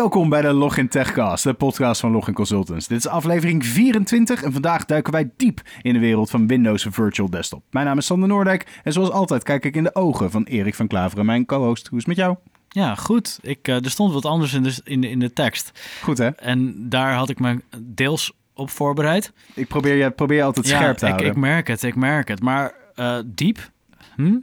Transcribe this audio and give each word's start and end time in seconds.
Welkom 0.00 0.28
bij 0.28 0.40
de 0.40 0.52
Login 0.52 0.88
Techcast, 0.88 1.44
de 1.44 1.54
podcast 1.54 2.00
van 2.00 2.10
Login 2.10 2.34
Consultants. 2.34 2.88
Dit 2.88 2.98
is 2.98 3.06
aflevering 3.06 3.66
24 3.66 4.42
en 4.42 4.52
vandaag 4.52 4.84
duiken 4.84 5.12
wij 5.12 5.30
diep 5.36 5.60
in 5.82 5.92
de 5.92 5.98
wereld 5.98 6.30
van 6.30 6.46
Windows 6.46 6.86
Virtual 6.90 7.30
Desktop. 7.30 7.62
Mijn 7.70 7.86
naam 7.86 7.98
is 7.98 8.06
Sander 8.06 8.28
Noordijk 8.28 8.80
en 8.82 8.92
zoals 8.92 9.10
altijd 9.10 9.42
kijk 9.42 9.64
ik 9.64 9.76
in 9.76 9.82
de 9.82 9.94
ogen 9.94 10.30
van 10.30 10.44
Erik 10.44 10.74
van 10.74 10.86
Klaveren, 10.86 11.26
mijn 11.26 11.46
co-host. 11.46 11.86
Hoe 11.86 11.98
is 11.98 12.06
het 12.06 12.16
met 12.16 12.24
jou? 12.24 12.36
Ja, 12.68 12.94
goed. 12.94 13.38
Ik, 13.42 13.68
uh, 13.68 13.74
er 13.84 13.90
stond 13.90 14.12
wat 14.12 14.24
anders 14.24 14.52
in 14.52 14.62
de, 14.62 14.80
in, 14.84 15.00
de, 15.00 15.08
in 15.08 15.18
de 15.18 15.32
tekst. 15.32 15.80
Goed 16.02 16.18
hè? 16.18 16.28
En 16.28 16.88
daar 16.88 17.14
had 17.14 17.28
ik 17.28 17.40
me 17.40 17.60
deels 17.78 18.32
op 18.54 18.70
voorbereid. 18.70 19.32
Ik 19.54 19.68
probeer 19.68 19.94
je 19.94 20.10
probeer 20.10 20.42
altijd 20.42 20.68
ja, 20.68 20.76
scherp 20.76 20.96
te 20.96 21.04
ik, 21.04 21.10
houden. 21.10 21.30
ik 21.32 21.38
merk 21.38 21.66
het, 21.66 21.82
ik 21.82 21.96
merk 21.96 22.28
het. 22.28 22.42
Maar 22.42 22.74
uh, 22.96 23.18
diep? 23.26 23.70
Hm? 24.16 24.38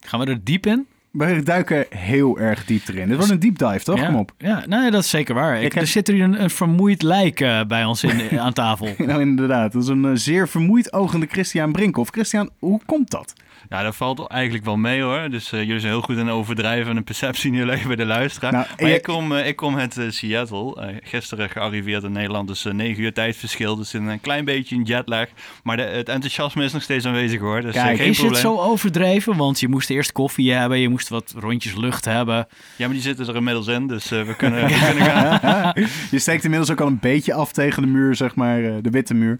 Gaan 0.00 0.20
we 0.20 0.26
er 0.26 0.44
diep 0.44 0.66
in? 0.66 0.86
We 1.18 1.42
duiken 1.42 1.86
heel 1.90 2.38
erg 2.38 2.64
diep 2.64 2.88
erin. 2.88 3.08
Dit 3.08 3.16
was 3.16 3.28
een 3.30 3.38
deep 3.38 3.58
dive, 3.58 3.84
toch? 3.84 3.98
Ja, 3.98 4.06
Kom 4.06 4.16
op. 4.16 4.32
Ja, 4.38 4.64
nee, 4.66 4.90
dat 4.90 5.02
is 5.02 5.10
zeker 5.10 5.34
waar. 5.34 5.56
Ik, 5.62 5.72
heb- 5.72 5.82
Er 5.82 5.88
zit 5.88 6.06
hier 6.06 6.22
een, 6.22 6.42
een 6.42 6.50
vermoeid 6.50 7.02
lijk 7.02 7.40
uh, 7.40 7.60
bij 7.64 7.84
ons 7.84 8.04
in, 8.04 8.20
aan 8.40 8.52
tafel. 8.52 8.88
Nou, 8.98 9.20
inderdaad. 9.20 9.72
Dat 9.72 9.82
is 9.82 9.88
een 9.88 10.04
uh, 10.04 10.10
zeer 10.14 10.48
vermoeid 10.48 10.92
ogende 10.92 11.26
Christian 11.30 11.72
Brinkhoff. 11.72 12.10
Christian, 12.10 12.50
hoe 12.58 12.80
komt 12.86 13.10
dat? 13.10 13.32
Ja, 13.68 13.82
dat 13.82 13.96
valt 13.96 14.26
eigenlijk 14.26 14.64
wel 14.64 14.76
mee 14.76 15.02
hoor. 15.02 15.30
Dus 15.30 15.52
uh, 15.52 15.60
jullie 15.62 15.80
zijn 15.80 15.92
heel 15.92 16.02
goed 16.02 16.16
in 16.16 16.28
overdrijven 16.30 16.90
en 16.90 16.96
een 16.96 17.04
perceptie 17.04 17.50
neerleggen 17.52 17.86
bij 17.86 17.96
de 17.96 18.04
luisteraar. 18.04 18.52
Nou, 18.52 18.66
maar 18.80 18.88
je- 18.88 18.94
ik, 18.94 19.02
kom, 19.02 19.32
uh, 19.32 19.46
ik 19.46 19.56
kom 19.56 19.78
uit 19.78 19.96
uh, 19.96 20.10
Seattle. 20.10 21.00
gisteren 21.02 21.48
gearriveerd 21.50 22.02
in 22.02 22.12
Nederland, 22.12 22.48
dus 22.48 22.62
9 22.64 23.02
uur 23.02 23.12
tijdverschil. 23.12 23.76
Dus 23.76 23.92
een 23.92 24.20
klein 24.20 24.44
beetje 24.44 24.76
een 24.76 24.82
jetlag. 24.82 25.26
Maar 25.62 25.76
de, 25.76 25.82
het 25.82 26.08
enthousiasme 26.08 26.64
is 26.64 26.72
nog 26.72 26.82
steeds 26.82 27.04
aanwezig 27.06 27.40
hoor. 27.40 27.60
Dus 27.60 27.74
Kijk, 27.74 27.96
geen 27.96 28.06
is 28.08 28.16
probleem. 28.16 28.32
het 28.42 28.42
zo 28.52 28.58
overdreven? 28.58 29.36
Want 29.36 29.60
je 29.60 29.68
moest 29.68 29.90
eerst 29.90 30.12
koffie 30.12 30.52
hebben, 30.52 30.78
je 30.78 30.88
moest 30.88 31.08
wat 31.08 31.34
rondjes 31.38 31.74
lucht 31.76 32.04
hebben. 32.04 32.46
Ja, 32.76 32.84
maar 32.86 32.94
die 32.94 33.00
zitten 33.02 33.28
er 33.28 33.36
inmiddels 33.36 33.66
in, 33.66 33.86
dus 33.86 34.08
we 34.08 34.34
kunnen, 34.38 34.66
we 34.66 34.78
kunnen 34.86 35.02
gaan. 35.40 35.72
je 36.10 36.18
steekt 36.18 36.44
inmiddels 36.44 36.70
ook 36.70 36.80
al 36.80 36.86
een 36.86 36.98
beetje 37.00 37.34
af 37.34 37.52
tegen 37.52 37.82
de 37.82 37.88
muur, 37.88 38.14
zeg 38.14 38.34
maar, 38.34 38.60
de 38.82 38.90
witte 38.90 39.14
muur. 39.14 39.38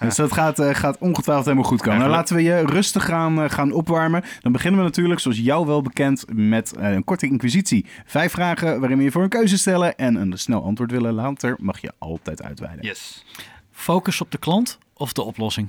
dus 0.00 0.16
dat 0.16 0.32
gaat, 0.32 0.60
gaat 0.72 0.96
ongetwijfeld 0.98 1.46
helemaal 1.46 1.68
goed 1.68 1.82
komen. 1.82 1.98
Nou, 1.98 2.10
laten 2.10 2.36
we 2.36 2.42
je 2.42 2.62
rustig 2.66 3.04
gaan, 3.04 3.50
gaan 3.50 3.65
opwarmen. 3.72 4.24
Dan 4.40 4.52
beginnen 4.52 4.80
we 4.80 4.86
natuurlijk, 4.86 5.20
zoals 5.20 5.38
jou 5.38 5.66
wel 5.66 5.82
bekend, 5.82 6.24
met 6.32 6.74
uh, 6.78 6.90
een 6.92 7.04
korte 7.04 7.26
inquisitie. 7.26 7.86
Vijf 8.04 8.32
vragen 8.32 8.80
waarin 8.80 8.98
we 8.98 9.04
je 9.04 9.10
voor 9.10 9.22
een 9.22 9.28
keuze 9.28 9.58
stellen 9.58 9.96
en 9.96 10.14
een 10.14 10.38
snel 10.38 10.64
antwoord 10.64 10.90
willen. 10.90 11.14
Later 11.14 11.56
mag 11.60 11.80
je 11.80 11.92
altijd 11.98 12.42
uitweiden. 12.42 12.84
Yes. 12.84 13.24
Focus 13.70 14.20
op 14.20 14.30
de 14.30 14.38
klant 14.38 14.78
of 14.92 15.12
de 15.12 15.22
oplossing? 15.22 15.68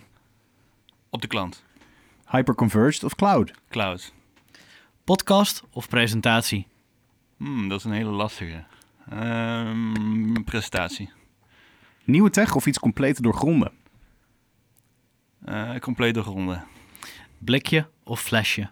Op 1.10 1.22
de 1.22 1.28
klant. 1.28 1.64
Hyperconverged 2.30 3.04
of 3.04 3.16
cloud? 3.16 3.52
Cloud. 3.70 4.14
Podcast 5.04 5.64
of 5.72 5.88
presentatie? 5.88 6.68
Hmm, 7.38 7.70
dat 7.70 7.80
is 7.80 7.86
een 7.86 7.92
hele 7.92 8.10
lastige. 8.10 8.64
Um, 9.14 10.44
presentatie. 10.44 11.10
Nieuwe 12.04 12.30
tech 12.30 12.56
of 12.56 12.66
iets 12.66 12.80
compleet 12.80 13.24
doorgronden? 13.24 13.72
Uh, 15.46 15.76
compleet 15.80 16.14
doorgronden. 16.14 16.64
Blikje 17.38 17.88
of 18.04 18.22
flesje? 18.22 18.70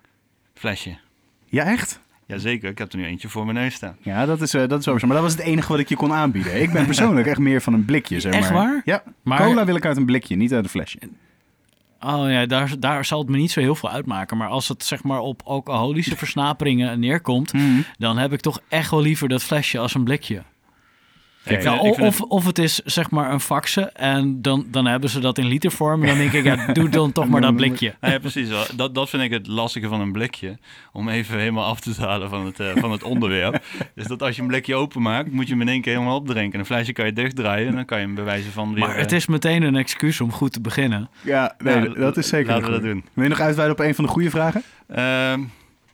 Flesje. 0.53 0.97
Ja, 1.45 1.65
echt? 1.65 1.99
Jazeker, 2.27 2.69
ik 2.69 2.77
heb 2.77 2.91
er 2.91 2.97
nu 2.97 3.05
eentje 3.05 3.29
voor 3.29 3.45
mijn 3.45 3.57
neus 3.57 3.73
staan. 3.73 3.97
Ja, 4.01 4.25
dat 4.25 4.41
is, 4.41 4.55
uh, 4.55 4.67
dat 4.67 4.79
is 4.79 4.85
zo. 4.85 4.93
Maar 4.93 5.09
dat 5.09 5.21
was 5.21 5.31
het 5.31 5.41
enige 5.41 5.67
wat 5.67 5.79
ik 5.79 5.89
je 5.89 5.95
kon 5.95 6.13
aanbieden. 6.13 6.61
Ik 6.61 6.71
ben 6.71 6.85
persoonlijk 6.85 7.27
echt 7.27 7.39
meer 7.39 7.61
van 7.61 7.73
een 7.73 7.85
blikje, 7.85 8.19
zeg 8.19 8.31
maar. 8.31 8.41
Echt 8.41 8.51
waar? 8.51 8.81
Ja, 8.85 9.03
maar... 9.23 9.37
cola 9.37 9.65
wil 9.65 9.75
ik 9.75 9.85
uit 9.85 9.97
een 9.97 10.05
blikje, 10.05 10.35
niet 10.35 10.53
uit 10.53 10.63
een 10.63 10.69
flesje. 10.69 10.99
Oh 11.99 12.29
ja, 12.29 12.45
daar, 12.45 12.79
daar 12.79 13.05
zal 13.05 13.19
het 13.19 13.29
me 13.29 13.37
niet 13.37 13.51
zo 13.51 13.59
heel 13.59 13.75
veel 13.75 13.89
uitmaken. 13.89 14.37
Maar 14.37 14.47
als 14.47 14.67
het 14.67 14.83
zeg 14.83 15.03
maar 15.03 15.19
op 15.19 15.41
alcoholische 15.45 16.17
versnaperingen 16.17 16.99
neerkomt... 16.99 17.53
Mm. 17.53 17.85
dan 17.97 18.17
heb 18.17 18.33
ik 18.33 18.39
toch 18.39 18.61
echt 18.69 18.91
wel 18.91 19.01
liever 19.01 19.27
dat 19.27 19.43
flesje 19.43 19.79
als 19.79 19.93
een 19.93 20.03
blikje. 20.03 20.43
Ja, 21.45 21.77
of, 21.79 21.99
of, 21.99 22.21
of 22.21 22.45
het 22.45 22.57
is 22.57 22.75
zeg 22.75 23.11
maar 23.11 23.31
een 23.31 23.39
faxe 23.39 23.81
en 23.81 24.41
dan, 24.41 24.65
dan 24.71 24.85
hebben 24.85 25.09
ze 25.09 25.19
dat 25.19 25.37
in 25.37 25.45
litervorm. 25.45 26.01
En 26.01 26.07
dan 26.07 26.17
denk 26.17 26.31
ik, 26.31 26.43
ja, 26.43 26.65
doe 26.73 26.89
dan 26.89 27.11
toch 27.11 27.27
maar 27.27 27.41
dat 27.41 27.55
blikje. 27.55 27.95
Ja, 28.01 28.19
precies. 28.19 28.49
Wel. 28.49 28.63
Dat, 28.75 28.95
dat 28.95 29.09
vind 29.09 29.23
ik 29.23 29.31
het 29.31 29.47
lastige 29.47 29.87
van 29.87 30.01
een 30.01 30.11
blikje. 30.11 30.57
Om 30.91 31.09
even 31.09 31.39
helemaal 31.39 31.65
af 31.65 31.79
te 31.79 31.93
halen 31.99 32.29
van 32.29 32.45
het, 32.45 32.59
uh, 32.59 32.71
van 32.75 32.91
het 32.91 33.03
onderwerp. 33.03 33.63
dus 33.95 34.05
dat 34.07 34.21
als 34.21 34.35
je 34.35 34.41
een 34.41 34.47
blikje 34.47 34.75
openmaakt, 34.75 35.31
moet 35.31 35.47
je 35.47 35.51
hem 35.51 35.61
in 35.61 35.67
één 35.67 35.81
keer 35.81 35.93
helemaal 35.93 36.15
opdrinken. 36.15 36.59
Een 36.59 36.65
flesje 36.65 36.93
kan 36.93 37.05
je 37.05 37.13
dichtdraaien 37.13 37.67
en 37.67 37.75
dan 37.75 37.85
kan 37.85 37.99
je 37.99 38.05
hem 38.05 38.15
bewijzen 38.15 38.51
van 38.51 38.73
weer... 38.73 38.87
Maar 38.87 38.97
het 38.97 39.11
is 39.11 39.25
meteen 39.25 39.63
een 39.63 39.75
excuus 39.75 40.21
om 40.21 40.31
goed 40.31 40.53
te 40.53 40.61
beginnen. 40.61 41.09
Ja, 41.21 41.55
nee, 41.57 41.81
ja, 41.81 41.93
dat 41.93 42.17
is 42.17 42.27
zeker 42.27 42.47
Laten 42.47 42.65
we 42.65 42.71
dat 42.71 42.81
doen. 42.81 43.03
Wil 43.13 43.23
je 43.23 43.29
nog 43.29 43.39
uitweiden 43.39 43.77
op 43.77 43.85
een 43.85 43.95
van 43.95 44.05
de 44.05 44.11
goede 44.11 44.29
vragen? 44.29 44.63
Uh, 44.95 45.33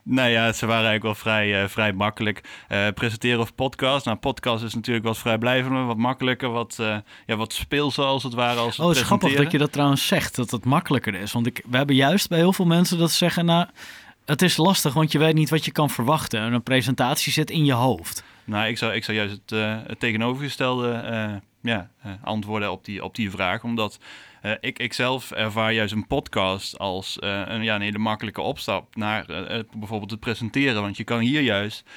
nou 0.03 0.29
ja, 0.29 0.53
ze 0.53 0.65
waren 0.65 0.85
eigenlijk 0.85 1.03
wel 1.03 1.33
vrij, 1.33 1.63
uh, 1.63 1.69
vrij 1.69 1.93
makkelijk. 1.93 2.43
Uh, 2.69 2.87
presenteren 2.93 3.39
of 3.39 3.55
podcast. 3.55 4.05
Nou, 4.05 4.17
podcast 4.17 4.63
is 4.63 4.73
natuurlijk 4.73 5.05
wat 5.05 5.17
vrijblijvender, 5.17 5.85
wat 5.85 5.97
makkelijker, 5.97 6.49
wat, 6.49 6.77
uh, 6.81 6.97
ja, 7.25 7.35
wat 7.35 7.53
speelser 7.53 8.03
als 8.03 8.23
het 8.23 8.33
ware. 8.33 8.59
Als 8.59 8.79
oh, 8.79 8.87
het 8.87 8.97
is 8.97 9.03
grappig 9.03 9.35
dat 9.35 9.51
je 9.51 9.57
dat 9.57 9.71
trouwens 9.71 10.07
zegt, 10.07 10.35
dat 10.35 10.51
het 10.51 10.65
makkelijker 10.65 11.15
is. 11.15 11.31
Want 11.31 11.45
ik, 11.45 11.63
we 11.69 11.77
hebben 11.77 11.95
juist 11.95 12.29
bij 12.29 12.37
heel 12.37 12.53
veel 12.53 12.65
mensen 12.65 12.97
dat 12.97 13.11
ze 13.11 13.17
zeggen, 13.17 13.45
nou, 13.45 13.67
het 14.25 14.41
is 14.41 14.57
lastig, 14.57 14.93
want 14.93 15.11
je 15.11 15.19
weet 15.19 15.33
niet 15.33 15.49
wat 15.49 15.65
je 15.65 15.71
kan 15.71 15.89
verwachten. 15.89 16.39
En 16.39 16.53
een 16.53 16.63
presentatie 16.63 17.31
zit 17.31 17.49
in 17.49 17.65
je 17.65 17.73
hoofd. 17.73 18.23
Nou, 18.43 18.67
ik 18.67 18.77
zou, 18.77 18.93
ik 18.93 19.03
zou 19.03 19.17
juist 19.17 19.39
het, 19.45 19.59
het 19.87 19.99
tegenovergestelde 19.99 21.41
ja, 21.61 21.89
antwoorden 22.23 22.71
op 22.71 22.85
die, 22.85 23.03
op 23.03 23.15
die 23.15 23.31
vraag, 23.31 23.63
omdat... 23.63 23.99
Uh, 24.45 24.51
ik, 24.59 24.79
ik 24.79 24.93
zelf 24.93 25.31
ervaar 25.31 25.73
juist 25.73 25.93
een 25.93 26.07
podcast 26.07 26.77
als 26.79 27.17
uh, 27.23 27.41
een, 27.45 27.63
ja, 27.63 27.75
een 27.75 27.81
hele 27.81 27.97
makkelijke 27.97 28.41
opstap 28.41 28.95
naar 28.95 29.29
uh, 29.29 29.59
bijvoorbeeld 29.75 30.11
het 30.11 30.19
presenteren. 30.19 30.81
Want 30.81 30.97
je 30.97 31.03
kan 31.03 31.19
hier 31.19 31.41
juist 31.41 31.89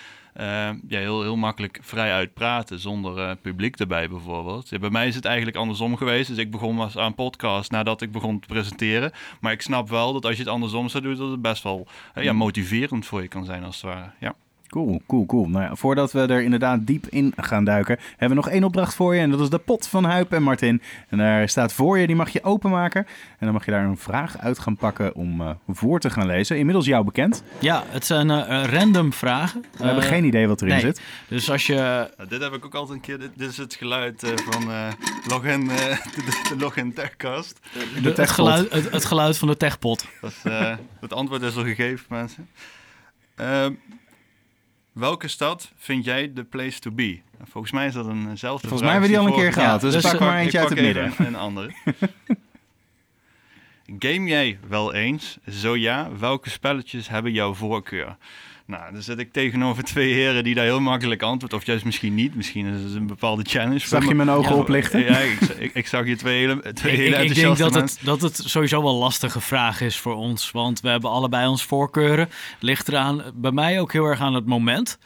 ja, 0.88 0.99
heel, 0.99 1.22
heel 1.22 1.37
makkelijk 1.37 1.78
vrij 1.82 2.12
uitpraten 2.12 2.78
zonder 2.78 3.37
publiek 3.37 3.77
erbij 3.77 4.09
bijvoorbeeld. 4.09 4.81
Bij 4.81 4.91
mij 4.91 5.06
is 5.06 5.15
het 5.15 5.25
eigenlijk 5.25 5.56
andersom 5.56 5.97
geweest. 5.97 6.28
Dus 6.28 6.38
ik 6.38 6.50
begon 6.50 6.77
was 6.77 6.99
aan 6.99 7.15
podcast 7.15 7.71
nadat 7.71 8.03
ik 8.03 8.12
begon 8.12 8.41
te 8.41 8.47
presenteren. 8.47 9.12
Maar 9.41 9.53
ik 9.53 9.62
snap 9.62 9.88
wel 9.88 10.12
dat 10.12 10.25
als 10.25 10.37
je 10.37 10.43
het 10.43 10.50
andersom 10.50 10.88
zou 10.88 11.03
doen, 11.03 11.16
dat 11.16 11.31
het 11.31 11.43
best 11.43 11.62
wel 11.62 11.87
ja, 12.15 12.32
motiverend 12.32 13.06
voor 13.06 13.22
je 13.22 13.28
kan 13.28 13.44
zijn 13.44 13.65
als 13.65 13.82
het 13.82 13.84
ware. 13.84 14.11
Ja. 14.21 14.34
Cool, 14.69 15.02
cool, 15.06 15.26
cool. 15.26 15.48
Nou 15.48 15.64
ja, 15.64 15.75
voordat 15.75 16.12
we 16.12 16.20
er 16.20 16.42
inderdaad 16.42 16.86
diep 16.86 17.06
in 17.06 17.32
gaan 17.36 17.64
duiken, 17.64 17.98
hebben 18.10 18.28
we 18.28 18.34
nog 18.44 18.48
één 18.48 18.64
opdracht 18.64 18.94
voor 18.94 19.14
je. 19.14 19.20
En 19.20 19.30
dat 19.30 19.41
is 19.41 19.48
de 19.48 19.58
pot 19.58 19.86
van 19.86 20.04
Huip 20.04 20.32
en 20.32 20.42
Martin. 20.42 20.82
En 21.08 21.19
daar 21.19 21.48
staat 21.48 21.72
voor 21.72 21.98
je, 21.98 22.06
die 22.06 22.16
mag 22.16 22.30
je 22.30 22.44
openmaken. 22.44 23.06
En 23.38 23.47
dan 23.47 23.52
mag 23.52 23.64
je 23.64 23.70
daar 23.70 23.84
een 23.84 23.97
vraag 23.97 24.38
uit 24.38 24.58
gaan 24.58 24.76
pakken 24.76 25.14
om 25.14 25.41
uh, 25.41 25.50
voor 25.69 26.00
te 26.00 26.10
gaan 26.10 26.26
lezen. 26.26 26.58
Inmiddels 26.58 26.86
jou 26.86 27.04
bekend. 27.04 27.42
Ja, 27.58 27.82
het 27.86 28.06
zijn 28.06 28.30
uh, 28.30 28.64
random 28.64 29.12
vragen. 29.12 29.60
We 29.60 29.78
uh, 29.78 29.84
hebben 29.84 30.02
geen 30.04 30.25
idee 30.25 30.48
wat 30.48 30.60
erin 30.62 30.72
nee. 30.72 30.82
zit. 30.82 31.00
Dus 31.28 31.50
als 31.50 31.66
je... 31.66 32.08
Nou, 32.16 32.28
dit 32.28 32.42
heb 32.42 32.52
ik 32.52 32.64
ook 32.64 32.75
altijd 32.75 32.96
een 32.96 33.04
keer. 33.04 33.19
Dit, 33.19 33.31
dit 33.36 33.50
is 33.50 33.56
het 33.56 33.75
geluid 33.75 34.25
uh, 34.25 34.31
van 34.36 34.72
Login, 35.28 35.66
de, 35.69 35.98
de 36.48 36.56
Login 36.58 36.92
Techcast. 36.92 37.60
De, 37.72 38.00
de 38.00 38.12
het, 38.22 38.31
geluid, 38.31 38.72
het, 38.72 38.91
het, 38.91 39.04
geluid 39.04 39.38
van 39.38 39.48
de 39.48 39.56
techpot. 39.56 40.06
Dat 40.20 40.31
is, 40.31 40.50
het 41.00 41.12
antwoord 41.12 41.42
is 41.42 41.56
al 41.56 41.64
gegeven, 41.64 42.06
mensen. 42.08 42.48
Welke 44.94 45.28
stad 45.28 45.72
vind 45.77 46.05
jij 46.05 46.32
de 46.32 46.44
place 46.44 46.78
to 46.78 46.91
be? 46.91 47.21
Volgens 47.43 47.72
mij 47.72 47.87
is 47.87 47.94
dat 47.94 48.09
eenzelfde 48.09 48.69
Volgens 48.69 48.82
mij 48.82 48.91
hebben 48.91 49.10
we 49.10 49.16
die 49.16 49.27
al 49.27 49.32
een 49.32 49.41
keer 49.41 49.53
gehad, 49.53 49.81
dus, 49.81 49.93
dus 49.93 50.03
pak 50.03 50.21
maar 50.21 50.38
eentje 50.38 50.59
uit 50.59 50.69
het 50.69 50.81
midden. 50.81 51.12
Een 51.19 51.37
andere. 51.37 51.75
Game 53.99 54.28
jij 54.28 54.59
wel 54.69 54.94
eens? 54.94 55.38
Zo 55.50 55.77
ja, 55.77 56.09
welke 56.19 56.50
spelletjes 56.50 57.09
hebben 57.09 57.32
jouw 57.32 57.55
voorkeur? 57.55 58.16
Nou, 58.66 58.92
dan 58.92 59.02
zit 59.02 59.19
ik 59.19 59.32
tegenover 59.32 59.84
twee 59.84 60.12
heren 60.12 60.44
die 60.44 60.54
daar 60.54 60.64
heel 60.64 60.80
makkelijk 60.80 61.22
antwoorden. 61.22 61.58
Of 61.58 61.66
juist 61.66 61.84
misschien 61.84 62.14
niet. 62.14 62.34
Misschien 62.34 62.66
is 62.66 62.82
het 62.82 62.94
een 62.94 63.06
bepaalde 63.06 63.43
challenge. 63.46 63.78
Zag 63.78 64.08
je 64.08 64.14
mijn 64.14 64.31
ogen 64.31 64.55
ja, 64.55 64.61
oplichten? 64.61 65.05
Ja, 65.05 65.19
ik, 65.19 65.40
ik, 65.40 65.75
ik, 65.75 65.87
zag 65.87 66.06
je 66.06 66.16
twee 66.16 66.38
hele, 66.38 66.72
twee 66.72 66.93
ik, 66.93 66.99
hele 66.99 67.16
ik, 67.16 67.31
ik 67.31 67.34
denk 67.34 67.56
dat 67.56 67.72
mensen. 67.72 67.99
het, 67.99 68.06
dat 68.06 68.20
het 68.20 68.40
sowieso 68.44 68.82
wel 68.82 68.93
een 68.93 68.99
lastige 68.99 69.40
vraag 69.40 69.81
is 69.81 69.96
voor 69.99 70.14
ons. 70.14 70.50
Want 70.50 70.81
we 70.81 70.88
hebben 70.88 71.11
allebei 71.11 71.46
ons 71.46 71.64
voorkeuren. 71.64 72.28
Ligt 72.61 72.88
eraan, 72.88 73.22
bij 73.34 73.52
mij 73.52 73.81
ook 73.81 73.93
heel 73.93 74.05
erg 74.05 74.20
aan 74.20 74.34
het 74.34 74.46
moment. 74.46 74.99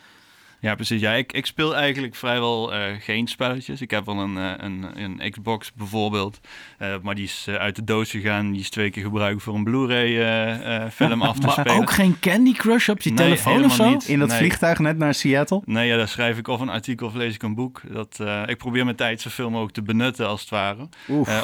Ja, 0.60 0.74
precies. 0.74 1.00
Ja, 1.00 1.12
ik, 1.12 1.32
ik 1.32 1.46
speel 1.46 1.76
eigenlijk 1.76 2.14
vrijwel 2.14 2.74
uh, 2.74 2.80
geen 3.00 3.26
spelletjes. 3.26 3.80
Ik 3.80 3.90
heb 3.90 4.06
wel 4.06 4.18
een, 4.18 4.36
uh, 4.36 4.52
een, 4.56 5.02
een 5.02 5.30
Xbox 5.30 5.72
bijvoorbeeld. 5.72 6.40
Uh, 6.78 6.94
maar 7.02 7.14
die 7.14 7.24
is 7.24 7.48
uit 7.48 7.76
de 7.76 7.84
doos 7.84 8.10
gegaan. 8.10 8.52
Die 8.52 8.60
is 8.60 8.70
twee 8.70 8.90
keer 8.90 9.02
gebruikt 9.02 9.42
voor 9.42 9.54
een 9.54 9.64
Blu-ray 9.64 10.90
film 10.90 11.22
af 11.22 11.38
te 11.38 11.46
maar 11.46 11.54
spelen. 11.54 11.76
ook 11.76 11.90
geen 11.90 12.16
Candy 12.20 12.52
Crush 12.52 12.88
op 12.88 13.00
je 13.00 13.10
nee, 13.10 13.18
telefoon 13.18 13.64
of 13.64 13.74
zo? 13.74 13.90
Niet. 13.90 14.08
In 14.08 14.18
dat 14.18 14.28
nee. 14.28 14.38
vliegtuig 14.38 14.78
net 14.78 14.98
naar 14.98 15.14
Seattle? 15.14 15.62
Nee, 15.64 15.88
ja, 15.88 15.96
daar 15.96 16.08
schrijf 16.08 16.38
ik 16.38 16.48
of 16.48 16.60
een 16.60 16.68
artikel 16.68 17.06
of 17.06 17.14
lees 17.14 17.34
ik 17.34 17.42
een 17.42 17.54
boek. 17.54 17.80
Dat, 17.92 18.20
ik 18.46 18.56
probeer 18.56 18.84
mijn 18.84 18.96
tijd 18.96 19.20
zoveel 19.20 19.50
mogelijk 19.50 19.74
te 19.74 19.82
benutten 19.82 20.28
als 20.28 20.40
het 20.40 20.50
ware. 20.50 20.88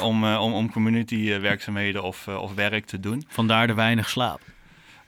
om, 0.01 0.25
om, 0.25 0.53
om 0.53 0.71
community 0.71 1.39
werkzaamheden 1.39 2.03
of, 2.03 2.27
of 2.27 2.53
werk 2.53 2.85
te 2.85 2.99
doen. 2.99 3.23
Vandaar 3.27 3.67
de 3.67 3.73
weinig 3.73 4.09
slaap. 4.09 4.41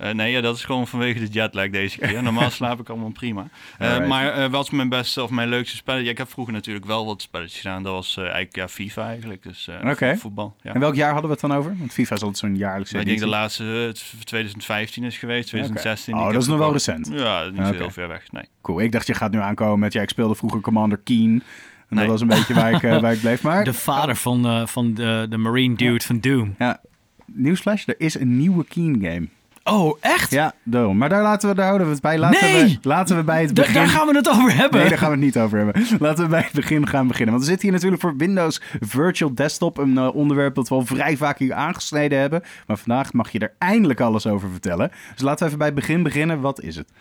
Uh, 0.02 0.12
nee, 0.12 0.32
ja, 0.32 0.42
dat 0.42 0.56
is 0.56 0.64
gewoon 0.64 0.88
vanwege 0.88 1.20
de 1.20 1.28
jetlag 1.28 1.70
deze 1.70 1.98
keer. 1.98 2.24
Normaal 2.28 2.50
slaap 2.50 2.80
ik 2.80 2.90
allemaal 2.90 3.12
prima. 3.12 3.48
Uh, 3.82 4.08
maar 4.08 4.38
uh, 4.38 4.46
wat 4.46 4.64
is 4.64 4.70
mijn 4.70 4.90
beste 4.90 5.24
of 5.24 5.30
mijn 5.30 5.50
leukste 5.50 5.76
spelletje? 5.76 6.10
ik 6.10 6.18
heb 6.18 6.30
vroeger 6.30 6.54
natuurlijk 6.54 6.86
wel 6.86 7.06
wat 7.06 7.22
spelletjes 7.22 7.62
gedaan. 7.62 7.84
Dat 7.84 7.94
was 7.94 8.18
eigenlijk 8.18 8.56
ja, 8.56 8.68
FIFA 8.68 9.08
eigenlijk. 9.08 9.44
Dus 9.44 9.70
okay. 9.84 10.18
voetbal. 10.18 10.56
Ja. 10.62 10.74
En 10.74 10.80
welk 10.80 10.96
jaar 10.96 11.12
hadden 11.12 11.30
we 11.30 11.32
het 11.32 11.50
dan 11.50 11.54
over? 11.54 11.76
Want 11.78 11.94
FIFA 11.94 12.16
is 12.16 12.22
altijd 12.22 12.38
zo'n 12.38 12.56
jaarlijkse 12.56 13.00
Ik 13.00 13.06
denk 13.06 13.20
de 13.20 13.28
laatste 13.28 13.96
2015 14.24 15.04
is 15.04 15.18
geweest, 15.18 15.48
2016. 15.48 16.14
Okay. 16.14 16.26
Oh, 16.26 16.34
dat 16.34 16.42
is 16.42 16.48
nog 16.48 16.58
wel 16.58 16.72
recent. 16.72 17.10
Ja, 17.12 17.46
niet 17.46 17.60
okay. 17.60 17.76
heel 17.76 17.92
ver 17.92 18.08
weg. 18.08 18.32
Nee. 18.32 18.44
Cool. 18.62 18.82
Ik 18.82 18.92
dacht 18.92 19.08
je 19.08 19.14
gaat 19.14 19.32
nu 19.32 19.40
aankomen 19.40 19.80
met 19.80 19.94
ja, 19.94 20.02
ik 20.02 20.10
speelde 20.10 20.36
vroeger 20.36 20.62
Commander 20.62 20.98
Keen. 20.98 21.44
En 21.90 21.96
nee. 21.96 22.00
dat 22.00 22.08
was 22.08 22.22
een 22.22 22.28
beetje 22.28 22.54
waar 22.54 22.72
ik, 22.72 22.82
waar 23.02 23.14
ik 23.14 23.20
bleef. 23.20 23.44
Maar... 23.44 23.64
De 23.64 23.74
vader 23.74 24.16
van, 24.16 24.68
van 24.68 24.94
de, 24.94 25.26
de 25.30 25.38
Marine 25.38 25.76
dude 25.76 25.92
ja. 25.92 26.00
van 26.00 26.20
Doom. 26.20 26.56
Ja, 26.58 26.82
nieuwsflash, 27.26 27.88
er 27.88 28.00
is 28.00 28.20
een 28.20 28.38
nieuwe 28.38 28.66
Keen 28.66 29.00
game. 29.02 29.28
Oh, 29.68 29.98
echt? 30.00 30.31
Ja, 30.31 30.54
daarom. 30.64 30.98
Maar 30.98 31.10
daar, 31.10 31.22
laten 31.22 31.50
we, 31.50 31.56
daar 31.56 31.66
houden 31.66 31.88
we 31.88 31.94
het 31.94 32.02
bij. 32.02 32.18
Laten, 32.18 32.52
nee! 32.52 32.80
we, 32.81 32.90
laten 32.90 33.16
we 33.16 33.24
bij 33.24 33.42
het 33.42 33.54
begin... 33.54 33.74
Daar 33.74 33.88
gaan 33.88 34.08
we 34.08 34.16
het 34.16 34.30
over 34.30 34.56
hebben. 34.56 34.80
Nee, 34.80 34.90
daar 34.90 34.98
gaan 34.98 35.10
we 35.10 35.16
het 35.16 35.24
niet 35.24 35.38
over 35.38 35.58
hebben. 35.58 35.86
Laten 36.00 36.24
we 36.24 36.30
bij 36.30 36.42
het 36.42 36.52
begin 36.52 36.88
gaan 36.88 37.08
beginnen. 37.08 37.34
Want 37.34 37.46
we 37.46 37.50
zitten 37.50 37.68
hier 37.68 37.75
natuurlijk 37.75 38.02
voor 38.02 38.18
Windows 38.18 38.62
Virtual 38.80 39.36
Desktop. 39.36 39.78
Een 39.78 39.94
uh, 39.94 40.16
onderwerp 40.16 40.56
dat 40.56 40.69
we 40.69 40.75
al 40.75 40.86
vrij 40.86 41.18
vaak 41.18 41.40
hier 41.40 41.54
aangesneden 41.54 42.19
hebben. 42.19 42.44
Maar 42.68 42.78
vandaag 42.78 43.14
mag 43.14 43.31
je 43.31 43.40
er 43.40 43.54
eindelijk 43.58 44.02
alles 44.02 44.28
over 44.28 44.50
vertellen. 44.50 44.92
Dus 45.14 45.22
laten 45.22 45.40
we 45.40 45.46
even 45.46 45.58
bij 45.58 45.68
het 45.68 45.75
begin 45.75 46.04
beginnen. 46.04 46.42
Wat 46.42 46.62
is 46.62 46.75
het? 46.75 46.92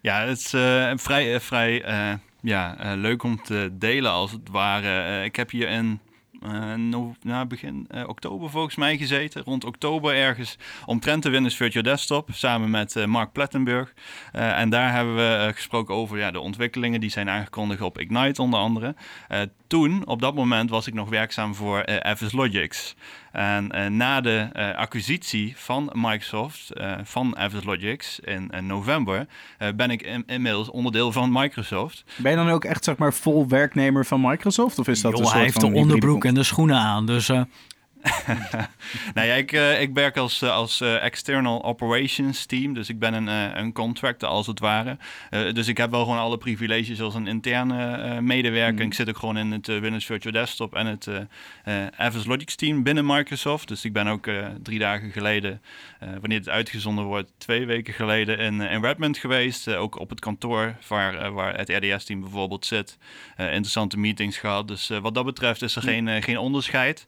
Ja, 0.00 0.20
het 0.20 0.38
is 0.38 0.54
uh, 0.54 0.92
vrij, 0.94 1.34
uh, 1.34 1.40
vrij 1.40 1.84
ja, 2.40 2.76
leuk 2.94 3.22
om 3.22 3.42
te 3.42 3.70
delen 3.72 4.10
als 4.10 4.32
het 4.32 4.48
ware. 4.50 5.24
ik 5.24 5.36
heb 5.36 5.50
hier 5.50 5.70
een 5.70 6.00
no, 6.76 7.14
na 7.22 7.46
begin 7.46 7.86
uh, 7.94 8.08
oktober 8.08 8.50
volgens 8.50 8.76
mij 8.76 8.96
gezeten. 8.96 9.42
Rond 9.42 9.64
oktober 9.64 10.14
ergens 10.14 10.58
omtrent 10.86 11.22
de 11.22 11.30
Windows 11.30 11.56
Virtual 11.56 11.84
Desktop. 11.84 12.28
Samen 12.32 12.70
met 12.70 12.96
uh, 12.96 13.04
Mark 13.04 13.32
Plettenburg. 13.32 13.94
en 14.32 14.70
daar 14.70 14.92
hebben 14.92 15.16
we 15.16 15.50
gesproken 15.54 15.94
over 15.94 16.18
ja, 16.18 16.30
de 16.30 16.40
ontwikkelingen 16.40 17.00
die 17.00 17.10
zijn 17.10 17.30
aangekondigd 17.30 17.80
op 17.80 17.98
Ignite 17.98 18.42
onder 18.42 18.60
andere. 18.60 18.94
toen, 19.66 20.06
op 20.06 20.20
dat 20.20 20.34
moment, 20.34 20.70
was 20.70 20.86
ik 20.86 20.94
nog 20.94 21.08
werkzaam 21.08 21.54
voor 21.54 21.84
FS 22.16 22.32
Logics. 22.32 22.94
En 23.32 23.68
uh, 23.74 23.86
na 23.86 24.20
de 24.20 24.48
uh, 24.56 24.74
acquisitie 24.76 25.52
van 25.56 25.90
Microsoft, 25.92 26.70
uh, 26.74 26.92
van 27.02 27.36
Logics 27.64 28.20
in, 28.20 28.50
in 28.50 28.66
november, 28.66 29.26
ben 29.74 29.90
ik 29.90 30.02
in, 30.02 30.22
inmiddels 30.26 30.70
onderdeel 30.70 31.12
van 31.12 31.32
Microsoft. 31.32 32.04
Ben 32.16 32.30
je 32.30 32.36
dan 32.36 32.48
ook 32.48 32.64
echt 32.64 32.84
zeg 32.84 32.96
maar 32.96 33.12
vol 33.12 33.48
werknemer 33.48 34.06
van 34.06 34.20
Microsoft? 34.20 34.78
Of 34.78 34.88
is 34.88 35.00
dat 35.00 35.12
Yo, 35.12 35.18
een 35.18 35.24
soort 35.24 35.36
hij 35.36 35.44
heeft 35.44 35.60
van 35.60 35.72
de 35.72 35.78
onderbroek 35.78 36.24
en 36.24 36.34
de 36.34 36.42
schoenen 36.42 36.78
aan, 36.78 37.06
dus... 37.06 37.30
nou 39.14 39.26
ja, 39.26 39.34
ik, 39.34 39.52
uh, 39.52 39.80
ik 39.80 39.94
werk 39.94 40.16
als, 40.16 40.42
als 40.42 40.80
uh, 40.80 41.04
external 41.04 41.64
operations 41.64 42.46
team. 42.46 42.74
Dus 42.74 42.88
ik 42.88 42.98
ben 42.98 43.14
een, 43.14 43.26
uh, 43.28 43.56
een 43.60 43.72
contractor 43.72 44.28
als 44.28 44.46
het 44.46 44.58
ware. 44.58 44.96
dus 45.30 45.68
ik 45.68 45.76
heb 45.76 45.90
wel 45.90 46.02
gewoon 46.02 46.18
alle 46.18 46.38
privileges 46.38 47.00
als 47.00 47.14
een 47.14 47.26
interne 47.26 48.20
medewerker. 48.20 48.80
Mm. 48.80 48.86
Ik 48.86 48.94
zit 48.94 49.08
ook 49.08 49.18
gewoon 49.18 49.36
in 49.36 49.52
het 49.52 49.66
Windows 49.66 50.04
Virtual 50.04 50.32
Desktop 50.32 50.74
en 50.74 50.86
het 50.86 51.08
Avast 51.96 52.26
Logics 52.26 52.54
team 52.54 52.82
binnen 52.82 53.06
Microsoft. 53.06 53.68
Dus 53.68 53.84
ik 53.84 53.92
ben 53.92 54.06
ook 54.06 54.28
drie 54.62 54.78
dagen 54.78 55.10
geleden, 55.10 55.62
wanneer 55.98 56.38
het 56.38 56.48
uitgezonden 56.48 57.04
wordt, 57.04 57.30
twee 57.38 57.66
weken 57.66 57.94
geleden 57.94 58.38
in, 58.38 58.60
in 58.60 58.82
Redmond 58.82 59.18
geweest. 59.18 59.74
ook 59.74 59.98
op 59.98 60.10
het 60.10 60.20
kantoor 60.20 60.76
waar, 60.88 61.32
waar 61.32 61.56
het 61.56 61.68
RDS-team 61.68 62.20
bijvoorbeeld 62.20 62.66
zit. 62.66 62.98
interessante 63.36 63.98
meetings 63.98 64.38
gehad. 64.38 64.68
Dus 64.68 64.88
wat 64.88 65.14
dat 65.14 65.24
betreft 65.24 65.62
is 65.62 65.76
er 65.76 65.82
geen, 65.82 66.22
geen 66.22 66.38
onderscheid. 66.38 67.06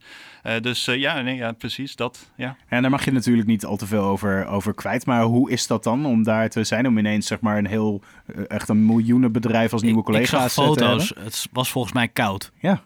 dus 0.61 0.84
uh, 0.89 0.97
ja, 0.97 1.21
nee, 1.21 1.37
ja, 1.37 1.53
precies 1.53 1.97
dat. 1.97 2.31
Ja. 2.37 2.57
En 2.69 2.83
daar 2.83 2.91
mag 2.91 3.05
je 3.05 3.13
natuurlijk 3.13 3.47
niet 3.47 3.65
al 3.65 3.77
te 3.77 3.87
veel 3.87 4.03
over, 4.03 4.47
over 4.47 4.75
kwijt. 4.75 5.07
Maar 5.07 5.23
hoe 5.23 5.51
is 5.51 5.67
dat 5.67 5.85
dan 5.85 6.07
om 6.07 6.23
daar 6.23 6.49
te 6.49 6.65
zijn? 6.65 6.87
Om 6.87 6.99
ineens 6.99 7.27
zeg 7.27 7.41
maar 7.41 7.59
een 7.59 7.67
heel, 7.67 8.03
uh, 8.27 8.45
echt 8.49 8.69
een 8.69 8.87
miljoenenbedrijf 8.87 9.73
als 9.73 9.83
nieuwe 9.83 10.03
collega's 10.03 10.45
ik 10.45 10.51
zag 10.51 10.67
foto's. 10.67 11.13
Het 11.19 11.49
was 11.53 11.71
volgens 11.71 11.95
mij 11.95 12.09
koud. 12.09 12.53
Ja. 12.59 12.83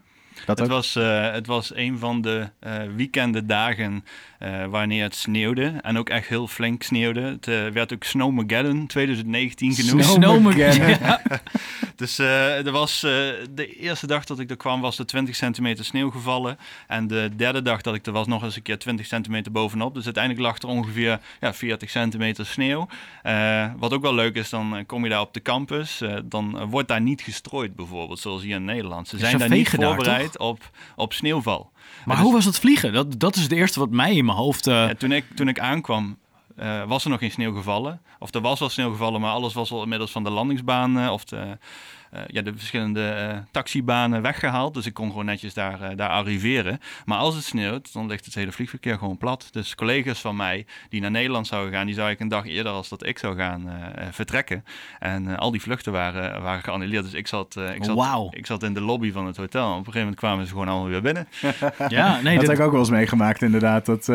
Dat 0.48 0.58
het, 0.58 0.68
was, 0.68 0.96
uh, 0.96 1.32
het 1.32 1.46
was 1.46 1.74
een 1.74 1.98
van 1.98 2.20
de 2.20 2.48
uh, 2.66 2.72
weekende 2.96 3.46
dagen 3.46 4.04
uh, 4.42 4.64
wanneer 4.66 5.02
het 5.02 5.14
sneeuwde. 5.14 5.74
En 5.80 5.98
ook 5.98 6.08
echt 6.08 6.28
heel 6.28 6.46
flink 6.46 6.82
sneeuwde. 6.82 7.20
Het 7.20 7.72
werd 7.72 7.92
ook 7.92 8.04
Snowmageddon 8.04 8.86
2019 8.86 9.74
genoemd. 9.74 10.04
Snowmageddon. 10.04 10.88
ja. 11.06 11.20
dus 11.96 12.18
er 12.18 12.70
was, 12.70 13.00
de 13.00 13.76
eerste 13.78 14.06
dag 14.06 14.24
dat 14.24 14.38
ik 14.38 14.50
er 14.50 14.56
kwam 14.56 14.80
was 14.80 14.98
er 14.98 15.06
20 15.06 15.34
centimeter 15.34 15.84
sneeuw 15.84 16.10
gevallen. 16.10 16.58
En 16.86 17.06
de 17.06 17.30
derde 17.36 17.62
dag 17.62 17.80
dat 17.80 17.94
ik 17.94 18.06
er 18.06 18.12
was 18.12 18.26
nog 18.26 18.42
eens 18.42 18.56
een 18.56 18.62
keer 18.62 18.78
20 18.78 19.06
centimeter 19.06 19.52
bovenop. 19.52 19.94
Dus 19.94 20.04
uiteindelijk 20.04 20.44
lag 20.44 20.58
er 20.58 20.68
ongeveer 20.68 21.20
ja, 21.40 21.54
40 21.54 21.90
centimeter 21.90 22.46
sneeuw. 22.46 22.88
wat 23.76 23.92
ook 23.92 24.02
wel 24.02 24.14
leuk 24.14 24.34
is, 24.34 24.50
dan 24.50 24.84
kom 24.86 25.04
je 25.04 25.10
daar 25.10 25.20
op 25.20 25.34
de 25.34 25.42
campus. 25.42 26.02
dan 26.24 26.66
wordt 26.66 26.88
daar 26.88 27.00
niet 27.00 27.20
gestrooid 27.20 27.76
bijvoorbeeld, 27.76 28.18
zoals 28.18 28.42
hier 28.42 28.56
in 28.56 28.64
Nederland. 28.64 29.08
Ze 29.08 29.18
zijn 29.18 29.38
daar 29.38 29.48
niet 29.48 29.68
voorbereid 29.68 30.37
op, 30.38 30.70
op 30.96 31.12
sneeuwval. 31.12 31.70
Maar 32.04 32.16
dus, 32.16 32.24
hoe 32.24 32.34
was 32.34 32.44
het 32.44 32.58
vliegen? 32.58 32.92
Dat, 32.92 33.20
dat 33.20 33.36
is 33.36 33.42
het 33.42 33.52
eerste 33.52 33.78
wat 33.78 33.90
mij 33.90 34.14
in 34.14 34.24
mijn 34.24 34.38
hoofd... 34.38 34.66
Uh... 34.66 34.74
Ja, 34.74 34.94
toen, 34.94 35.12
ik, 35.12 35.24
toen 35.34 35.48
ik 35.48 35.58
aankwam, 35.58 36.18
uh, 36.58 36.84
was 36.84 37.04
er 37.04 37.10
nog 37.10 37.18
geen 37.18 37.30
sneeuw 37.30 37.54
gevallen. 37.54 38.00
Of 38.18 38.34
er 38.34 38.40
was 38.40 38.60
wel 38.60 38.68
sneeuw 38.68 38.90
gevallen, 38.90 39.20
maar 39.20 39.32
alles 39.32 39.54
was 39.54 39.70
al 39.70 39.82
inmiddels 39.82 40.10
van 40.10 40.24
de 40.24 40.30
landingsbaan... 40.30 40.98
Uh, 40.98 41.12
of 41.12 41.24
de, 41.24 41.58
ja, 42.26 42.42
de 42.42 42.52
verschillende 42.56 43.30
uh, 43.32 43.38
taxibanen 43.50 44.22
weggehaald. 44.22 44.74
Dus 44.74 44.86
ik 44.86 44.94
kon 44.94 45.08
gewoon 45.08 45.24
netjes 45.24 45.54
daar, 45.54 45.80
uh, 45.80 45.88
daar 45.96 46.08
arriveren. 46.08 46.80
Maar 47.04 47.18
als 47.18 47.34
het 47.34 47.44
sneeuwt, 47.44 47.92
dan 47.92 48.06
ligt 48.06 48.24
het 48.24 48.34
hele 48.34 48.52
vliegverkeer 48.52 48.98
gewoon 48.98 49.18
plat. 49.18 49.48
Dus 49.50 49.74
collega's 49.74 50.20
van 50.20 50.36
mij 50.36 50.66
die 50.88 51.00
naar 51.00 51.10
Nederland 51.10 51.46
zouden 51.46 51.72
gaan, 51.72 51.86
die 51.86 51.94
zou 51.94 52.10
ik 52.10 52.20
een 52.20 52.28
dag 52.28 52.46
eerder 52.46 52.72
als 52.72 52.88
dat 52.88 53.06
ik 53.06 53.18
zou 53.18 53.36
gaan 53.36 53.70
vertrekken. 54.10 54.64
En 54.98 55.36
al 55.36 55.50
die 55.50 55.60
vluchten 55.60 55.92
waren, 55.92 56.42
waren 56.42 56.62
geannuleerd. 56.62 57.04
Dus 57.04 57.14
ik 57.14 57.26
zat, 57.26 57.56
ik, 57.74 57.84
zat, 57.84 57.94
wow. 57.94 58.34
ik 58.34 58.46
zat 58.46 58.62
in 58.62 58.74
de 58.74 58.80
lobby 58.80 59.12
van 59.12 59.26
het 59.26 59.36
hotel. 59.36 59.64
En 59.64 59.70
op 59.70 59.76
een 59.76 59.92
gegeven 59.92 60.00
moment 60.00 60.18
kwamen 60.18 60.46
ze 60.46 60.52
gewoon 60.52 60.68
allemaal 60.68 60.88
weer 60.88 61.02
binnen. 61.02 61.28
ja, 61.88 62.20
nee, 62.20 62.38
dat, 62.38 62.46
heb 62.46 62.56
ik 62.56 62.64
ook 62.64 62.70
wel 62.70 62.80
eens 62.80 62.90
meegemaakt 62.90 63.42
inderdaad. 63.42 63.86
Dat, 63.86 64.06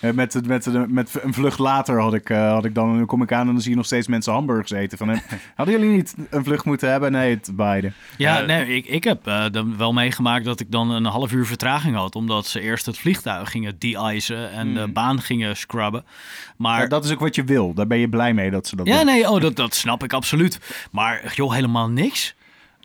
met, 0.00 0.46
met, 0.46 0.88
met 0.88 1.22
een 1.22 1.34
vlucht 1.34 1.58
later 1.58 2.00
had 2.00 2.14
ik, 2.14 2.28
had 2.28 2.64
ik 2.64 2.74
dan, 2.74 2.96
dan 2.96 3.06
kom 3.06 3.22
ik 3.22 3.32
aan 3.32 3.46
en 3.46 3.52
dan 3.52 3.60
zie 3.60 3.70
je 3.70 3.76
nog 3.76 3.86
steeds 3.86 4.06
mensen 4.06 4.32
hamburgers 4.32 4.70
eten. 4.70 4.98
Van, 4.98 5.20
hadden 5.54 5.74
jullie 5.80 5.96
niet 5.96 6.14
een 6.30 6.44
vlucht 6.44 6.64
moeten 6.64 6.90
hebben? 6.90 7.12
Nee, 7.12 7.33
beide. 7.52 7.92
Ja, 8.16 8.40
nee, 8.40 8.76
ik, 8.76 8.86
ik 8.86 9.04
heb 9.04 9.28
uh, 9.28 9.44
dan 9.50 9.76
wel 9.76 9.92
meegemaakt 9.92 10.44
dat 10.44 10.60
ik 10.60 10.70
dan 10.70 10.90
een 10.90 11.04
half 11.04 11.32
uur 11.32 11.46
vertraging 11.46 11.96
had. 11.96 12.16
Omdat 12.16 12.46
ze 12.46 12.60
eerst 12.60 12.86
het 12.86 12.98
vliegtuig 12.98 13.50
gingen 13.50 13.76
de-icen 13.78 14.50
en 14.50 14.66
hmm. 14.66 14.74
de 14.74 14.92
baan 14.92 15.20
gingen 15.20 15.56
scrubben. 15.56 16.04
Maar 16.56 16.88
dat 16.88 17.04
is 17.04 17.12
ook 17.12 17.20
wat 17.20 17.34
je 17.34 17.44
wil. 17.44 17.74
Daar 17.74 17.86
ben 17.86 17.98
je 17.98 18.08
blij 18.08 18.34
mee 18.34 18.50
dat 18.50 18.66
ze 18.66 18.76
dat 18.76 18.86
ja, 18.86 18.96
doen. 18.96 19.06
nee, 19.06 19.30
oh, 19.30 19.40
dat, 19.40 19.56
dat 19.56 19.74
snap 19.74 20.04
ik 20.04 20.12
absoluut. 20.12 20.60
Maar 20.90 21.32
joh, 21.34 21.52
helemaal 21.52 21.88
niks. 21.88 22.34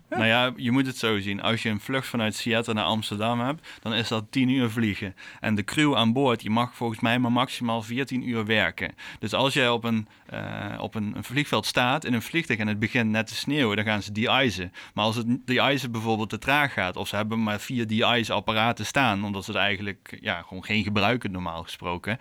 Nou 0.10 0.26
ja, 0.26 0.54
je 0.56 0.72
moet 0.72 0.86
het 0.86 0.98
zo 0.98 1.20
zien. 1.20 1.42
Als 1.42 1.64
je 1.64 1.70
een 1.70 1.80
vlucht 1.80 2.08
vanuit 2.08 2.36
Seattle 2.36 2.74
naar 2.74 2.84
Amsterdam 2.84 3.40
hebt, 3.40 3.68
dan 3.82 3.94
is 3.94 4.08
dat 4.08 4.26
10 4.30 4.50
uur 4.50 4.70
vliegen. 4.70 5.16
En 5.40 5.56
de 5.56 5.64
crew 5.64 5.96
aan 5.96 6.14
boord, 6.14 6.40
die 6.40 6.50
mag 6.50 6.76
volgens 6.76 7.00
mij 7.00 7.20
maar 7.20 7.32
maximaal 7.32 7.82
14 7.82 8.30
uur 8.30 8.46
werken. 8.46 8.94
Dus 9.20 9.34
als 9.34 9.54
jij 9.54 9.70
op 9.70 9.84
een, 9.84 10.08
uh, 10.34 10.82
op 10.82 10.96
een, 10.96 11.16
een, 11.16 11.24
vliegveld 11.24 11.66
staat 11.66 12.06
in 12.06 12.14
een 12.14 12.22
vliegtuig 12.22 12.60
en 12.60 12.68
het 12.68 12.80
begint 12.80 13.10
net 13.10 13.28
te 13.28 13.36
sneeuwen, 13.36 13.76
dan 13.76 13.86
gaan 13.86 14.02
ze 14.02 14.12
de-icen. 14.12 14.72
Maar 14.94 15.06
als 15.06 15.16
het 15.16 15.28
de-icen 15.46 15.92
bijvoorbeeld 15.92 16.30
te 16.30 16.38
traag 16.38 16.74
gaat, 16.74 16.96
of 16.96 17.08
ze 17.08 17.16
hebben 17.16 17.44
maar 17.44 17.60
vier 17.60 17.88
de-ice 17.88 18.34
apparaten 18.34 18.86
staan, 18.86 19.24
omdat 19.24 19.46
ze 19.46 19.52
het 19.52 19.60
eigenlijk 19.60 20.18
ja, 20.22 20.42
gewoon 20.42 20.64
geen 20.64 20.84
gebruiken 20.84 21.32
normaal 21.32 21.64
gesproken, 21.64 22.20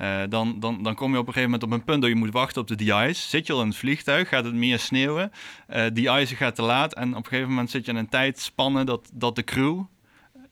uh, 0.00 0.20
dan, 0.28 0.60
dan, 0.60 0.82
dan 0.82 0.94
kom 0.94 1.12
je 1.12 1.18
op 1.18 1.26
een 1.26 1.32
gegeven 1.32 1.50
moment 1.50 1.72
op 1.72 1.78
een 1.78 1.84
punt 1.84 2.00
dat 2.00 2.10
je 2.10 2.16
moet 2.16 2.32
wachten 2.32 2.62
op 2.62 2.68
de 2.68 2.74
de-ice. 2.74 3.28
Zit 3.28 3.46
je 3.46 3.52
al 3.52 3.60
in 3.60 3.68
het 3.68 3.76
vliegtuig, 3.76 4.28
gaat 4.28 4.44
het 4.44 4.54
meer 4.54 4.78
sneeuwen, 4.78 5.32
uh, 5.68 5.86
de-ice 5.92 6.36
gaat 6.36 6.54
te 6.54 6.62
laat 6.62 6.94
en 6.94 7.16
op 7.16 7.26
gegeven 7.26 7.48
moment 7.48 7.70
zit 7.70 7.84
je 7.84 7.90
in 7.90 7.98
een 7.98 8.08
tijdspanne 8.08 8.84
dat, 8.84 9.10
dat 9.12 9.36
de 9.36 9.44
crew 9.44 9.82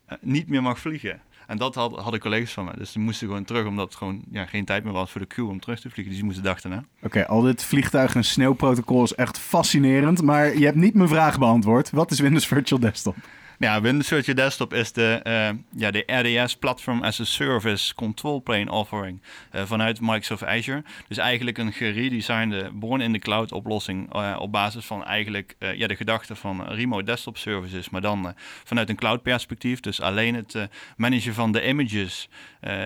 eh, 0.07 0.17
niet 0.21 0.49
meer 0.49 0.63
mag 0.63 0.79
vliegen. 0.79 1.21
En 1.49 1.57
dat 1.57 1.75
had, 1.75 1.97
hadden 1.97 2.21
collega's 2.21 2.53
van 2.53 2.65
me. 2.65 2.71
Dus 2.77 2.93
die 2.93 3.03
moesten 3.03 3.27
gewoon 3.27 3.45
terug, 3.45 3.67
omdat 3.67 3.85
het 3.87 3.95
gewoon 3.97 4.23
ja, 4.31 4.47
geen 4.47 4.65
tijd 4.65 4.85
meer 4.85 4.93
was 4.93 5.11
voor 5.11 5.21
de 5.21 5.27
crew 5.27 5.49
om 5.49 5.61
terug 5.61 5.81
te 5.81 5.91
vliegen. 5.91 6.05
Dus 6.05 6.15
die 6.15 6.25
moesten 6.25 6.45
dachten, 6.45 6.71
hè. 6.71 6.79
Oké, 7.03 7.27
al 7.27 7.41
dit 7.41 7.65
vliegtuig- 7.65 8.15
en 8.15 8.25
sneeuwprotocol 8.25 9.03
is 9.03 9.15
echt 9.15 9.39
fascinerend. 9.39 10.23
Maar 10.23 10.59
je 10.59 10.65
hebt 10.65 10.77
niet 10.77 10.95
mijn 10.95 11.09
vraag 11.09 11.39
beantwoord. 11.39 11.91
Wat 11.91 12.11
is 12.11 12.21
Windows 12.21 12.47
Virtual 12.47 12.81
Desktop? 12.81 13.17
Ja, 13.61 13.81
Windows 13.81 14.09
Virtual 14.09 14.37
Desktop 14.37 14.75
is 14.75 14.93
de, 14.93 15.21
uh, 15.27 15.81
ja, 15.81 15.91
de 15.91 16.03
RDS 16.07 16.57
Platform 16.57 17.03
as 17.03 17.21
a 17.21 17.25
Service 17.25 17.95
Control 17.95 18.43
Plane 18.43 18.71
offering 18.71 19.23
uh, 19.55 19.63
vanuit 19.65 20.01
Microsoft 20.01 20.45
Azure. 20.45 20.83
Dus 21.09 21.17
eigenlijk 21.17 21.59
een 21.59 21.73
geredesignde 21.73 22.71
born 22.73 23.01
in 23.01 23.13
the 23.13 23.19
cloud 23.19 23.53
oplossing 23.53 24.15
uh, 24.17 24.37
op 24.39 24.53
basis 24.53 24.85
van 24.85 25.05
eigenlijk 25.05 25.57
ja, 25.59 25.87
de 25.87 25.97
gedachte 25.97 26.37
van 26.37 26.67
remote 26.67 27.05
desktop 27.05 27.37
services, 27.37 27.91
maar 27.91 28.01
dan 28.01 28.35
vanuit 28.65 28.89
een 28.89 28.97
cloud 28.97 29.23
perspectief. 29.23 29.81
Dus 29.81 30.01
alleen 30.01 30.35
het 30.35 30.69
managen 30.97 31.35
van 31.35 31.53
de 31.53 31.69
images 31.69 32.29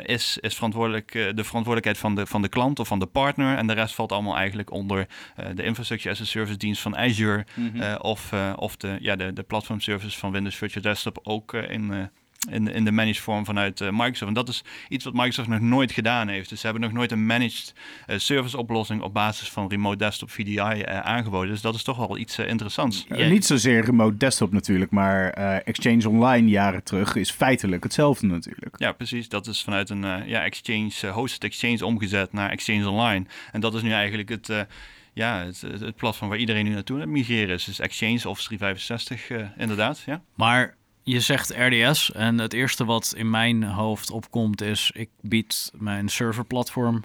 is, 0.02 0.38
is 0.41 0.55
verantwoordelijk, 0.55 1.12
de 1.12 1.45
verantwoordelijkheid 1.45 1.99
van 1.99 2.14
de, 2.14 2.26
van 2.26 2.43
de 2.43 2.49
klant 2.49 2.79
of 2.79 2.88
van 2.88 2.99
de 2.99 3.07
partner. 3.07 3.57
En 3.57 3.67
de 3.67 3.73
rest 3.73 3.95
valt 3.95 4.12
allemaal 4.12 4.37
eigenlijk 4.37 4.71
onder 4.71 5.07
de 5.55 5.62
Infrastructure 5.62 6.14
as 6.14 6.21
a 6.21 6.25
Service 6.25 6.59
dienst 6.59 6.83
van 6.83 6.97
Azure 6.97 7.47
mm 7.55 7.71
-hmm. 7.75 7.97
of, 7.97 8.33
of 8.57 8.76
de, 8.76 8.97
ja, 9.00 9.17
de, 9.17 9.33
de 9.33 9.43
platform 9.43 9.81
services 9.81 10.17
van 10.19 10.33
Windows 10.33 10.61
Virtual 10.62 10.83
Desktop 10.83 11.21
ook 11.23 11.54
eh, 11.54 11.71
in, 11.71 11.92
eh, 11.92 12.54
in, 12.54 12.69
in 12.69 12.85
de 12.85 12.92
managed 12.92 13.19
vorm 13.19 13.45
vanuit 13.45 13.81
Microsoft. 13.81 14.23
En 14.23 14.33
dat 14.33 14.49
is 14.49 14.64
iets 14.88 15.04
wat 15.04 15.14
Microsoft 15.14 15.49
nog 15.49 15.61
nooit 15.61 15.92
gedaan 15.92 16.28
heeft. 16.28 16.49
Dus 16.49 16.61
ze 16.61 16.66
hebben 16.66 16.85
nog 16.85 16.92
nooit 16.92 17.12
een 17.12 17.26
managed 17.26 17.75
service 18.07 18.59
oplossing 18.59 19.02
op 19.02 19.14
basis 19.14 19.50
van 19.50 19.69
remote 19.69 19.97
desktop 19.97 20.31
VDI 20.31 20.85
aangeboden. 20.87 21.50
Dus 21.50 21.61
dat 21.61 21.75
is 21.75 21.83
toch 21.83 21.97
wel 21.97 22.19
iets 22.19 22.38
interessants. 22.38 23.07
Niet 23.09 23.47
zozeer 23.47 23.85
remote 23.85 24.16
desktop 24.16 24.52
natuurlijk, 24.52 24.90
maar 24.90 25.31
Exchange 25.64 26.09
Online 26.09 26.49
jaren 26.49 26.83
terug 26.83 27.16
is 27.16 27.31
feitelijk 27.31 27.83
hetzelfde 27.83 28.26
natuurlijk. 28.26 28.78
Ja, 28.78 28.92
precies. 28.92 29.28
Dat 29.28 29.47
is 29.47 29.62
vanuit 29.62 29.90
een 29.90 30.28
ja, 30.28 30.45
Exchange, 30.45 31.07
hosted 31.12 31.45
Exchange 31.45 31.87
omgezet 31.87 32.33
naar 32.33 32.50
Exchange 32.50 32.88
Online. 32.88 33.25
En 33.52 33.61
dat 33.61 33.75
is 33.75 33.83
nu 33.83 33.90
eigenlijk 33.90 34.28
het 34.28 34.66
ja, 35.12 35.45
het, 35.45 35.61
het, 35.61 35.97
platform 35.97 36.28
waar 36.31 36.38
iedereen 36.38 36.64
nu 36.64 36.71
naartoe 36.71 37.07
migreren 37.07 37.54
is. 37.54 37.64
Dus 37.64 37.78
Exchange 37.78 38.28
Office 38.28 38.47
365, 38.47 39.31
uh, 39.31 39.49
inderdaad. 39.57 40.02
Ja. 40.07 40.23
Maar 40.35 40.76
je 41.02 41.21
zegt 41.21 41.50
RDS 41.50 42.12
en 42.12 42.38
het 42.38 42.52
eerste 42.52 42.85
wat 42.85 43.14
in 43.16 43.31
mijn 43.31 43.62
hoofd 43.62 44.11
opkomt 44.11 44.61
is... 44.61 44.90
ik 44.95 45.11
bied 45.21 45.73
mijn 45.75 46.09
serverplatform 46.09 47.04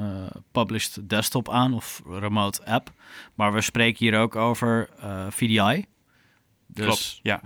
uh, 0.00 0.26
published 0.52 1.08
desktop 1.08 1.48
aan 1.50 1.74
of 1.74 2.02
remote 2.06 2.64
app. 2.64 2.92
Maar 3.34 3.52
we 3.52 3.60
spreken 3.60 3.98
hier 3.98 4.18
ook 4.18 4.36
over 4.36 4.88
uh, 5.04 5.26
VDI. 5.30 5.84
Dus 6.66 6.84
Klopt, 6.84 7.20
ja. 7.22 7.40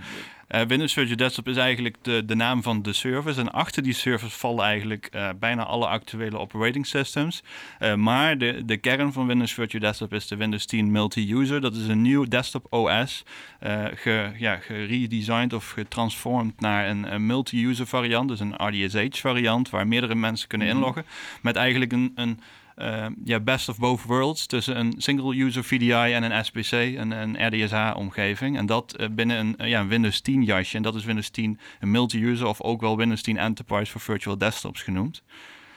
Uh, 0.54 0.60
Windows 0.60 0.92
Virtual 0.92 1.16
Desktop 1.16 1.48
is 1.48 1.56
eigenlijk 1.56 1.96
de, 2.02 2.24
de 2.24 2.34
naam 2.34 2.62
van 2.62 2.82
de 2.82 2.92
service. 2.92 3.40
En 3.40 3.52
achter 3.52 3.82
die 3.82 3.92
service 3.92 4.38
vallen 4.38 4.64
eigenlijk 4.64 5.08
uh, 5.14 5.28
bijna 5.38 5.64
alle 5.64 5.86
actuele 5.86 6.38
operating 6.38 6.86
systems. 6.86 7.42
Uh, 7.80 7.94
maar 7.94 8.38
de, 8.38 8.62
de 8.64 8.76
kern 8.76 9.12
van 9.12 9.26
Windows 9.26 9.52
Virtual 9.52 9.82
Desktop 9.82 10.12
is 10.12 10.26
de 10.26 10.36
Windows 10.36 10.66
10 10.66 10.90
Multi-User. 10.90 11.60
Dat 11.60 11.74
is 11.74 11.86
een 11.86 12.02
nieuw 12.02 12.24
desktop 12.24 12.66
OS, 12.72 13.24
ge, 13.94 14.30
ja, 14.38 14.56
geredesigned 14.56 15.52
of 15.52 15.70
getransformed 15.70 16.60
naar 16.60 16.88
een, 16.88 17.12
een 17.12 17.26
multi-user 17.26 17.86
variant. 17.86 18.28
Dus 18.28 18.40
een 18.40 18.54
RDSH 18.56 19.20
variant, 19.20 19.70
waar 19.70 19.86
meerdere 19.86 20.14
mensen 20.14 20.48
kunnen 20.48 20.66
mhm. 20.66 20.76
inloggen. 20.76 21.04
Met 21.42 21.56
eigenlijk 21.56 21.92
een, 21.92 22.12
een 22.14 22.40
ja, 23.24 23.40
best 23.40 23.68
of 23.68 23.78
both 23.78 24.02
worlds 24.02 24.46
tussen 24.46 24.78
een 24.78 24.94
single-user 24.96 25.64
VDI 25.64 25.90
en 25.90 26.22
een 26.22 26.44
SPC, 26.44 26.72
een, 26.72 27.10
een 27.10 27.46
RDSH-omgeving. 27.46 28.56
En 28.56 28.66
dat 28.66 28.96
uh, 29.00 29.06
binnen 29.10 29.38
een, 29.38 29.54
uh, 29.60 29.68
ja, 29.68 29.80
een 29.80 29.88
Windows 29.88 30.20
10 30.20 30.42
jasje. 30.42 30.76
En 30.76 30.82
dat 30.82 30.94
is 30.94 31.04
Windows 31.04 31.28
10 31.28 31.58
een 31.80 31.90
multi-user 31.90 32.46
of 32.46 32.60
ook 32.62 32.80
wel 32.80 32.96
Windows 32.96 33.22
10 33.22 33.36
Enterprise 33.36 33.92
voor 33.92 34.00
virtual 34.00 34.38
desktops 34.38 34.82
genoemd. 34.82 35.22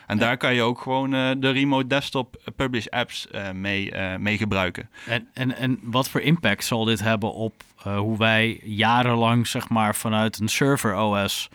En 0.07 0.17
daar 0.17 0.37
kan 0.37 0.53
je 0.53 0.61
ook 0.61 0.81
gewoon 0.81 1.09
de 1.39 1.49
remote 1.49 1.87
desktop 1.87 2.51
publish 2.55 2.87
apps 2.87 3.27
mee, 3.53 3.93
mee 4.17 4.37
gebruiken. 4.37 4.89
En, 5.05 5.27
en, 5.33 5.55
en 5.55 5.79
wat 5.83 6.09
voor 6.09 6.21
impact 6.21 6.65
zal 6.65 6.83
dit 6.83 6.99
hebben 6.99 7.33
op 7.33 7.63
hoe 7.75 8.17
wij 8.17 8.59
jarenlang 8.63 9.47
zeg 9.47 9.69
maar, 9.69 9.95
vanuit 9.95 10.39
een 10.39 10.47
server 10.47 10.95
OS 10.95 11.49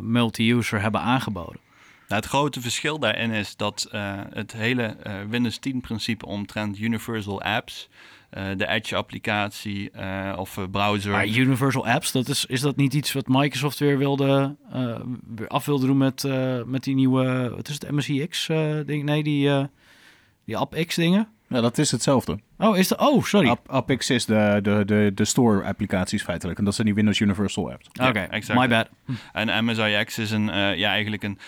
multi-user 0.00 0.80
hebben 0.80 1.00
aangeboden? 1.00 1.60
Nou, 2.08 2.20
het 2.20 2.30
grote 2.30 2.60
verschil 2.60 2.98
daarin 2.98 3.30
is 3.30 3.56
dat 3.56 3.88
uh, 3.92 4.20
het 4.32 4.52
hele 4.52 4.96
uh, 5.06 5.12
Windows 5.28 5.58
10 5.58 5.80
principe 5.80 6.26
omtrent 6.26 6.78
Universal 6.78 7.42
Apps, 7.42 7.88
uh, 8.38 8.44
de 8.56 8.66
Edge-applicatie 8.66 9.90
of 10.36 10.58
browser. 10.70 11.10
Maar 11.10 11.26
Universal 11.26 11.86
Apps, 11.86 12.12
dat 12.12 12.28
is, 12.28 12.46
is 12.46 12.60
dat 12.60 12.76
niet 12.76 12.94
iets 12.94 13.12
wat 13.12 13.28
Microsoft 13.28 13.78
weer 13.78 13.98
wilde 13.98 14.56
weer 15.36 15.48
af 15.48 15.64
wilde 15.64 15.86
doen 15.86 15.96
met, 15.96 16.24
met 16.66 16.84
die 16.84 16.94
nieuwe, 16.94 17.52
wat 17.56 17.68
is 17.68 17.74
het, 17.74 17.90
MSIX 17.90 18.46
ding? 18.86 19.04
Nee, 19.04 19.22
die, 19.22 19.68
die 20.44 20.56
AppX 20.56 20.94
dingen. 20.94 21.28
Ja, 21.48 21.60
dat 21.60 21.78
is 21.78 21.90
hetzelfde. 21.90 22.38
Oh, 22.58 22.76
is 22.76 22.88
de, 22.88 22.98
oh 22.98 23.24
sorry. 23.24 23.48
App, 23.48 23.70
AppX 23.70 24.10
is 24.10 24.24
de, 24.24 24.58
de, 24.62 24.82
de, 24.86 25.10
de 25.14 25.24
store-applicaties 25.24 26.22
feitelijk. 26.22 26.58
En 26.58 26.64
dat 26.64 26.74
zijn 26.74 26.86
die 26.86 26.96
Windows 26.96 27.20
Universal 27.20 27.70
apps. 27.70 27.88
Oké, 28.00 28.18
exact. 28.18 28.60
my 28.60 28.68
bad. 28.68 28.88
En 29.32 29.64
MSIX 29.64 30.18
is 30.18 30.30
een, 30.30 30.44
ja, 30.76 30.90
eigenlijk 30.90 31.22
een 31.22 31.38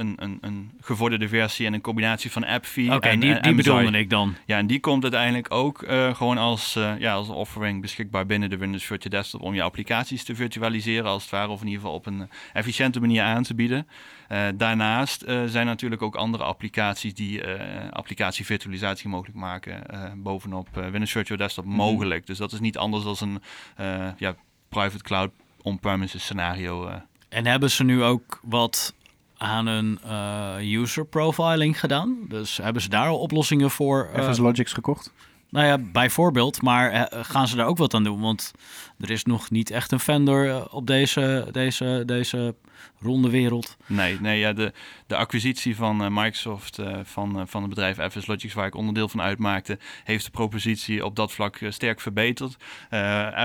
een, 0.00 0.14
een, 0.16 0.38
een 0.40 0.70
gevorderde 0.80 1.28
versie 1.28 1.66
en 1.66 1.72
een 1.72 1.80
combinatie 1.80 2.30
van 2.30 2.44
AppV 2.44 2.88
Oké, 2.90 3.16
die, 3.16 3.40
die 3.40 3.54
bedoelde 3.54 3.98
ik 3.98 4.10
dan. 4.10 4.36
Ja, 4.46 4.58
en 4.58 4.66
die 4.66 4.80
komt 4.80 5.02
uiteindelijk 5.02 5.54
ook 5.54 5.82
uh, 5.82 6.14
gewoon 6.14 6.38
als, 6.38 6.76
uh, 6.76 6.92
ja, 6.98 7.12
als 7.12 7.28
offering 7.28 7.80
beschikbaar 7.80 8.26
binnen 8.26 8.50
de 8.50 8.56
Windows 8.56 8.84
Virtual 8.84 9.10
Desktop 9.10 9.42
om 9.42 9.54
je 9.54 9.62
applicaties 9.62 10.24
te 10.24 10.34
virtualiseren 10.34 11.10
als 11.10 11.22
het 11.22 11.30
ware, 11.30 11.48
of 11.48 11.60
in 11.60 11.66
ieder 11.66 11.80
geval 11.80 11.96
op 11.96 12.06
een 12.06 12.28
efficiënte 12.52 13.00
manier 13.00 13.22
aan 13.22 13.42
te 13.42 13.54
bieden. 13.54 13.88
Uh, 14.32 14.46
daarnaast 14.54 15.24
zijn 15.46 15.66
natuurlijk 15.66 16.02
ook 16.02 16.16
andere 16.16 16.44
applicaties 16.44 17.14
die 17.14 17.42
applicatievirtualisatie 17.90 19.08
mogelijk 19.08 19.36
maken 19.36 19.82
bovenop 20.22 20.68
Windows 20.72 21.12
Virtual 21.12 21.38
Desktop 21.38 21.64
mm 21.64 21.78
mogelijk. 21.80 22.26
Dus 22.26 22.38
dat 22.38 22.52
is 22.52 22.60
niet 22.60 22.78
anders 22.78 23.04
dan 23.04 23.40
een 23.76 24.14
ja, 24.18 24.34
private 24.68 25.02
cloud 25.02 25.30
on-premises 25.62 26.22
scenario. 26.22 26.90
En 27.28 27.46
hebben 27.46 27.70
ze 27.70 27.84
nu 27.84 28.02
ook 28.02 28.40
wat 28.42 28.94
aan 29.40 29.66
een 29.66 29.98
uh, 30.06 30.80
user 30.80 31.06
profiling 31.06 31.80
gedaan. 31.80 32.18
Dus 32.28 32.56
hebben 32.56 32.82
ze 32.82 32.88
daar 32.88 33.08
al 33.08 33.18
oplossingen 33.18 33.70
voor? 33.70 34.10
Uh, 34.16 34.30
FS 34.30 34.38
Logics 34.38 34.72
gekocht? 34.72 35.12
Nou 35.50 35.66
ja, 35.66 35.78
bijvoorbeeld. 35.78 36.62
Maar 36.62 36.92
uh, 36.92 37.24
gaan 37.24 37.48
ze 37.48 37.56
daar 37.56 37.66
ook 37.66 37.78
wat 37.78 37.94
aan 37.94 38.04
doen? 38.04 38.20
Want 38.20 38.52
er 38.98 39.10
is 39.10 39.24
nog 39.24 39.50
niet 39.50 39.70
echt 39.70 39.92
een 39.92 40.00
vendor 40.00 40.70
op 40.70 40.86
deze, 40.86 41.48
deze, 41.50 42.02
deze 42.06 42.54
ronde 43.02 43.30
wereld. 43.30 43.76
Nee, 43.86 44.20
nee 44.20 44.38
ja, 44.38 44.52
de, 44.52 44.72
de 45.06 45.16
acquisitie 45.16 45.76
van 45.76 46.02
uh, 46.02 46.08
Microsoft 46.10 46.78
uh, 46.78 46.98
van, 47.02 47.38
uh, 47.38 47.42
van 47.46 47.60
het 47.60 47.70
bedrijf 47.70 48.12
FS 48.12 48.26
Logics, 48.26 48.54
waar 48.54 48.66
ik 48.66 48.74
onderdeel 48.74 49.08
van 49.08 49.20
uitmaakte, 49.20 49.78
heeft 50.04 50.24
de 50.24 50.30
propositie 50.30 51.04
op 51.04 51.16
dat 51.16 51.32
vlak 51.32 51.58
sterk 51.68 52.00
verbeterd. 52.00 52.56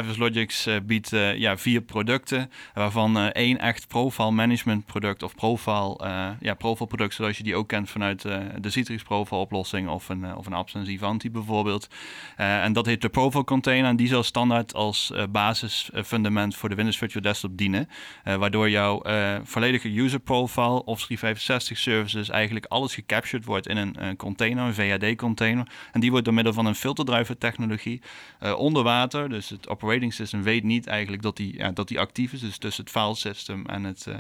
FS 0.06 0.18
Logics 0.18 0.68
biedt 0.84 1.10
ja, 1.36 1.58
vier 1.58 1.82
producten, 1.82 2.52
waarvan 2.74 3.32
één 3.32 3.60
echt 3.60 3.88
profile 3.88 4.32
management 4.32 4.86
product 4.86 5.24
of 5.24 5.36
profile, 5.36 5.98
ja, 6.40 6.54
profile 6.54 6.88
product, 6.88 7.14
zoals 7.14 7.38
je 7.38 7.44
die 7.44 7.56
ook 7.56 7.68
kent 7.68 7.90
vanuit 7.90 8.22
de 8.62 8.70
Citrix 8.70 9.04
profile 9.04 9.40
oplossing 9.40 9.90
of 9.90 10.10
een, 10.10 10.36
of 10.36 10.46
een 10.46 10.54
Absence 10.54 10.92
Ivanti 10.92 11.32
bijvoorbeeld. 11.32 11.88
en 12.36 12.74
dat 12.74 12.86
heet 12.86 13.02
de 13.02 13.10
profile 13.10 13.44
container 13.44 13.90
en 13.90 13.96
die 13.96 14.08
zal 14.08 14.24
standaard 14.24 14.74
als 14.74 15.14
basisfundament 15.30 16.56
voor 16.56 16.70
de 16.70 16.76
Windows 16.76 16.98
Virtual 16.98 17.24
Desktop 17.24 17.58
dienen, 17.58 17.90
waardoor 18.24 18.70
jouw 18.70 19.02
volledige 19.46 20.02
user 20.02 20.20
profile 20.20 20.84
of 20.84 21.02
365 21.02 21.78
services 21.78 22.30
eigenlijk 22.30 22.66
alles 22.66 22.94
gecaptured 22.94 23.46
wordt 23.46 23.68
in 23.68 23.78
een, 23.78 24.06
een 24.06 24.16
container, 24.16 24.64
een 24.64 24.74
VAD-container. 24.74 25.68
En 25.92 26.00
die 26.00 26.10
wordt 26.10 26.26
door 26.26 26.34
middel 26.34 26.54
van 26.54 26.66
een 26.66 26.76
filterdriver 26.76 27.38
technologie 27.38 28.02
uh, 28.44 28.58
onder 28.58 28.84
water. 28.84 29.30
Dus 29.30 29.50
het 29.50 29.70
operating 29.70 30.14
system 30.14 30.44
weet 30.44 30.64
niet 30.64 30.88
eigenlijk 30.88 31.22
dat 31.22 31.38
die, 31.38 31.58
ja, 31.58 31.72
dat 31.72 31.88
die 31.88 32.00
actief 32.00 32.34
is. 32.34 32.40
Dus 32.40 32.58
tussen 32.58 32.84
het 32.84 32.94
file 32.94 33.16
system 33.16 33.66
en 33.66 33.84
het. 33.84 34.06
Uh, 34.10 34.16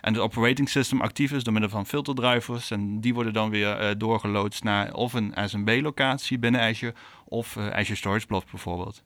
en 0.00 0.12
het 0.12 0.22
operating 0.22 0.68
system 0.68 1.00
actief 1.00 1.32
is 1.32 1.44
door 1.44 1.52
middel 1.52 1.70
van 1.70 1.86
filterdrivers. 1.86 2.70
En 2.70 3.00
die 3.00 3.14
worden 3.14 3.32
dan 3.32 3.50
weer 3.50 3.82
uh, 3.82 3.90
doorgeloodst 3.98 4.64
naar 4.64 4.94
of 4.94 5.12
een 5.12 5.34
SMB-locatie 5.44 6.38
binnen 6.38 6.60
Azure 6.60 6.94
of 7.24 7.56
Azure 7.56 7.96
Storage 7.96 8.26
Blob 8.26 8.44
bijvoorbeeld. 8.50 9.02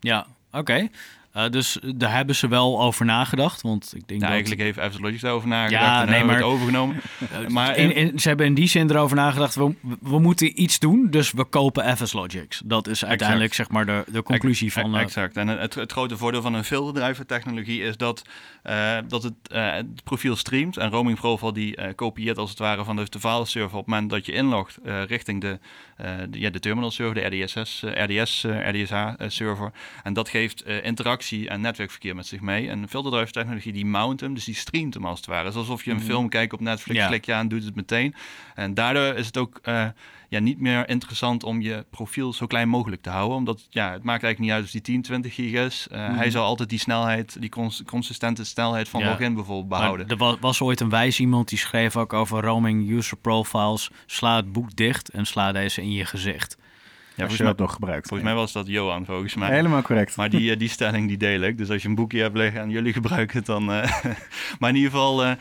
Ja, 0.00 0.26
oké. 0.52 0.88
Uh, 1.36 1.48
dus 1.48 1.78
daar 1.96 2.12
hebben 2.12 2.36
ze 2.36 2.48
wel 2.48 2.80
over 2.80 3.04
nagedacht. 3.04 3.62
Want 3.62 3.92
ik 3.94 4.08
denk 4.08 4.20
dat... 4.20 4.30
Eigenlijk 4.30 4.60
heeft 4.60 4.78
Evans 4.78 4.98
Logics 4.98 5.24
over 5.24 5.48
nagedacht 5.48 5.84
ja, 5.84 6.02
en 6.02 6.10
nee, 6.10 6.24
maar... 6.24 6.34
het 6.34 6.44
overgenomen. 6.44 6.96
Maar 7.48 7.76
in, 7.76 7.94
in, 7.94 8.18
ze 8.18 8.28
hebben 8.28 8.46
in 8.46 8.54
die 8.54 8.68
zin 8.68 8.90
erover 8.90 9.16
nagedacht, 9.16 9.54
we, 9.54 9.74
we 10.00 10.18
moeten 10.18 10.62
iets 10.62 10.78
doen, 10.78 11.06
dus 11.10 11.32
we 11.32 11.44
kopen 11.44 11.96
FS 11.96 12.12
Logics. 12.12 12.62
Dat 12.64 12.88
is 12.88 13.04
uiteindelijk 13.04 13.54
zeg 13.54 13.68
maar 13.68 13.86
de, 13.86 14.04
de 14.06 14.22
conclusie 14.22 14.72
van... 14.72 14.94
Uh... 14.94 15.00
Exact. 15.00 15.36
En 15.36 15.48
het, 15.48 15.74
het 15.74 15.92
grote 15.92 16.16
voordeel 16.16 16.42
van 16.42 16.54
een 16.54 16.64
filterdriver 16.64 17.26
technologie 17.26 17.82
is 17.82 17.96
dat, 17.96 18.22
dat 19.08 19.22
het, 19.22 19.34
het, 19.52 20.04
profiel 20.04 20.36
streamt. 20.36 20.76
En 20.76 20.90
Roaming 20.90 21.18
Profile 21.18 21.52
die 21.52 21.94
kopieert 21.94 22.38
als 22.38 22.50
het 22.50 22.58
ware 22.58 22.84
van 22.84 22.96
de, 22.96 23.06
de 23.10 23.18
server 23.44 23.78
op 23.78 23.84
het 23.84 23.86
moment 23.86 24.10
dat 24.10 24.26
je 24.26 24.32
inlogt 24.32 24.78
richting 25.06 25.40
de, 25.40 25.58
de, 26.30 26.40
ja, 26.40 26.50
de 26.50 26.60
terminal 26.60 26.90
server, 26.90 27.14
de 27.14 27.44
RDSS, 27.44 27.82
RDS, 27.82 28.46
RDSH 28.46 29.12
server. 29.26 29.72
En 30.02 30.12
dat 30.12 30.28
geeft 30.28 30.64
interactie 30.66 31.19
en 31.28 31.60
netwerkverkeer 31.60 32.14
met 32.14 32.26
zich 32.26 32.40
mee. 32.40 32.68
En 32.68 32.88
filterdrive 32.88 33.32
technologie 33.32 33.72
die 33.72 33.86
mount 33.86 34.20
hem, 34.20 34.34
dus 34.34 34.44
die 34.44 34.54
streamt 34.54 34.94
hem 34.94 35.06
als 35.06 35.18
het 35.18 35.26
ware. 35.26 35.44
Het 35.44 35.52
is 35.52 35.58
alsof 35.58 35.84
je 35.84 35.90
een 35.90 35.96
mhm. 35.96 36.06
film 36.06 36.28
kijkt 36.28 36.52
op 36.52 36.60
Netflix, 36.60 37.00
ja. 37.00 37.06
klik 37.06 37.24
je 37.24 37.32
aan, 37.32 37.48
doet 37.48 37.64
het 37.64 37.74
meteen. 37.74 38.14
En 38.54 38.74
daardoor 38.74 39.14
is 39.14 39.26
het 39.26 39.36
ook 39.36 39.60
uh, 39.64 39.86
ja, 40.28 40.38
niet 40.38 40.60
meer 40.60 40.88
interessant 40.88 41.44
om 41.44 41.60
je 41.60 41.84
profiel 41.90 42.32
zo 42.32 42.46
klein 42.46 42.68
mogelijk 42.68 43.02
te 43.02 43.10
houden. 43.10 43.36
Omdat 43.36 43.66
ja, 43.70 43.92
het 43.92 44.02
maakt 44.02 44.22
eigenlijk 44.22 44.38
niet 44.38 44.50
uit 44.50 44.64
of 44.64 44.70
die 44.70 44.80
10, 44.80 45.02
20 45.02 45.34
gig 45.34 45.52
is. 45.52 45.88
Uh, 45.92 46.08
mm. 46.08 46.16
Hij 46.16 46.30
zal 46.30 46.44
altijd 46.44 46.68
die 46.68 46.78
snelheid, 46.78 47.40
die 47.40 47.50
cons 47.50 47.82
consistente 47.86 48.44
snelheid 48.44 48.88
van 48.88 49.00
ja. 49.00 49.10
login 49.10 49.34
bijvoorbeeld 49.34 49.68
behouden. 49.68 50.06
Maar 50.06 50.16
er 50.16 50.22
was, 50.22 50.36
was, 50.40 50.60
ooit 50.60 50.80
een 50.80 50.88
wijs 50.88 51.20
iemand 51.20 51.48
die 51.48 51.58
schreef 51.58 51.96
ook 51.96 52.12
over 52.12 52.42
roaming 52.42 52.90
user 52.90 53.16
profiles. 53.16 53.90
Sla 54.06 54.36
het 54.36 54.52
boek 54.52 54.76
dicht 54.76 55.08
en 55.08 55.26
sla 55.26 55.52
deze 55.52 55.82
in 55.82 55.92
je 55.92 56.04
gezicht. 56.04 56.56
Ja, 57.20 57.26
als 57.26 57.36
je 57.36 57.44
dat 57.44 57.58
nog 57.58 57.72
gebruikt. 57.72 58.08
Volgens 58.08 58.28
mij 58.28 58.38
was 58.38 58.52
dat 58.52 58.66
Johan, 58.66 59.04
volgens 59.04 59.34
mij. 59.34 59.50
Helemaal 59.50 59.82
correct. 59.82 60.16
Maar 60.16 60.30
die, 60.30 60.50
eh, 60.52 60.58
die 60.58 60.68
stelling 60.68 61.08
die 61.08 61.16
deel 61.16 61.40
ik. 61.40 61.58
Dus 61.58 61.70
als 61.70 61.82
je 61.82 61.88
een 61.88 61.94
boekje 61.94 62.20
hebt 62.20 62.36
liggen 62.36 62.60
en 62.60 62.70
jullie 62.70 62.92
gebruiken 63.00 63.36
het 63.36 63.46
dan... 63.46 63.62
Uh, 63.62 64.02
maar 64.58 64.70
in 64.70 64.76
ieder 64.76 64.90
geval, 64.90 65.24
uh, 65.24 65.32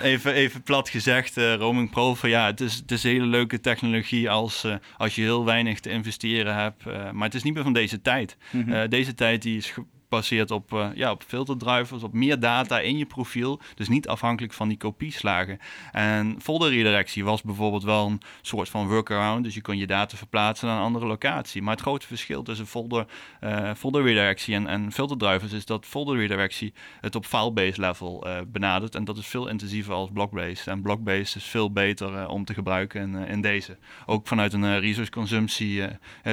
even, 0.00 0.32
even 0.32 0.62
plat 0.62 0.88
gezegd, 0.88 1.36
Roaming 1.36 1.90
Pro... 1.90 2.16
ja, 2.22 2.46
het 2.46 2.60
is, 2.60 2.74
het 2.74 2.90
is 2.90 3.04
een 3.04 3.10
hele 3.10 3.26
leuke 3.26 3.60
technologie 3.60 4.30
als, 4.30 4.66
als 4.96 5.14
je 5.14 5.22
heel 5.22 5.44
weinig 5.44 5.80
te 5.80 5.90
investeren 5.90 6.54
hebt. 6.54 6.84
maar 7.12 7.24
het 7.24 7.34
is 7.34 7.42
niet 7.42 7.54
meer 7.54 7.62
van 7.62 7.72
deze 7.72 8.00
tijd. 8.00 8.36
Mm 8.50 8.64
-hmm. 8.68 8.88
deze 8.88 9.14
tijd 9.14 9.42
die 9.42 9.56
is 9.56 9.74
gebaseerd 10.14 10.50
op, 10.50 10.72
uh, 10.72 10.88
ja, 10.94 11.10
op 11.10 11.22
filterdrivers, 11.26 12.02
op 12.02 12.12
meer 12.12 12.40
data 12.40 12.80
in 12.80 12.98
je 12.98 13.06
profiel. 13.06 13.60
Dus 13.74 13.88
niet 13.88 14.08
afhankelijk 14.08 14.52
van 14.52 14.68
die 14.68 14.76
kopieslagen. 14.76 15.58
En 15.92 16.36
folder 16.40 16.70
redirectie 16.70 17.24
was 17.24 17.42
bijvoorbeeld 17.42 17.82
wel 17.82 18.06
een 18.06 18.20
soort 18.42 18.68
van 18.68 18.88
workaround. 18.88 19.44
Dus 19.44 19.54
je 19.54 19.60
kon 19.60 19.76
je 19.76 19.86
data 19.86 20.16
verplaatsen 20.16 20.68
naar 20.68 20.76
een 20.76 20.82
andere 20.82 21.06
locatie. 21.06 21.62
Maar 21.62 21.72
het 21.72 21.82
grote 21.82 22.06
verschil 22.06 22.42
tussen 22.42 22.66
folder, 22.66 23.06
uh, 23.40 23.70
folder 23.76 24.02
redirectie 24.02 24.54
en, 24.54 24.66
en 24.66 24.92
filterdrivers 24.92 25.52
is 25.52 25.64
dat 25.64 25.86
folder 25.86 26.16
redirectie 26.16 26.72
het 27.00 27.14
op 27.14 27.26
file-based 27.26 27.76
level 27.76 28.26
uh, 28.26 28.38
benadert. 28.46 28.94
En 28.94 29.04
dat 29.04 29.16
is 29.16 29.26
veel 29.26 29.48
intensiever 29.48 29.94
als 29.94 30.10
block-based. 30.12 30.66
En 30.66 30.82
block-based 30.82 31.36
is 31.36 31.44
veel 31.44 31.72
beter 31.72 32.28
om 32.28 32.44
te 32.44 32.54
gebruiken 32.54 33.00
in, 33.00 33.14
in 33.14 33.40
deze. 33.40 33.76
Ook 34.06 34.26
vanuit 34.26 34.52
een 34.52 34.80
resource 34.80 35.10
consumptie 35.10 35.82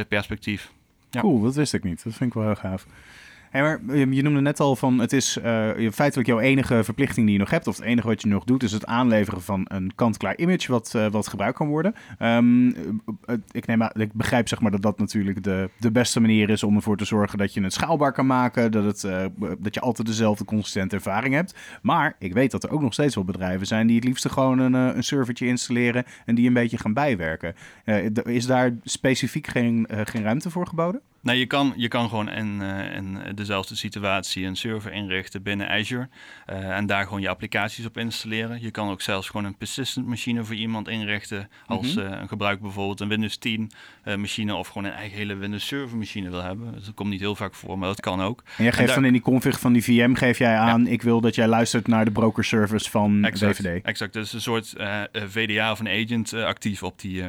perspectief. 0.07 0.71
Ja. 1.09 1.21
Cool, 1.21 1.41
dat 1.41 1.55
wist 1.55 1.73
ik 1.73 1.83
niet. 1.83 2.03
Dat 2.03 2.13
vind 2.13 2.29
ik 2.29 2.33
wel 2.33 2.45
heel 2.45 2.55
gaaf. 2.55 2.85
Hey, 3.51 3.61
maar 3.61 3.95
je 3.95 4.21
noemde 4.21 4.41
net 4.41 4.59
al 4.59 4.75
van 4.75 4.99
het 4.99 5.13
is 5.13 5.37
uh, 5.37 5.89
feitelijk 5.91 6.27
jouw 6.27 6.39
enige 6.39 6.83
verplichting 6.83 7.25
die 7.25 7.35
je 7.35 7.41
nog 7.41 7.49
hebt, 7.49 7.67
of 7.67 7.75
het 7.75 7.85
enige 7.85 8.07
wat 8.07 8.21
je 8.21 8.27
nog 8.27 8.43
doet, 8.43 8.63
is 8.63 8.71
het 8.71 8.85
aanleveren 8.85 9.41
van 9.41 9.65
een 9.67 9.91
kant-klaar 9.95 10.37
image 10.37 10.71
wat, 10.71 10.93
uh, 10.95 11.07
wat 11.07 11.27
gebruikt 11.27 11.57
kan 11.57 11.67
worden. 11.67 11.95
Um, 12.19 12.67
ik, 13.51 13.65
neem, 13.65 13.81
ik 13.93 14.13
begrijp 14.13 14.47
zeg 14.47 14.61
maar 14.61 14.71
dat 14.71 14.81
dat 14.81 14.99
natuurlijk 14.99 15.43
de, 15.43 15.69
de 15.79 15.91
beste 15.91 16.19
manier 16.19 16.49
is 16.49 16.63
om 16.63 16.75
ervoor 16.75 16.97
te 16.97 17.05
zorgen 17.05 17.37
dat 17.37 17.53
je 17.53 17.63
het 17.63 17.73
schaalbaar 17.73 18.11
kan 18.11 18.25
maken, 18.25 18.71
dat, 18.71 18.83
het, 18.83 19.31
dat 19.59 19.73
je 19.73 19.81
altijd 19.81 20.07
dezelfde 20.07 20.45
consistente 20.45 20.95
ervaring 20.95 21.33
hebt. 21.33 21.55
Maar 21.81 22.15
ik 22.19 22.33
weet 22.33 22.51
dat 22.51 22.63
er 22.63 22.71
ook 22.71 22.81
nog 22.81 22.93
steeds 22.93 23.15
wel 23.15 23.23
bedrijven 23.23 23.67
zijn 23.67 23.87
die 23.87 23.95
het 23.95 24.05
liefst 24.05 24.29
gewoon 24.29 24.59
een, 24.59 24.73
een 24.73 25.03
servertje 25.03 25.47
installeren 25.47 26.05
en 26.25 26.35
die 26.35 26.47
een 26.47 26.53
beetje 26.53 26.77
gaan 26.77 26.93
bijwerken. 26.93 27.55
is 28.23 28.45
daar 28.45 28.71
specifiek 28.83 29.47
geen, 29.47 29.87
geen 30.03 30.23
ruimte 30.23 30.49
voor 30.49 30.67
geboden? 30.67 31.01
Nou, 31.21 31.37
je 31.37 31.45
kan, 31.45 31.73
je 31.75 31.87
kan 31.87 32.09
gewoon 32.09 32.29
in, 32.29 32.61
in 32.61 33.19
dezelfde 33.35 33.75
situatie 33.75 34.45
een 34.45 34.55
server 34.55 34.93
inrichten 34.93 35.43
binnen 35.43 35.69
Azure. 35.69 36.09
Uh, 36.49 36.77
en 36.77 36.85
daar 36.85 37.03
gewoon 37.03 37.21
je 37.21 37.29
applicaties 37.29 37.85
op 37.85 37.97
installeren. 37.97 38.61
Je 38.61 38.71
kan 38.71 38.89
ook 38.89 39.01
zelfs 39.01 39.27
gewoon 39.29 39.45
een 39.45 39.57
persistent 39.57 40.05
machine 40.05 40.43
voor 40.43 40.55
iemand 40.55 40.87
inrichten. 40.87 41.49
Als 41.65 41.95
mm 41.95 41.99
een 42.01 42.27
gebruiker 42.27 42.63
bijvoorbeeld 42.63 42.99
een 42.99 43.07
Windows 43.07 43.37
10 43.37 43.71
machine 44.17 44.55
of 44.55 44.67
gewoon 44.67 44.83
een 44.83 44.93
eigen 44.93 45.17
hele 45.17 45.35
Windows 45.35 45.67
Server 45.67 45.97
machine 45.97 46.29
wil 46.29 46.43
hebben. 46.43 46.73
Dus 46.73 46.85
dat 46.85 46.93
komt 46.93 47.09
niet 47.09 47.19
heel 47.19 47.35
vaak 47.35 47.55
voor, 47.55 47.77
maar 47.77 47.87
dat 47.87 47.99
kan 47.99 48.21
ook. 48.21 48.43
En 48.57 48.63
jij 48.63 48.73
geeft 48.73 48.93
dan 48.93 49.05
in 49.05 49.11
die 49.11 49.21
config 49.21 49.59
van 49.59 49.73
die 49.73 49.83
VM, 49.83 50.13
geef 50.13 50.37
jij 50.37 50.55
aan, 50.55 50.87
ik 50.87 51.01
wil 51.01 51.21
dat 51.21 51.35
jij 51.35 51.47
luistert 51.47 51.87
naar 51.87 52.05
de 52.05 52.11
broker 52.11 52.43
service 52.43 52.89
van 52.89 53.25
exact, 53.25 53.55
DVD. 53.55 53.85
Exact, 53.85 54.13
dus 54.13 54.33
een 54.33 54.41
soort 54.41 54.73
VDA 55.11 55.71
of 55.71 55.79
een 55.79 55.87
agent 55.87 56.33
actief 56.33 56.83
op 56.83 56.99
die 56.99 57.23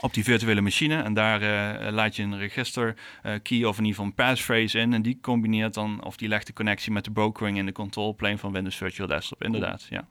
op 0.00 0.14
die 0.14 0.24
virtuele 0.24 0.60
machine. 0.60 1.02
En 1.02 1.14
daar 1.14 1.42
uh, 1.42 1.92
laat 1.92 2.16
je 2.16 2.22
een 2.22 2.38
register 2.38 2.96
uh, 3.26 3.32
key 3.42 3.64
of 3.64 3.78
in 3.78 3.84
ieder 3.84 4.00
geval 4.00 4.04
een 4.04 4.14
passphrase 4.14 4.78
in. 4.78 4.92
En 4.92 5.02
die 5.02 5.18
combineert 5.22 5.74
dan, 5.74 6.04
of 6.04 6.16
die 6.16 6.28
legt 6.28 6.46
de 6.46 6.52
connectie 6.52 6.92
met 6.92 7.04
de 7.04 7.10
brokering 7.10 7.58
in 7.58 7.66
de 7.66 7.72
control 7.72 8.14
plane 8.14 8.38
van 8.38 8.52
Windows 8.52 8.76
Virtual 8.76 9.08
Desktop. 9.08 9.44
Inderdaad, 9.44 9.86
ja. 9.90 10.06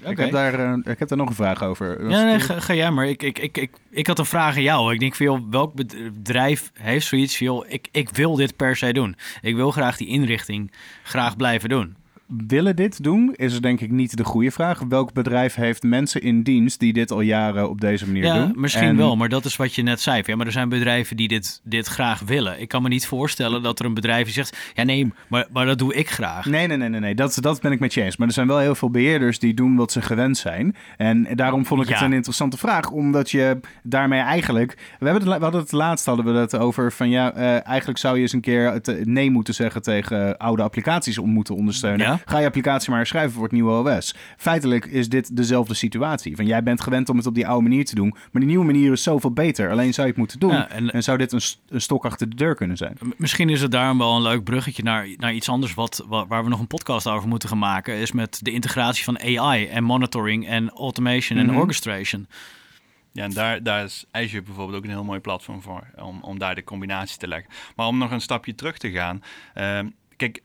Okay. 0.00 0.12
Ik, 0.12 0.18
heb 0.18 0.30
daar, 0.30 0.60
uh, 0.60 0.92
ik 0.92 0.98
heb 0.98 1.08
daar 1.08 1.18
nog 1.18 1.28
een 1.28 1.34
vraag 1.34 1.62
over. 1.62 2.10
Ja, 2.10 2.24
nee, 2.24 2.40
ga, 2.40 2.60
ga, 2.60 2.74
jij 2.74 2.90
maar. 2.90 3.08
Ik, 3.08 3.22
ik, 3.22 3.38
ik, 3.38 3.56
ik, 3.56 3.76
ik 3.90 4.06
had 4.06 4.18
een 4.18 4.24
vraag 4.24 4.56
aan 4.56 4.62
jou. 4.62 4.92
Ik 4.92 5.00
denk 5.00 5.14
van, 5.14 5.26
joh, 5.26 5.50
welk 5.50 5.74
bedrijf 5.74 6.70
heeft 6.74 7.06
zoiets 7.06 7.36
van, 7.36 7.46
joh, 7.46 7.64
ik, 7.68 7.88
ik 7.92 8.08
wil 8.08 8.34
dit 8.34 8.56
per 8.56 8.76
se 8.76 8.92
doen. 8.92 9.16
Ik 9.40 9.54
wil 9.54 9.70
graag 9.70 9.96
die 9.96 10.08
inrichting 10.08 10.72
graag 11.02 11.36
blijven 11.36 11.68
doen 11.68 11.96
willen 12.46 12.76
dit 12.76 13.02
doen, 13.02 13.34
is 13.36 13.60
denk 13.60 13.80
ik 13.80 13.90
niet 13.90 14.16
de 14.16 14.24
goede 14.24 14.50
vraag. 14.50 14.82
Welk 14.88 15.12
bedrijf 15.12 15.54
heeft 15.54 15.82
mensen 15.82 16.22
in 16.22 16.42
dienst 16.42 16.80
die 16.80 16.92
dit 16.92 17.10
al 17.10 17.20
jaren 17.20 17.70
op 17.70 17.80
deze 17.80 18.06
manier 18.06 18.24
ja, 18.24 18.44
doen? 18.44 18.52
Misschien 18.56 18.96
wel, 18.96 19.16
maar 19.16 19.28
dat 19.28 19.44
is 19.44 19.56
wat 19.56 19.74
je 19.74 19.82
net 19.82 20.00
zei. 20.00 20.22
Ja, 20.24 20.36
maar 20.36 20.46
er 20.46 20.52
zijn 20.52 20.68
bedrijven 20.68 21.16
die 21.16 21.28
dit, 21.28 21.60
dit 21.64 21.86
graag 21.86 22.20
willen. 22.20 22.60
Ik 22.60 22.68
kan 22.68 22.82
me 22.82 22.88
niet 22.88 23.06
voorstellen 23.06 23.62
dat 23.62 23.78
er 23.78 23.84
een 23.84 23.94
bedrijf 23.94 24.24
die 24.24 24.32
zegt... 24.32 24.72
ja 24.74 24.82
nee, 24.82 25.12
maar, 25.28 25.46
maar 25.52 25.66
dat 25.66 25.78
doe 25.78 25.94
ik 25.94 26.10
graag. 26.10 26.46
Nee, 26.46 26.66
nee, 26.66 26.76
nee, 26.76 26.88
nee, 26.88 27.00
nee. 27.00 27.14
Dat, 27.14 27.38
dat 27.40 27.60
ben 27.60 27.72
ik 27.72 27.80
met 27.80 27.94
je 27.94 28.02
eens. 28.02 28.16
Maar 28.16 28.26
er 28.26 28.32
zijn 28.32 28.46
wel 28.46 28.58
heel 28.58 28.74
veel 28.74 28.90
beheerders 28.90 29.38
die 29.38 29.54
doen 29.54 29.76
wat 29.76 29.92
ze 29.92 30.02
gewend 30.02 30.36
zijn. 30.38 30.76
En 30.96 31.28
daarom 31.34 31.66
vond 31.66 31.82
ik 31.82 31.88
het 31.88 32.00
een 32.00 32.12
interessante 32.12 32.58
vraag. 32.58 32.90
Omdat 32.90 33.30
je 33.30 33.60
daarmee 33.82 34.20
eigenlijk... 34.20 34.74
We, 34.98 35.04
hebben 35.08 35.22
het, 35.28 35.36
we 35.36 35.42
hadden 35.42 35.60
het 35.60 35.72
laatst 35.72 36.06
hadden 36.06 36.24
we 36.24 36.32
het 36.32 36.56
over 36.56 36.92
van... 36.92 37.10
ja, 37.10 37.36
uh, 37.36 37.66
eigenlijk 37.66 37.98
zou 37.98 38.16
je 38.16 38.22
eens 38.22 38.32
een 38.32 38.40
keer 38.40 38.72
het 38.72 39.06
nee 39.06 39.30
moeten 39.30 39.54
zeggen... 39.54 39.82
tegen 39.82 40.36
oude 40.36 40.62
applicaties 40.62 41.18
om 41.18 41.30
moeten 41.30 41.54
ondersteunen. 41.54 42.17
Ga 42.24 42.38
je 42.38 42.46
applicatie 42.46 42.90
maar 42.90 43.06
schrijven 43.06 43.32
voor 43.32 43.42
het 43.42 43.52
nieuwe 43.52 43.90
OS. 43.90 44.14
Feitelijk 44.36 44.84
is 44.86 45.08
dit 45.08 45.36
dezelfde 45.36 45.74
situatie. 45.74 46.36
Van 46.36 46.46
jij 46.46 46.62
bent 46.62 46.80
gewend 46.80 47.08
om 47.08 47.16
het 47.16 47.26
op 47.26 47.34
die 47.34 47.46
oude 47.46 47.68
manier 47.68 47.84
te 47.84 47.94
doen, 47.94 48.08
maar 48.08 48.42
die 48.42 48.46
nieuwe 48.46 48.64
manier 48.64 48.92
is 48.92 49.02
zoveel 49.02 49.32
beter. 49.32 49.70
Alleen 49.70 49.94
zou 49.94 50.06
je 50.06 50.12
het 50.12 50.20
moeten 50.20 50.38
doen 50.40 50.68
en, 50.68 50.90
en, 50.90 51.02
zou 51.02 51.18
dit 51.18 51.32
een, 51.32 51.40
een, 51.68 51.80
stok 51.80 52.04
achter 52.04 52.28
de 52.28 52.36
deur 52.36 52.54
kunnen 52.54 52.76
zijn. 52.76 52.98
Misschien 53.16 53.48
is 53.48 53.60
het 53.60 53.70
daarom 53.70 53.98
wel 53.98 54.16
een 54.16 54.22
leuk 54.22 54.44
bruggetje 54.44 54.82
naar, 54.82 55.08
naar 55.16 55.34
iets 55.34 55.48
anders 55.48 55.74
wat, 55.74 56.04
waar 56.08 56.44
we 56.44 56.48
nog 56.48 56.60
een 56.60 56.66
podcast 56.66 57.06
over 57.06 57.28
moeten 57.28 57.48
gaan 57.48 57.58
maken, 57.58 57.94
is 57.94 58.12
met 58.12 58.38
de 58.42 58.50
integratie 58.50 59.04
van 59.04 59.18
AI 59.18 59.66
en 59.66 59.84
monitoring 59.84 60.48
en 60.48 60.70
automation 60.70 61.38
en 61.38 61.46
mhm. 61.46 61.56
orchestration. 61.56 62.26
Ja, 63.12 63.24
en 63.24 63.32
daar, 63.32 63.62
daar 63.62 63.84
is 63.84 64.04
Azure 64.10 64.42
bijvoorbeeld 64.42 64.78
ook 64.78 64.84
een 64.84 64.90
heel 64.90 65.04
mooi 65.04 65.20
platform 65.20 65.62
voor, 65.62 65.86
om, 65.96 66.22
om 66.22 66.38
daar 66.38 66.54
de 66.54 66.64
combinatie 66.64 67.18
te 67.18 67.28
leggen. 67.28 67.50
Maar 67.76 67.86
om 67.86 67.98
nog 67.98 68.10
een 68.10 68.20
stapje 68.20 68.54
terug 68.54 68.78
te 68.78 68.90
gaan. 68.90 69.22
Uh, 69.56 69.80
kijk, 70.16 70.42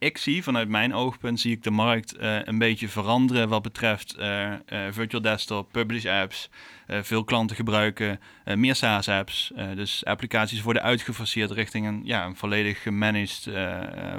ik 0.00 0.18
zie 0.18 0.42
vanuit 0.42 0.68
mijn 0.68 0.94
oogpunt 0.94 1.40
zie 1.40 1.52
ik 1.52 1.62
de 1.62 1.70
markt 1.70 2.20
uh, 2.20 2.36
een 2.44 2.58
beetje 2.58 2.88
veranderen 2.88 3.48
wat 3.48 3.62
betreft 3.62 4.16
uh, 4.18 4.46
uh, 4.46 4.54
virtual 4.90 5.22
desktop, 5.22 5.72
publish 5.72 6.06
apps. 6.06 6.50
veel 6.86 7.24
klanten 7.24 7.56
gebruiken 7.56 8.20
meer 8.54 8.74
SaaS 8.74 9.08
apps. 9.08 9.52
dus 9.74 10.04
applicaties 10.04 10.62
worden 10.62 10.82
uitgefaseerd 10.82 11.50
richting 11.50 11.86
een, 11.86 12.00
ja, 12.04 12.24
een 12.24 12.36
volledig 12.36 12.82
gemanaged 12.82 13.48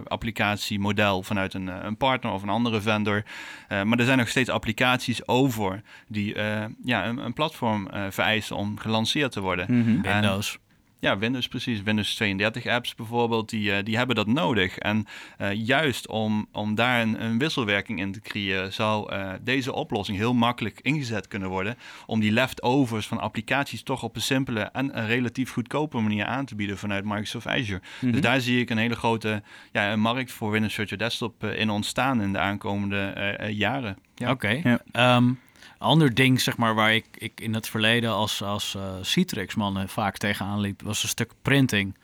applicatiemodel 0.08 1.24
vanuit 1.24 1.54
een, 1.54 1.68
een 1.68 1.98
partner 1.98 2.32
of 2.32 2.42
een 2.42 2.50
andere 2.50 2.82
vendor. 2.82 3.24
maar 3.68 4.00
er 4.00 4.06
zijn 4.06 4.18
nog 4.18 4.30
steeds 4.30 4.50
applicaties 4.50 5.28
over 5.28 5.82
die 6.08 6.36
ja, 6.84 7.08
een, 7.08 7.18
een 7.18 7.34
platform 7.34 7.88
vereisen 8.10 8.56
om 8.56 8.78
gelanceerd 8.78 9.32
te 9.32 9.42
worden. 9.42 9.66
Mm 9.70 10.02
Windows. 10.02 10.60
Ja, 11.02 11.18
Windows 11.18 11.48
precies. 11.48 11.82
Windows 11.82 12.16
32 12.16 12.66
apps 12.66 12.96
bijvoorbeeld, 12.96 13.50
die, 13.50 13.72
uh, 13.72 13.78
die 13.84 13.98
hebben 13.98 14.16
dat 14.16 14.28
nodig. 14.28 14.78
En 14.78 15.06
uh, 15.42 15.54
juist 15.54 16.08
om, 16.08 16.48
om 16.52 16.76
daar 16.76 17.02
een, 17.02 17.24
een, 17.24 17.38
wisselwerking 17.38 18.00
in 18.00 18.12
te 18.12 18.20
creëren, 18.20 18.74
zou 18.74 19.14
uh, 19.14 19.34
deze 19.42 19.74
oplossing 19.74 20.18
heel 20.18 20.34
makkelijk 20.34 20.80
ingezet 20.82 21.28
kunnen 21.28 21.50
worden. 21.50 21.78
Om 22.06 22.20
die 22.20 22.32
leftovers 22.32 23.08
van 23.08 23.20
applicaties 23.20 23.84
toch 23.84 24.04
op 24.04 24.16
een 24.16 24.22
simpele 24.22 24.62
en 24.62 24.98
een 24.98 25.08
relatief 25.08 25.52
goedkope 25.52 26.00
manier 26.00 26.26
aan 26.26 26.46
te 26.46 26.56
bieden 26.56 26.78
vanuit 26.78 27.06
Microsoft 27.06 27.48
Azure. 27.48 27.82
Dus 28.00 28.12
mhm. 28.12 28.22
daar 28.22 28.42
zie 28.42 28.60
ik 28.60 28.70
een 28.70 28.78
hele 28.78 28.96
grote 28.96 29.44
ja, 29.72 29.92
een 29.92 30.00
markt 30.00 30.32
voor 30.32 30.52
Windows 30.52 30.74
Virtual 30.74 31.00
Desktop 31.00 31.44
in 31.44 31.70
ontstaan 31.70 32.22
in 32.22 32.34
de 32.34 32.40
aankomende 32.40 33.38
jaren. 33.52 33.98
Ja. 34.16 34.32
Oké. 34.32 34.60
Okay. 34.62 34.80
Ja. 34.92 35.16
Um, 35.16 35.40
ander 35.82 36.14
ding, 36.14 36.42
zeg 36.42 36.58
maar, 36.58 36.76
waar 36.76 36.94
ik, 36.94 37.06
ik 37.18 37.42
in 37.42 37.54
het 37.54 37.68
verleden 37.68 38.10
als, 38.10 38.44
als 38.44 38.76
uh, 38.78 38.84
Citrix-man 39.02 39.88
vaak 39.88 40.18
tegenaan 40.18 40.60
liep, 40.60 40.82
was 40.82 41.04
een 41.04 41.10
stuk 41.10 41.32
printing. 41.42 41.98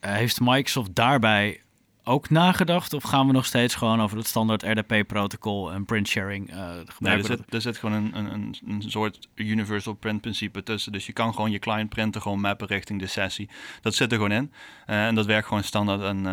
Uh, 0.00 0.12
heeft 0.12 0.40
Microsoft 0.40 0.94
daarbij 0.94 1.60
ook 2.06 2.30
nagedacht? 2.30 2.92
Of 2.92 3.02
gaan 3.02 3.26
we 3.26 3.32
nog 3.32 3.46
steeds 3.46 3.74
gewoon 3.74 4.00
over 4.00 4.16
het 4.16 4.26
standaard 4.26 4.62
RDP-protocol 4.62 5.72
en 5.72 5.84
print 5.84 6.08
sharing 6.08 6.50
uh, 6.54 6.70
Nee, 6.98 7.16
er 7.16 7.24
zit, 7.24 7.40
er 7.48 7.60
zit 7.60 7.76
gewoon 7.76 7.94
een, 8.14 8.32
een, 8.32 8.56
een 8.66 8.82
soort 8.82 9.28
universal 9.34 9.94
print 9.94 10.20
principe 10.20 10.62
tussen. 10.62 10.92
Dus 10.92 11.06
je 11.06 11.12
kan 11.12 11.34
gewoon 11.34 11.50
je 11.50 11.58
client 11.58 11.88
printen 11.88 12.22
gewoon 12.22 12.40
mappen 12.40 12.66
richting 12.66 13.00
de 13.00 13.06
sessie. 13.06 13.48
Dat 13.80 13.94
zit 13.94 14.10
er 14.12 14.16
gewoon 14.16 14.32
in. 14.32 14.52
Uh, 14.86 15.06
en 15.06 15.14
dat 15.14 15.26
werkt 15.26 15.46
gewoon 15.46 15.62
standaard. 15.62 16.02
En 16.02 16.16
uh, 16.16 16.24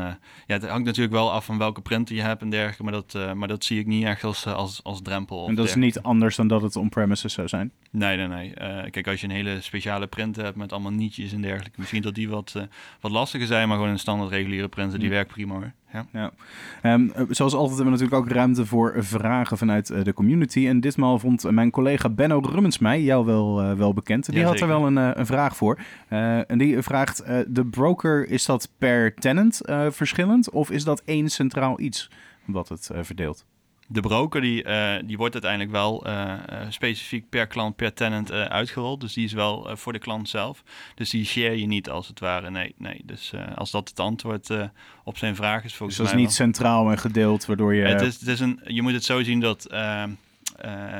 ja, 0.47 0.53
het 0.55 0.67
hangt 0.67 0.85
natuurlijk 0.85 1.13
wel 1.13 1.31
af 1.31 1.45
van 1.45 1.57
welke 1.57 1.81
printer 1.81 2.15
je 2.15 2.21
hebt 2.21 2.41
en 2.41 2.49
dergelijke. 2.49 2.83
Maar 2.83 2.93
dat, 2.93 3.35
maar 3.35 3.47
dat 3.47 3.63
zie 3.63 3.79
ik 3.79 3.85
niet 3.85 4.05
echt 4.05 4.23
als, 4.23 4.45
als, 4.45 4.83
als 4.83 5.01
drempel. 5.01 5.47
En 5.47 5.55
dat 5.55 5.67
is 5.67 5.75
niet 5.75 6.01
anders 6.01 6.35
dan 6.35 6.47
dat 6.47 6.61
het 6.61 6.75
on-premises 6.75 7.33
zou 7.33 7.47
zijn? 7.47 7.71
Nee, 7.95 8.17
nee, 8.17 8.27
nee. 8.27 8.53
kijk, 8.89 9.07
als 9.07 9.21
je 9.21 9.27
een 9.27 9.33
hele 9.33 9.61
speciale 9.61 10.07
printer 10.07 10.43
hebt 10.43 10.55
met 10.55 10.71
allemaal 10.71 10.91
nietjes 10.91 11.33
en 11.33 11.41
dergelijke. 11.41 11.79
Misschien 11.79 12.01
dat 12.01 12.15
die 12.15 12.29
wat, 12.29 12.67
wat 13.01 13.11
lastiger 13.11 13.47
zijn, 13.47 13.67
maar 13.67 13.77
gewoon 13.77 13.91
een 13.91 13.99
standaard 13.99 14.31
reguliere 14.31 14.67
printer, 14.67 14.99
die 14.99 15.09
werkt 15.09 15.31
prima 15.31 15.73
ja. 15.93 16.05
ja. 16.11 16.31
Um, 16.93 17.11
zoals 17.29 17.53
altijd 17.53 17.75
hebben 17.77 17.93
we 17.93 17.99
natuurlijk 17.99 18.13
ook 18.13 18.29
ruimte 18.29 18.65
voor 18.65 18.95
vragen 18.97 19.57
vanuit 19.57 19.89
uh, 19.89 20.03
de 20.03 20.13
community. 20.13 20.67
En 20.67 20.79
ditmaal 20.79 21.19
vond 21.19 21.51
mijn 21.51 21.71
collega 21.71 22.09
Benno 22.09 22.39
Rummens 22.39 22.79
mij, 22.79 23.01
jou 23.01 23.25
wel, 23.25 23.75
wel 23.75 23.93
bekend. 23.93 24.31
Die 24.31 24.43
had 24.43 24.59
er 24.59 24.67
wel 24.67 24.87
een, 24.87 25.19
een 25.19 25.25
vraag 25.25 25.55
voor. 25.55 25.79
en 26.07 26.57
die 26.57 26.81
vraagt, 26.81 27.23
de 27.47 27.65
broker, 27.65 28.29
is 28.29 28.45
dat 28.45 28.69
per 28.77 29.13
tenant 29.13 29.61
verschillend? 29.89 30.49
Of 30.49 30.71
is 30.71 30.83
dat 30.83 31.01
één 31.05 31.29
centraal 31.29 31.79
iets 31.79 32.09
wat 32.45 32.69
het 32.69 32.89
verdeelt? 33.01 33.45
De 33.87 34.01
broker 34.01 34.41
die, 34.41 34.63
uh, 34.63 34.95
die 35.05 35.17
wordt 35.17 35.33
uiteindelijk 35.33 35.71
wel 35.71 36.07
uh, 36.07 36.33
specifiek 36.69 37.29
per 37.29 37.47
klant, 37.47 37.75
per 37.75 37.93
tenant 37.93 38.31
uh, 38.31 38.43
uitgerold. 38.43 39.01
Dus 39.01 39.13
die 39.13 39.25
is 39.25 39.33
wel 39.33 39.69
voor 39.73 39.93
de 39.93 39.99
klant 39.99 40.29
zelf. 40.29 40.63
Dus 40.95 41.09
die 41.09 41.25
share 41.25 41.59
je 41.59 41.65
niet 41.65 41.89
als 41.89 42.07
het 42.07 42.19
ware. 42.19 42.49
Nee, 42.49 42.75
nee. 42.77 43.01
Dus 43.05 43.33
als 43.55 43.71
dat 43.71 43.89
het 43.89 43.99
antwoord 43.99 44.49
op 45.03 45.17
zijn 45.17 45.35
vraag 45.35 45.63
is 45.63 45.75
volgens 45.75 45.97
dus 45.97 46.07
dat 46.07 46.15
is 46.15 46.21
niet 46.21 46.33
centraal 46.33 46.91
en 46.91 46.97
gedeeld, 46.97 47.45
waardoor 47.45 47.73
je... 47.73 47.85
Het 47.85 48.01
is, 48.01 48.19
het 48.19 48.27
is 48.27 48.39
een, 48.39 48.59
je 48.63 48.81
moet 48.81 48.93
het 48.93 49.03
zo 49.03 49.23
zien 49.23 49.39
dat 49.39 49.65
eh, 49.65 50.03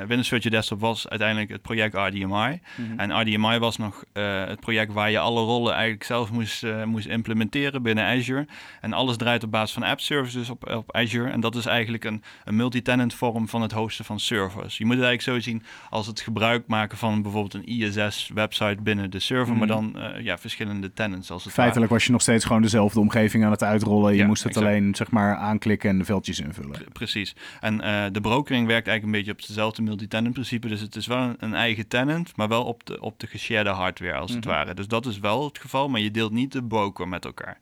Windows 0.08 0.28
Virtual 0.28 0.54
Desktop 0.54 0.80
was 0.80 1.10
uiteindelijk 1.10 1.50
het 1.52 1.62
project 1.62 1.94
RDMI. 1.96 2.60
Mhm. 2.76 3.00
En 3.00 3.22
RDMI 3.22 3.58
was 3.58 3.78
nog 3.78 4.04
eh, 4.14 4.46
het 4.46 4.60
project 4.60 4.94
waar 4.94 5.12
je 5.12 5.20
alle 5.20 5.42
rollen 5.42 5.74
eigenlijk 5.74 6.04
zelf 6.04 6.32
moest, 6.32 6.64
eh, 6.64 6.84
moest 6.84 7.06
implementeren 7.08 7.82
binnen 7.84 8.06
Azure. 8.06 8.48
En 8.82 8.94
alles 8.94 9.18
draait 9.18 9.44
op 9.44 9.52
basis 9.52 9.74
van 9.74 9.84
app 9.84 10.00
services 10.00 10.50
op, 10.50 10.70
op 10.70 10.96
Azure. 10.96 11.30
En 11.30 11.40
dat 11.40 11.56
is 11.56 11.66
eigenlijk 11.66 12.04
een, 12.04 12.24
een 12.44 12.56
multi-tenant 12.56 13.14
vorm 13.14 13.48
van 13.50 13.62
het 13.62 13.72
hosten 13.72 14.06
van 14.06 14.20
servers. 14.20 14.78
Je 14.78 14.86
moet 14.86 14.96
het 14.98 15.06
eigenlijk 15.06 15.44
zo 15.44 15.50
zien 15.52 15.64
als 15.90 16.08
het 16.08 16.20
gebruik 16.22 16.68
maken 16.68 16.98
van 16.98 17.22
bijvoorbeeld 17.22 17.54
een 17.54 17.66
ISS-website 17.68 18.78
binnen 18.82 19.10
de 19.12 19.20
server, 19.20 19.56
maar 19.56 19.68
Mhm. 19.68 19.76
dan 19.92 20.00
eh, 20.00 20.24
ja, 20.24 20.38
verschillende 20.38 20.94
tenants 20.94 21.32
als 21.32 21.44
het 21.44 21.54
Feitelijk 21.54 21.92
was 21.92 22.06
je 22.06 22.12
nog 22.12 22.22
steeds 22.22 22.46
gewoon 22.46 22.62
dezelfde 22.62 23.00
omgeving 23.00 23.46
aan 23.46 23.52
het 23.52 23.64
uitrollen. 23.64 24.12
Je 24.12 24.18
Ja, 24.18 24.26
moest 24.28 24.44
het 24.44 24.56
exact. 24.56 24.68
alleen 24.74 24.96
zeg 24.96 25.12
maar 25.12 25.36
aanklikken 25.36 25.90
en 25.90 25.98
de 25.98 26.06
veldjes 26.06 26.40
invullen. 26.40 26.72
Pre- 26.72 26.92
Precies. 26.94 27.36
En 27.60 27.82
eh, 27.82 28.04
de 28.12 28.22
brokering 28.22 28.68
werkt 28.68 28.88
eigenlijk 28.88 29.04
een 29.04 29.12
beetje 29.24 29.32
op 29.32 29.42
hetzelfde 29.54 29.82
multi-tenant 29.82 30.34
principe. 30.34 30.68
Dus 30.68 30.82
het 30.82 30.96
is 30.96 31.08
wel 31.08 31.18
een, 31.18 31.36
een 31.40 31.54
eigen 31.54 31.88
tenant, 31.88 32.36
maar 32.36 32.48
wel 32.48 32.64
op 32.64 32.86
de, 32.86 33.02
op 33.02 33.20
de 33.20 33.28
geshared 33.28 33.76
hardware 33.76 34.14
als 34.18 34.32
het 34.34 34.46
Mhm. 34.46 34.54
ware. 34.54 34.74
Dus 34.74 34.88
dat 34.88 35.06
is 35.06 35.20
wel 35.20 35.44
het 35.46 35.60
geval, 35.60 35.90
maar 35.90 36.00
je 36.02 36.12
deelt 36.12 36.32
niet 36.32 36.52
de 36.52 36.64
broker 36.64 37.08
met 37.08 37.26
elkaar. 37.26 37.60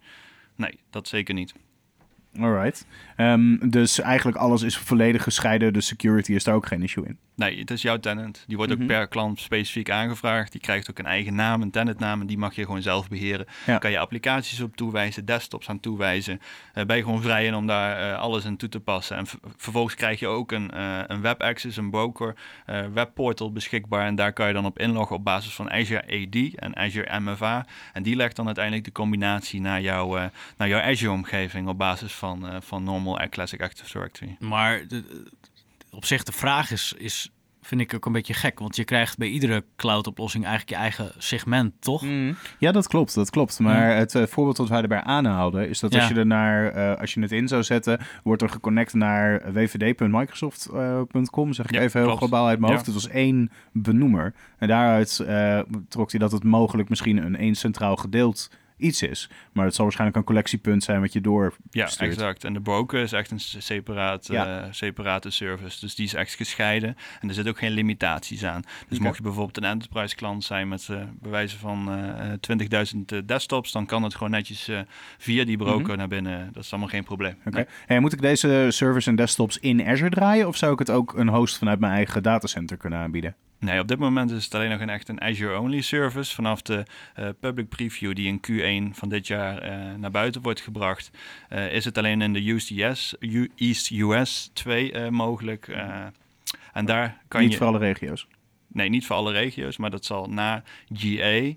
Nee, 0.55 0.79
dat 0.89 1.07
zeker 1.07 1.33
niet. 1.33 1.53
Alright. 2.39 2.85
Ehm, 3.21 3.69
dus 3.69 3.99
eigenlijk 3.99 4.37
alles 4.37 4.61
is 4.61 4.77
volledig 4.77 5.23
gescheiden. 5.23 5.73
De 5.73 5.81
security 5.81 6.33
is 6.33 6.43
daar 6.43 6.55
ook 6.55 6.65
geen 6.65 6.81
issue 6.83 7.05
in. 7.05 7.17
Nee, 7.35 7.59
het 7.59 7.71
is 7.71 7.81
jouw 7.81 7.97
tenant. 7.97 8.43
Die 8.47 8.57
wordt 8.57 8.71
Mhm. 8.71 8.81
ook 8.81 8.87
per 8.87 9.07
klant 9.07 9.39
specifiek 9.39 9.89
aangevraagd. 9.89 10.51
Die 10.51 10.61
krijgt 10.61 10.89
ook 10.89 10.99
een 10.99 11.05
eigen 11.05 11.35
naam, 11.35 11.61
een 11.61 11.71
tenantnaam. 11.71 12.21
En 12.21 12.27
die 12.27 12.37
mag 12.37 12.55
je 12.55 12.65
gewoon 12.65 12.81
zelf 12.81 13.09
beheren. 13.09 13.45
Ja. 13.65 13.77
Kan 13.77 13.91
je 13.91 13.99
applicaties 13.99 14.61
op 14.61 14.75
toewijzen, 14.75 15.25
desktops 15.25 15.69
aan 15.69 15.79
toewijzen. 15.79 16.39
Eh, 16.73 16.85
ben 16.85 16.97
je 16.97 17.03
gewoon 17.03 17.21
vrij 17.21 17.45
in 17.45 17.55
om 17.55 17.67
daar 17.67 18.11
eh, 18.11 18.19
alles 18.19 18.45
in 18.45 18.57
toe 18.57 18.69
te 18.69 18.79
passen. 18.79 19.17
En 19.17 19.25
vervolgens 19.57 19.95
krijg 19.95 20.19
je 20.19 20.27
ook 20.27 20.51
een, 20.51 20.71
eh, 20.71 20.99
een 21.07 21.21
web 21.21 21.41
access, 21.41 21.77
een 21.77 21.89
broker, 21.89 22.35
webportal 22.93 23.51
beschikbaar. 23.51 24.05
En 24.05 24.15
daar 24.15 24.33
kan 24.33 24.47
je 24.47 24.53
dan 24.53 24.65
op 24.65 24.79
inloggen 24.79 25.15
op 25.15 25.23
basis 25.23 25.53
van 25.53 25.71
Azure 25.71 26.01
AD 26.01 26.55
en 26.55 26.75
Azure 26.75 27.19
MFA. 27.19 27.65
En 27.93 28.03
die 28.03 28.15
legt 28.15 28.35
dan 28.35 28.45
uiteindelijk 28.45 28.85
de 28.85 28.91
combinatie 28.91 29.61
naar, 29.61 29.81
jouw 29.81 30.17
eh, 30.17 30.23
naar 30.57 30.67
jouw 30.67 30.81
Azure-omgeving 30.81 31.67
op 31.67 31.77
basis 31.77 32.13
van, 32.13 32.45
van 32.63 32.83
normal 32.83 33.10
Classic 33.29 33.61
Active 33.61 33.91
Directory. 33.93 34.35
Maar 34.39 34.87
de, 34.87 35.23
op 35.89 36.05
zich 36.05 36.23
de 36.23 36.31
vraag 36.31 36.71
is, 36.71 36.93
is, 36.97 37.31
vind 37.61 37.81
ik 37.81 37.93
ook 37.93 38.05
een 38.05 38.11
beetje 38.11 38.33
gek. 38.33 38.59
Want 38.59 38.75
je 38.75 38.83
krijgt 38.83 39.17
bij 39.17 39.27
iedere 39.27 39.63
cloud-oplossing 39.75 40.45
eigenlijk 40.45 40.73
je 40.75 40.81
eigen 40.81 41.11
segment, 41.17 41.73
toch? 41.79 42.05
Ja, 42.59 42.71
dat 42.71 42.87
klopt, 42.87 43.13
dat 43.15 43.29
klopt. 43.29 43.59
Maar 43.59 43.95
het 43.95 44.15
eh, 44.15 44.25
voorbeeld 44.25 44.57
wat 44.57 44.69
wij 44.69 44.81
erbij 44.81 45.01
aanhaalden 45.01 45.69
is 45.69 45.79
dat 45.79 45.95
als 45.95 46.07
je 46.07 46.13
er 46.13 46.25
naar, 46.25 46.67
eh, 46.71 46.99
als 46.99 47.13
je 47.13 47.21
het 47.21 47.31
in 47.31 47.47
zou 47.47 47.63
zetten, 47.63 47.99
wordt 48.23 48.41
er 48.41 48.49
geconnect 48.49 48.93
naar 48.93 49.53
wvd.microsoft.com, 49.53 51.53
zeg 51.53 51.65
ik 51.65 51.71
Ja, 51.71 51.79
even 51.81 51.99
heel 51.99 52.09
klopt. 52.09 52.23
globaal 52.23 52.47
uit 52.47 52.59
mijn 52.59 52.71
Ja. 52.71 52.77
hoofd. 52.77 52.85
Het 52.91 53.01
was 53.01 53.07
één 53.13 53.51
benoemer. 53.71 54.33
En 54.57 54.67
daaruit 54.67 55.19
eh, 55.19 55.59
trok 55.89 56.11
hij 56.11 56.19
dat 56.19 56.31
het 56.31 56.43
mogelijk 56.43 56.89
misschien 56.89 57.17
een 57.17 57.35
één 57.35 57.55
centraal 57.55 57.95
gedeeld 57.95 58.49
iets 58.81 59.01
is. 59.01 59.29
Maar 59.51 59.65
het 59.65 59.73
zal 59.75 59.83
waarschijnlijk 59.83 60.19
een 60.19 60.25
collectiepunt 60.25 60.83
zijn 60.83 61.01
wat 61.01 61.13
je 61.13 61.21
door 61.21 61.53
Ja, 61.71 61.89
exact. 61.97 62.43
En 62.43 62.53
de 62.53 62.61
broker 62.61 63.01
is 63.01 63.11
echt 63.11 63.31
een 63.31 63.39
separaat, 63.39 64.27
Ja. 64.27 64.61
eh, 64.61 64.67
separate 64.71 65.29
service. 65.29 65.79
Dus 65.79 65.95
die 65.95 66.05
is 66.05 66.13
echt 66.13 66.33
gescheiden. 66.35 66.95
En 67.21 67.27
er 67.27 67.33
zitten 67.33 67.53
ook 67.53 67.59
geen 67.59 67.71
limitaties 67.71 68.43
aan. 68.45 68.61
Dus 68.89 68.99
mocht 68.99 69.15
je 69.17 69.21
bijvoorbeeld 69.23 69.57
een 69.57 69.63
enterprise 69.63 70.15
klant 70.15 70.43
zijn 70.43 70.67
met 70.67 70.87
uh, 70.91 71.01
bewijzen 71.21 71.59
van 71.59 71.91
eh, 71.91 72.31
20.000 72.39 73.25
desktops, 73.25 73.71
dan 73.71 73.85
kan 73.85 74.03
het 74.03 74.15
gewoon 74.15 74.31
netjes 74.31 74.67
eh, 74.67 74.79
via 75.17 75.45
die 75.45 75.57
broker 75.57 75.87
Mhm. 75.87 75.97
naar 75.97 76.07
binnen. 76.07 76.49
Dat 76.53 76.63
is 76.63 76.71
allemaal 76.71 76.89
geen 76.89 77.03
probleem. 77.03 77.35
Oké. 77.45 77.55
Nee. 77.55 77.65
Hey, 77.85 77.99
moet 77.99 78.13
ik 78.13 78.21
deze 78.21 78.67
servers 78.69 79.07
en 79.07 79.15
desktops 79.15 79.57
in 79.57 79.87
Azure 79.87 80.09
draaien? 80.09 80.47
Of 80.47 80.57
zou 80.57 80.73
ik 80.73 80.79
het 80.79 80.89
ook 80.89 81.13
een 81.17 81.29
host 81.29 81.57
vanuit 81.57 81.79
mijn 81.79 81.93
eigen 81.93 82.23
datacenter 82.23 82.77
kunnen 82.77 82.99
aanbieden? 82.99 83.35
Nee, 83.61 83.79
op 83.79 83.87
dit 83.87 83.99
moment 83.99 84.31
is 84.31 84.43
het 84.43 84.55
alleen 84.55 84.69
nog 84.69 84.79
een 84.79 84.89
echt 84.89 85.09
een 85.09 85.21
Azure-only 85.21 85.81
service. 85.81 86.35
Vanaf 86.35 86.61
de 86.61 86.83
eh, 87.15 87.29
public 87.39 87.69
preview 87.69 88.15
die 88.15 88.27
in 88.27 88.39
Q1 88.91 88.95
van 88.97 89.09
dit 89.09 89.27
jaar 89.27 89.57
eh, 89.57 89.93
naar 89.97 90.11
buiten 90.11 90.41
wordt 90.41 90.61
gebracht, 90.61 91.11
eh, 91.49 91.73
is 91.73 91.85
het 91.85 91.97
alleen 91.97 92.21
in 92.21 92.33
de 92.33 92.49
USDS, 92.51 93.15
U- 93.19 93.51
East 93.55 93.91
US 93.91 94.49
2 94.53 94.91
eh, 94.91 95.09
mogelijk. 95.09 95.67
en 96.73 96.85
daar 96.85 97.17
kan 97.27 97.41
Niet 97.41 97.51
je... 97.51 97.57
voor 97.57 97.67
alle 97.67 97.77
regio's. 97.77 98.27
Nee, 98.67 98.89
niet 98.89 99.05
voor 99.05 99.15
alle 99.15 99.31
regio's, 99.31 99.77
maar 99.77 99.89
dat 99.89 100.05
zal 100.05 100.25
na 100.29 100.63
GA, 100.93 101.51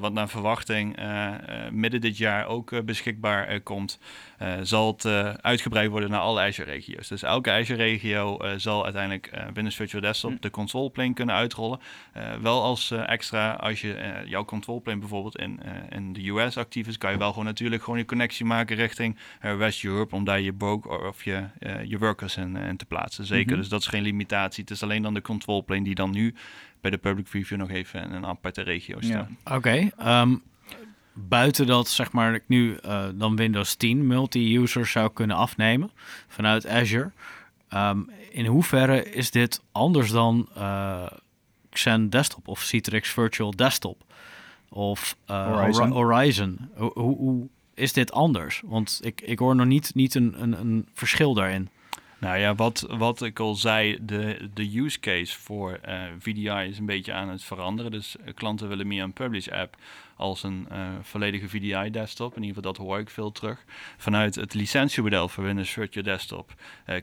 wat 0.00 0.12
naar 0.12 0.28
verwachting 0.28 0.96
eh, 0.96 1.26
eh, 1.66 1.70
midden 1.72 2.00
dit 2.00 2.16
jaar 2.18 2.46
ook 2.46 2.72
eh, 2.72 2.80
beschikbaar 2.82 3.46
eh, 3.46 3.60
komt, 3.62 3.98
eh, 4.38 4.52
zal 4.62 4.86
het 4.92 5.04
eh, 5.04 5.28
uitgebreid 5.34 5.90
worden 5.90 6.10
naar 6.10 6.20
alle 6.20 6.40
Azure-regio's. 6.40 7.08
Dus 7.08 7.22
elke 7.22 7.50
Azure-regio 7.50 8.38
eh, 8.38 8.52
zal 8.56 8.84
uiteindelijk 8.84 9.26
eh, 9.26 9.44
Windows 9.54 9.76
Virtual 9.76 10.02
Desktop 10.02 10.30
Hm. 10.30 10.36
de 10.40 10.50
control 10.50 10.90
plane 10.90 11.12
kunnen 11.14 11.34
uitrollen. 11.34 11.78
Eh, 12.12 12.22
wel 12.42 12.62
als 12.62 12.90
eh, 12.90 13.08
extra, 13.10 13.52
als 13.52 13.80
je 13.80 13.94
eh, 13.94 14.26
jouw 14.26 14.44
control 14.44 14.80
plane 14.80 14.98
bijvoorbeeld 14.98 15.38
in, 15.38 15.60
eh, 15.62 15.72
in 15.96 16.12
de 16.12 16.28
US 16.28 16.56
actief 16.56 16.86
is, 16.86 16.98
kan 16.98 17.10
je 17.12 17.18
wel 17.18 17.30
gewoon 17.30 17.44
natuurlijk 17.44 17.82
gewoon 17.82 17.98
je 17.98 18.04
connectie 18.04 18.44
maken 18.44 18.76
richting 18.76 19.18
eh, 19.40 19.56
West 19.56 19.84
Europe, 19.84 20.14
om 20.14 20.24
daar 20.24 20.40
je 20.40 20.52
broker 20.52 21.06
of 21.08 21.24
je, 21.24 21.44
eh, 21.58 21.84
je 21.84 21.98
workers 21.98 22.36
in, 22.36 22.56
in 22.56 22.76
te 22.76 22.84
plaatsen. 22.86 23.24
Zeker, 23.26 23.50
Mhm. 23.52 23.60
dus 23.60 23.68
dat 23.68 23.80
is 23.80 23.86
geen 23.86 24.02
limitatie. 24.02 24.62
Het 24.62 24.72
is 24.72 24.82
alleen 24.82 25.02
dan 25.02 25.14
de 25.14 25.22
control 25.22 25.64
plane 25.64 25.82
die 25.84 25.94
dan 25.94 26.10
nu 26.10 26.34
bij 26.84 26.92
de 26.92 26.98
public 27.08 27.24
preview 27.28 27.58
nog 27.58 27.70
even 27.70 28.02
in 28.02 28.12
een 28.12 28.26
aparte 28.26 28.62
regio 28.62 28.96
Ja. 29.00 29.06
staan. 29.06 29.56
Oké. 29.56 29.90
ehm, 29.96 30.36
buiten 31.12 31.66
dat 31.66 31.88
zeg 31.88 32.12
maar 32.12 32.34
ik 32.34 32.42
nu 32.46 32.74
eh, 32.76 33.04
dan 33.14 33.36
Windows 33.36 33.74
10 33.74 34.06
multi-user 34.06 34.86
zou 34.86 35.10
kunnen 35.12 35.36
afnemen 35.36 35.90
vanuit 36.28 36.66
Azure. 36.66 37.10
ehm, 37.68 38.00
in 38.30 38.46
hoeverre 38.46 39.10
is 39.12 39.30
dit 39.30 39.62
anders 39.72 40.10
dan 40.10 40.48
eh 40.56 41.06
Xen 41.70 42.10
Desktop 42.10 42.48
of 42.48 42.60
Citrix 42.62 43.08
Virtual 43.10 43.50
Desktop 43.50 44.02
of 44.68 45.16
eh, 45.26 45.46
Horizon. 45.46 45.90
Hori- 45.90 46.14
Horizon? 46.14 46.68
Hoe, 46.74 46.90
hoe, 46.94 47.16
hoe 47.16 47.46
is 47.74 47.92
dit 47.92 48.12
anders? 48.12 48.62
Want 48.64 49.00
ik, 49.02 49.20
ik 49.20 49.38
hoor 49.38 49.54
nog 49.56 49.66
niet, 49.66 49.94
niet 49.94 50.14
een, 50.14 50.34
een, 50.42 50.60
een 50.60 50.88
verschil 50.92 51.34
daarin. 51.34 51.68
Nou 52.24 52.38
ja, 52.38 52.54
wat, 52.54 52.86
wat 52.88 53.22
ik 53.22 53.38
al 53.38 53.54
zei, 53.54 53.98
de, 54.00 54.50
de 54.54 54.78
use 54.78 55.00
case 55.00 55.38
voor 55.38 55.72
eh, 55.72 56.02
VDI 56.18 56.68
is 56.68 56.78
een 56.78 56.86
beetje 56.86 57.12
aan 57.12 57.28
het 57.28 57.44
veranderen. 57.44 57.90
Dus 57.90 58.16
eh, 58.16 58.34
klanten 58.34 58.68
willen 58.68 58.86
meer 58.86 59.02
een 59.02 59.12
publish 59.12 59.48
app 59.48 59.76
als 60.16 60.42
een 60.42 60.66
eh, 60.70 60.78
volledige 61.02 61.48
VDI 61.48 61.90
desktop. 61.90 62.36
In 62.36 62.42
ieder 62.42 62.56
geval, 62.56 62.72
dat 62.72 62.86
hoor 62.86 62.98
ik 62.98 63.10
veel 63.10 63.32
terug. 63.32 63.64
Vanuit 63.96 64.34
het 64.34 64.54
licentiemodel 64.54 65.28
voor 65.28 65.44
Windows 65.44 65.70
Virtual 65.70 66.04
Desktop 66.04 66.52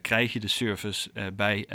krijg 0.02 0.34
je 0.34 0.40
de 0.40 0.48
service 0.48 1.12
bij 1.34 1.68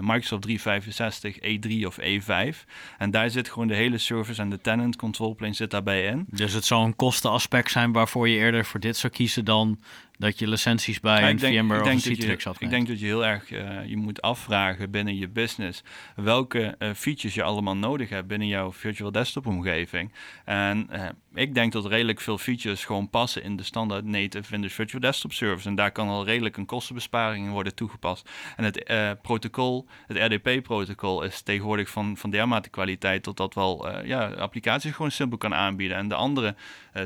Microsoft 0.00 0.42
365 0.42 1.36
E3 1.38 1.86
of 1.86 1.98
E5. 2.00 2.64
En 2.98 3.10
daar 3.10 3.30
zit 3.30 3.50
gewoon 3.50 3.68
de 3.68 3.74
hele 3.74 3.98
service 3.98 4.40
en 4.40 4.50
de 4.50 4.60
tenant 4.60 4.96
control 4.96 5.34
plane 5.34 5.52
zit 5.52 5.70
daarbij 5.70 6.06
in. 6.06 6.26
Dus 6.28 6.52
het 6.52 6.64
zou 6.64 6.84
een 6.84 6.96
kostenaspect 6.96 7.70
zijn 7.70 7.92
waarvoor 7.92 8.28
je 8.28 8.36
eerder 8.36 8.64
voor 8.64 8.80
dit 8.80 8.96
zou 8.96 9.12
kiezen 9.12 9.44
dan 9.44 9.78
dat 10.18 10.38
je 10.38 10.48
licenties 10.48 11.00
bij 11.00 11.20
Ja, 11.20 11.28
een 11.28 11.38
VMware 11.38 11.80
of 11.80 11.86
een 11.86 12.00
Citrix 12.00 12.46
afneemt. 12.46 12.72
ik 12.72 12.78
denk 12.78 12.88
dat 12.88 13.00
je 13.00 13.06
heel 13.06 13.26
erg 13.26 13.50
eh, 13.50 13.86
je 13.86 13.96
moet 13.96 14.22
afvragen 14.22 14.90
binnen 14.90 15.16
je 15.16 15.28
business 15.28 15.82
welke 16.16 16.74
eh, 16.78 16.90
features 16.94 17.34
je 17.34 17.42
allemaal 17.42 17.76
nodig 17.76 18.08
hebt 18.08 18.26
binnen 18.26 18.48
jouw 18.48 18.72
virtual 18.72 19.12
desktop 19.12 19.46
omgeving. 19.46 20.12
En 20.44 20.86
eh, 20.90 21.08
ik 21.34 21.54
denk 21.54 21.72
dat 21.72 21.86
redelijk 21.86 22.20
veel 22.20 22.38
features 22.38 22.84
gewoon 22.84 23.10
passen 23.10 23.42
in 23.42 23.56
de 23.56 23.62
standaard 23.62 24.04
native 24.04 24.50
Windows 24.50 24.74
Virtual 24.74 25.00
Desktop 25.00 25.32
Service. 25.32 25.68
En 25.68 25.74
daar 25.74 25.92
kan 25.92 26.08
al 26.08 26.24
redelijk 26.24 26.56
een 26.56 26.66
kostenbesparing 26.66 27.46
in 27.46 27.52
worden 27.52 27.74
toegepast. 27.74 28.30
En 28.56 28.64
het 28.64 28.84
protocol, 29.22 29.86
het 30.06 30.32
RDP-protocol, 30.32 31.22
is 31.22 31.40
tegenwoordig 31.40 31.88
van, 31.88 32.16
van 32.16 32.30
dermate 32.30 32.68
kwaliteit 32.68 33.24
dat 33.24 33.36
dat 33.36 33.54
wel 33.54 34.04
ja, 34.04 34.28
applicaties 34.28 34.92
gewoon 34.92 35.10
simpel 35.10 35.38
kan 35.38 35.54
aanbieden. 35.54 35.96
En 35.96 36.08
de 36.08 36.14
andere 36.14 36.54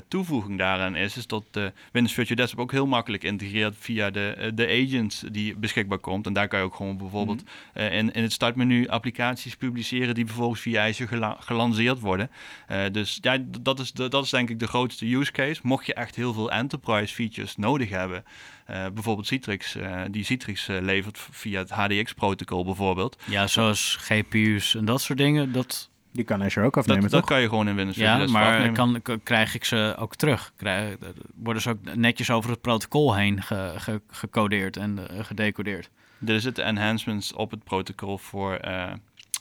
toevoeging 0.08 0.58
daaraan 0.58 0.96
is, 0.96 1.16
is 1.16 1.26
dat 1.26 1.44
de 1.50 1.72
Windows 1.92 2.14
Virtual 2.14 2.36
Desktop 2.36 2.60
ook 2.60 2.72
heel 2.72 2.86
makkelijk 2.86 3.22
integreert 3.24 3.74
via 3.78 4.10
de, 4.10 4.28
eh, 4.28 4.50
de 4.54 4.66
agent 4.66 5.24
die 5.32 5.56
beschikbaar 5.56 5.98
komt. 5.98 6.26
En 6.26 6.32
daar 6.32 6.48
kan 6.48 6.58
je 6.58 6.64
ook 6.64 6.74
gewoon 6.74 6.96
bijvoorbeeld 6.96 7.42
eh, 7.72 7.92
in, 7.98 8.12
in 8.12 8.22
het 8.22 8.32
startmenu 8.32 8.88
applicaties 8.88 9.56
publiceren 9.56 10.14
die 10.14 10.24
bijvoorbeeld 10.24 10.58
via 10.58 10.86
Azure 10.86 11.08
gela- 11.08 11.36
gelanceerd 11.40 12.00
worden. 12.00 12.30
Eh, 12.66 12.84
dus 12.92 13.18
ja, 13.20 13.38
dat 13.60 13.78
is, 13.78 13.92
de, 13.92 14.08
dat 14.08 14.24
is 14.24 14.30
denk 14.30 14.50
ik 14.50 14.58
de 14.58 14.66
grootste 14.66 15.14
use 15.14 15.32
case. 15.32 15.60
Mocht 15.62 15.86
je 15.86 15.94
echt 15.94 16.16
heel 16.16 16.32
veel 16.32 16.50
enterprise 16.50 17.14
features 17.14 17.56
nodig 17.56 17.88
hebben, 17.88 18.24
eh, 18.66 18.86
bijvoorbeeld 18.94 19.26
Citrix, 19.26 19.74
eh, 19.76 20.02
die 20.10 20.24
Citrix 20.24 20.68
eh, 20.68 20.80
levert 20.80 21.18
via 21.30 21.58
het 21.58 21.70
HDX-protocol 21.70 22.64
bijvoorbeeld. 22.64 23.22
Ja, 23.24 23.46
zoals 23.46 23.96
GPU's 24.00 24.74
en 24.74 24.84
dat 24.84 25.00
soort 25.00 25.18
dingen. 25.18 25.52
Dat, 25.52 25.90
Die 26.12 26.24
kan 26.24 26.42
Azure 26.42 26.66
ook 26.66 26.76
afnemen, 26.76 27.02
Dat, 27.02 27.10
toch? 27.10 27.20
dat 27.20 27.28
kan 27.30 27.40
je 27.40 27.48
gewoon 27.48 27.68
in 27.68 27.74
Windows 27.74 27.96
ja, 27.96 28.26
maar 28.26 28.72
kan, 28.72 29.02
krijg 29.22 29.54
ik 29.54 29.64
ze 29.64 29.94
ook 29.98 30.14
terug? 30.16 30.52
Krijg, 30.56 30.96
worden 31.34 31.62
ze 31.62 31.70
ook 31.70 31.94
netjes 31.94 32.30
over 32.30 32.50
het 32.50 32.60
protocol 32.60 33.14
heen 33.14 33.42
ge- 33.42 33.72
ge- 33.76 34.00
gecodeerd 34.10 34.76
en 34.76 35.08
eh, 35.10 35.24
gedecodeerd? 35.24 35.90
Er 36.26 36.40
zitten 36.40 36.64
enhancements 36.64 37.32
op 37.32 37.50
het 37.50 37.64
protocol 37.64 38.18
voor, 38.18 38.54
eh, 38.54 38.82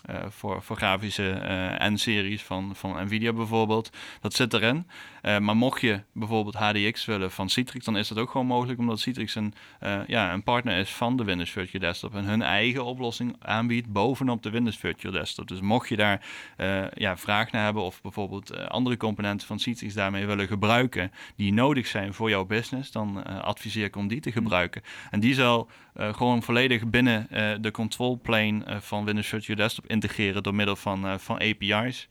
eh, 0.05 0.15
voor, 0.29 0.63
voor 0.63 0.75
grafische 0.75 1.29
eh 1.31 1.89
N-series 1.89 2.43
van, 2.43 2.71
van 2.75 3.03
Nvidia 3.05 3.33
bijvoorbeeld. 3.33 3.89
Dat 4.21 4.33
zit 4.33 4.53
erin. 4.53 4.87
Uh, 5.21 5.37
maar 5.37 5.55
mocht 5.55 5.81
je 5.81 6.01
bijvoorbeeld 6.13 6.55
HDX 6.55 7.05
willen 7.05 7.31
van 7.31 7.49
Citrix, 7.49 7.85
dan 7.85 7.97
is 7.97 8.07
dat 8.07 8.17
ook 8.17 8.31
gewoon 8.31 8.47
mogelijk, 8.47 8.79
omdat 8.79 8.99
Citrix 8.99 9.35
een, 9.35 9.53
uh, 9.83 9.99
ja, 10.07 10.33
een 10.33 10.43
partner 10.43 10.77
is 10.77 10.89
van 10.89 11.17
de 11.17 11.23
Windows 11.23 11.51
Virtual 11.51 11.81
Desktop 11.81 12.15
en 12.15 12.23
hun 12.23 12.41
eigen 12.41 12.85
oplossing 12.85 13.35
aanbiedt 13.39 13.91
bovenop 13.91 14.43
de 14.43 14.49
Windows 14.49 14.77
Virtual 14.77 15.13
Desktop. 15.13 15.47
Dus 15.47 15.61
mocht 15.61 15.89
je 15.89 15.95
daar 15.95 16.25
uh, 16.57 16.85
ja, 16.93 17.17
vraag 17.17 17.51
naar 17.51 17.63
hebben 17.63 17.83
of 17.83 18.01
bijvoorbeeld 18.01 18.67
andere 18.67 18.97
componenten 18.97 19.47
van 19.47 19.59
Citrix 19.59 19.93
daarmee 19.93 20.25
willen 20.25 20.47
gebruiken 20.47 21.11
die 21.35 21.53
nodig 21.53 21.87
zijn 21.87 22.13
voor 22.13 22.29
jouw 22.29 22.45
business, 22.45 22.91
dan 22.91 23.25
adviseer 23.41 23.85
ik 23.85 23.95
om 23.95 24.07
die 24.07 24.19
te 24.19 24.31
gebruiken. 24.31 24.81
En 25.11 25.19
die 25.19 25.33
zal 25.33 25.69
gewoon 25.93 26.43
volledig 26.43 26.89
binnen 26.89 27.27
de 27.61 27.71
control 27.71 28.19
plane 28.21 28.63
van 28.81 29.05
Windows 29.05 29.27
Virtual 29.27 29.57
Desktop 29.57 29.87
integreren 29.87 30.43
door 30.43 30.55
middel 30.55 30.75
van, 30.75 31.19
van 31.19 31.35
API's. 31.35 32.07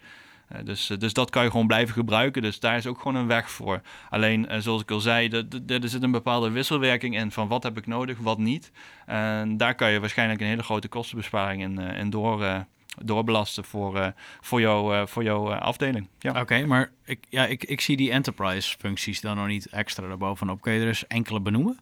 Uh, 0.52 0.58
dus, 0.64 0.86
dus 0.98 1.12
dat 1.12 1.30
kan 1.30 1.44
je 1.44 1.50
gewoon 1.50 1.66
blijven 1.66 1.94
gebruiken. 1.94 2.42
Dus 2.42 2.60
daar 2.60 2.76
is 2.76 2.86
ook 2.86 2.98
gewoon 2.98 3.14
een 3.14 3.26
weg 3.26 3.50
voor. 3.50 3.80
Alleen, 4.10 4.46
uh, 4.50 4.58
zoals 4.58 4.82
ik 4.82 4.90
al 4.90 5.00
zei, 5.00 5.28
er 5.66 5.88
zit 5.88 6.02
een 6.02 6.10
bepaalde 6.10 6.50
wisselwerking 6.50 7.16
in 7.16 7.30
van 7.30 7.48
wat 7.48 7.62
heb 7.62 7.76
ik 7.76 7.86
nodig, 7.86 8.18
wat 8.18 8.38
niet. 8.38 8.72
En 9.06 9.56
daar 9.56 9.74
kan 9.74 9.90
je 9.90 10.00
waarschijnlijk 10.00 10.40
een 10.40 10.46
hele 10.46 10.62
grote 10.62 10.88
kostenbesparing 10.88 11.62
in, 11.62 11.78
in 11.78 12.10
door, 12.10 12.64
doorbelasten 13.04 13.64
voor, 13.64 14.12
voor, 14.40 14.60
jou, 14.60 15.08
voor 15.08 15.22
jouw 15.22 15.52
afdeling. 15.52 16.08
Ja. 16.18 16.40
Oké, 16.40 16.66
maar 16.66 16.90
ik, 17.04 17.24
ja, 17.28 17.46
ik, 17.46 17.64
ik 17.64 17.80
zie 17.80 17.96
die 17.96 18.10
enterprise 18.10 18.76
functies 18.78 19.20
dan 19.20 19.36
nog 19.36 19.46
niet 19.46 19.66
extra 19.66 20.08
erbovenop. 20.08 20.60
Kun 20.60 20.72
je 20.72 20.80
er 20.80 20.86
eens 20.86 21.06
enkele 21.06 21.40
benoemen? 21.40 21.78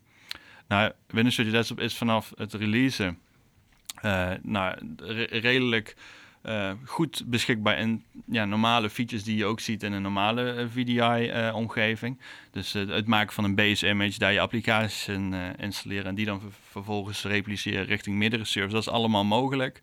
Nou, 0.69 0.93
Windows 1.07 1.35
Studio 1.35 1.53
Desktop 1.53 1.81
is 1.81 1.97
vanaf 1.97 2.33
het 2.37 2.55
releasen 2.55 3.19
nou, 4.43 4.97
redelijk 5.31 5.97
uh, 6.47 6.71
goed 6.85 7.23
beschikbaar 7.27 7.79
in 7.79 8.05
ja, 8.27 8.45
normale 8.45 8.91
features 8.91 9.25
die 9.25 9.37
je 9.37 9.45
ook 9.45 9.61
ziet 9.61 9.83
in 9.83 9.93
een 9.93 10.03
normale 10.03 10.53
eh, 10.53 10.67
VDI-omgeving. 10.71 12.19
Eh, 12.19 12.25
dus 12.51 12.73
het 12.73 13.07
maken 13.07 13.35
van 13.35 13.45
een 13.45 13.55
base 13.55 13.89
image, 13.89 14.19
daar 14.19 14.33
je 14.33 14.41
applicaties 14.41 15.09
in 15.09 15.35
installeren 15.57 16.07
en 16.07 16.15
die 16.15 16.27
dan 16.27 16.41
vervolgens 16.71 17.25
repliceren 17.25 17.85
richting 17.85 18.17
meerdere 18.17 18.45
servers. 18.45 18.73
Dat 18.73 18.83
is 18.83 18.89
allemaal 18.89 19.25
mogelijk. 19.25 19.81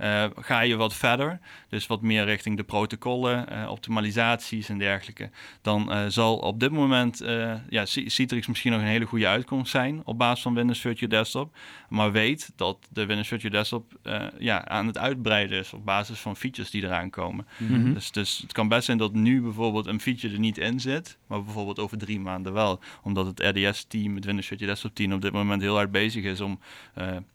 Uh, 0.00 0.24
ga 0.36 0.60
je 0.60 0.76
wat 0.76 0.94
verder, 0.94 1.38
dus 1.68 1.86
wat 1.86 2.02
meer 2.02 2.24
richting 2.24 2.56
de 2.56 2.64
protocollen, 2.64 3.46
uh, 3.52 3.70
optimalisaties 3.70 4.68
en 4.68 4.78
dergelijke, 4.78 5.30
dan 5.62 5.92
uh, 5.92 6.04
zal 6.08 6.36
op 6.36 6.60
dit 6.60 6.70
moment 6.70 7.22
ja, 7.68 7.84
Citrix 7.84 8.46
misschien 8.46 8.72
nog 8.72 8.80
een 8.80 8.86
hele 8.86 9.04
goede 9.04 9.26
uitkomst 9.26 9.70
zijn 9.70 10.00
op 10.04 10.18
basis 10.18 10.42
van 10.42 10.54
Windows 10.54 10.80
Virtual 10.80 11.10
Desktop. 11.10 11.56
Maar 11.88 12.12
weet 12.12 12.52
dat 12.56 12.88
de 12.90 13.06
Windows 13.06 13.28
Virtual 13.28 13.52
Desktop 13.52 13.98
ja, 14.38 14.68
aan 14.68 14.86
het 14.86 14.98
uitbreiden 14.98 15.58
is 15.58 15.72
op 15.72 15.84
basis 15.84 16.18
van 16.18 16.36
features 16.36 16.70
die 16.70 16.84
eraan 16.84 17.10
komen. 17.10 17.46
Mhm. 17.56 17.92
dus, 17.92 18.10
dus 18.10 18.38
het 18.38 18.52
kan 18.52 18.68
best 18.68 18.84
zijn 18.84 18.98
dat 18.98 19.12
nu 19.12 19.42
bijvoorbeeld 19.42 19.86
een 19.86 20.00
feature 20.00 20.32
er 20.32 20.40
niet 20.40 20.58
in 20.58 20.80
zit, 20.80 21.18
maar 21.26 21.44
bijvoorbeeld 21.44 21.78
over 21.78 21.98
drie 21.98 22.20
maanden 22.20 22.52
wel. 22.52 22.80
Omdat 23.02 23.26
het 23.26 23.40
RDS-team, 23.40 24.14
het 24.14 24.24
Windows 24.24 24.46
Virtual 24.46 24.70
Desktop 24.70 24.94
team, 24.94 25.12
op 25.12 25.22
dit 25.22 25.32
moment 25.32 25.62
heel 25.62 25.74
hard 25.74 25.90
bezig 25.90 26.24
is 26.24 26.40
om 26.40 26.60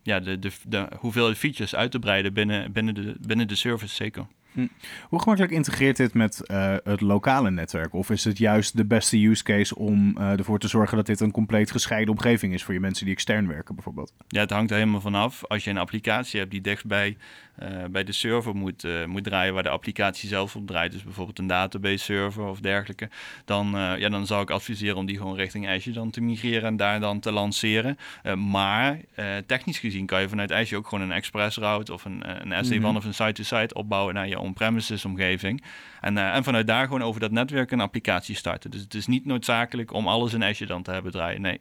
ja, 0.02 0.20
de, 0.20 0.38
de, 0.38 0.50
de 0.66 0.88
hoeveelheid 0.98 1.38
features 1.38 1.74
uit 1.74 1.90
te 1.90 1.98
breiden 1.98 2.32
binnen 2.32 2.51
binnen, 2.72 2.94
de, 2.94 3.16
binnen 3.20 3.48
de 3.48 3.54
service 3.54 3.94
zeker. 3.94 4.26
Hm. 4.52 4.66
Hoe 5.08 5.20
gemakkelijk 5.20 5.52
integreert 5.52 5.96
dit 5.96 6.14
met 6.14 6.40
uh, 6.50 6.74
het 6.84 7.00
lokale 7.00 7.50
netwerk? 7.50 7.94
Of 7.94 8.10
is 8.10 8.24
het 8.24 8.38
juist 8.38 8.76
de 8.76 8.84
beste 8.84 9.26
use 9.26 9.42
case 9.42 9.76
om 9.76 10.16
uh, 10.18 10.38
ervoor 10.38 10.58
te 10.58 10.68
zorgen 10.68 10.96
dat 10.96 11.06
dit 11.06 11.20
een 11.20 11.30
compleet 11.30 11.70
gescheiden 11.70 12.14
omgeving 12.14 12.54
is 12.54 12.62
voor 12.62 12.74
je 12.74 12.80
mensen 12.80 13.04
die 13.04 13.14
extern 13.14 13.48
werken 13.48 13.74
bijvoorbeeld? 13.74 14.12
Ja, 14.28 14.40
het 14.40 14.50
hangt 14.50 14.70
er 14.70 14.76
helemaal 14.76 15.00
vanaf. 15.00 15.44
Als 15.44 15.64
je 15.64 15.70
een 15.70 15.78
applicatie 15.78 16.38
hebt 16.38 16.50
die 16.50 16.60
dichtbij 16.60 17.16
uh, 17.62 17.68
bij 17.90 18.04
de 18.04 18.12
server 18.12 18.56
moet, 18.56 18.86
moet 19.06 19.24
draaien, 19.24 19.54
waar 19.54 19.62
de 19.62 19.68
applicatie 19.68 20.28
zelf 20.28 20.56
op 20.56 20.66
draait, 20.66 20.92
dus 20.92 21.02
bijvoorbeeld 21.02 21.38
een 21.38 21.46
database 21.46 22.04
server 22.04 22.44
of 22.44 22.60
dergelijke, 22.60 23.08
dan, 23.44 23.70
ja, 23.98 24.08
dan 24.08 24.26
zou 24.26 24.42
ik 24.42 24.50
adviseren 24.50 24.96
om 24.96 25.06
die 25.06 25.16
gewoon 25.16 25.36
richting 25.36 25.68
Azure 25.68 25.94
dan 25.94 26.10
te 26.10 26.20
migreren 26.20 26.68
en 26.68 26.76
daar 26.76 27.00
dan 27.00 27.20
te 27.20 27.32
lanceren. 27.32 27.98
maar 28.36 29.00
technisch 29.46 29.78
gezien 29.78 30.06
kan 30.06 30.20
je 30.20 30.28
vanuit 30.28 30.52
Azure 30.52 30.76
ook 30.76 30.88
gewoon 30.88 31.04
een 31.04 31.16
express 31.16 31.56
route 31.56 31.92
of 31.92 32.04
een, 32.04 32.22
een 32.24 32.64
SD-WAN 32.64 32.80
mhm. 32.80 32.96
of 32.96 33.04
een 33.04 33.14
site-to-site 33.14 33.74
opbouwen 33.74 34.14
naar 34.14 34.28
je 34.28 34.40
on-premises 34.42 35.04
omgeving. 35.04 35.62
En, 36.00 36.16
uh, 36.16 36.34
en 36.34 36.44
vanuit 36.44 36.66
daar 36.66 36.84
gewoon 36.84 37.02
over 37.02 37.20
dat 37.20 37.30
netwerk 37.30 37.70
een 37.70 37.80
applicatie 37.80 38.34
starten. 38.34 38.70
Dus 38.70 38.80
het 38.80 38.94
is 38.94 39.06
niet 39.06 39.24
noodzakelijk 39.24 39.92
om 39.92 40.08
alles 40.08 40.32
in 40.32 40.44
Azure 40.44 40.72
dan 40.72 40.82
te 40.82 40.90
hebben 40.90 41.12
draaien. 41.12 41.40
Nee. 41.40 41.60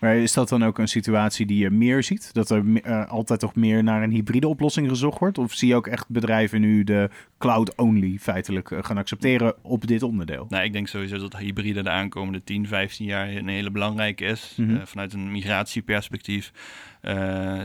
Maar 0.00 0.16
is 0.16 0.32
dat 0.32 0.48
dan 0.48 0.64
ook 0.64 0.78
een 0.78 0.88
situatie 0.88 1.46
die 1.46 1.58
je 1.58 1.70
meer 1.70 2.02
ziet? 2.02 2.34
Dat 2.34 2.50
er 2.50 2.64
uh, 2.64 3.08
altijd 3.10 3.40
toch 3.40 3.54
meer 3.54 3.82
naar 3.82 4.02
een 4.02 4.10
hybride 4.10 4.48
oplossing 4.48 4.88
gezocht 4.88 5.18
wordt? 5.18 5.38
Of 5.38 5.52
zie 5.52 5.68
je 5.68 5.74
ook 5.74 5.86
echt 5.86 6.08
bedrijven 6.08 6.60
nu 6.60 6.84
de 6.84 7.10
cloud-only 7.38 8.16
feitelijk 8.20 8.70
uh, 8.70 8.78
gaan 8.82 8.98
accepteren 8.98 9.54
op 9.62 9.86
dit 9.86 10.02
onderdeel? 10.02 10.46
Nou, 10.48 10.64
ik 10.64 10.72
denk 10.72 10.88
sowieso 10.88 11.18
dat 11.18 11.36
hybride 11.36 11.82
de 11.82 11.90
aankomende 11.90 12.44
10, 12.44 12.66
15 12.66 13.06
jaar 13.06 13.28
een 13.28 13.48
hele 13.48 13.70
belangrijke 13.70 14.24
is. 14.24 14.54
Mm 14.56 14.66
-hmm. 14.66 14.76
uh, 14.76 14.82
vanuit 14.84 15.12
een 15.12 15.32
migratieperspectief. 15.32 16.52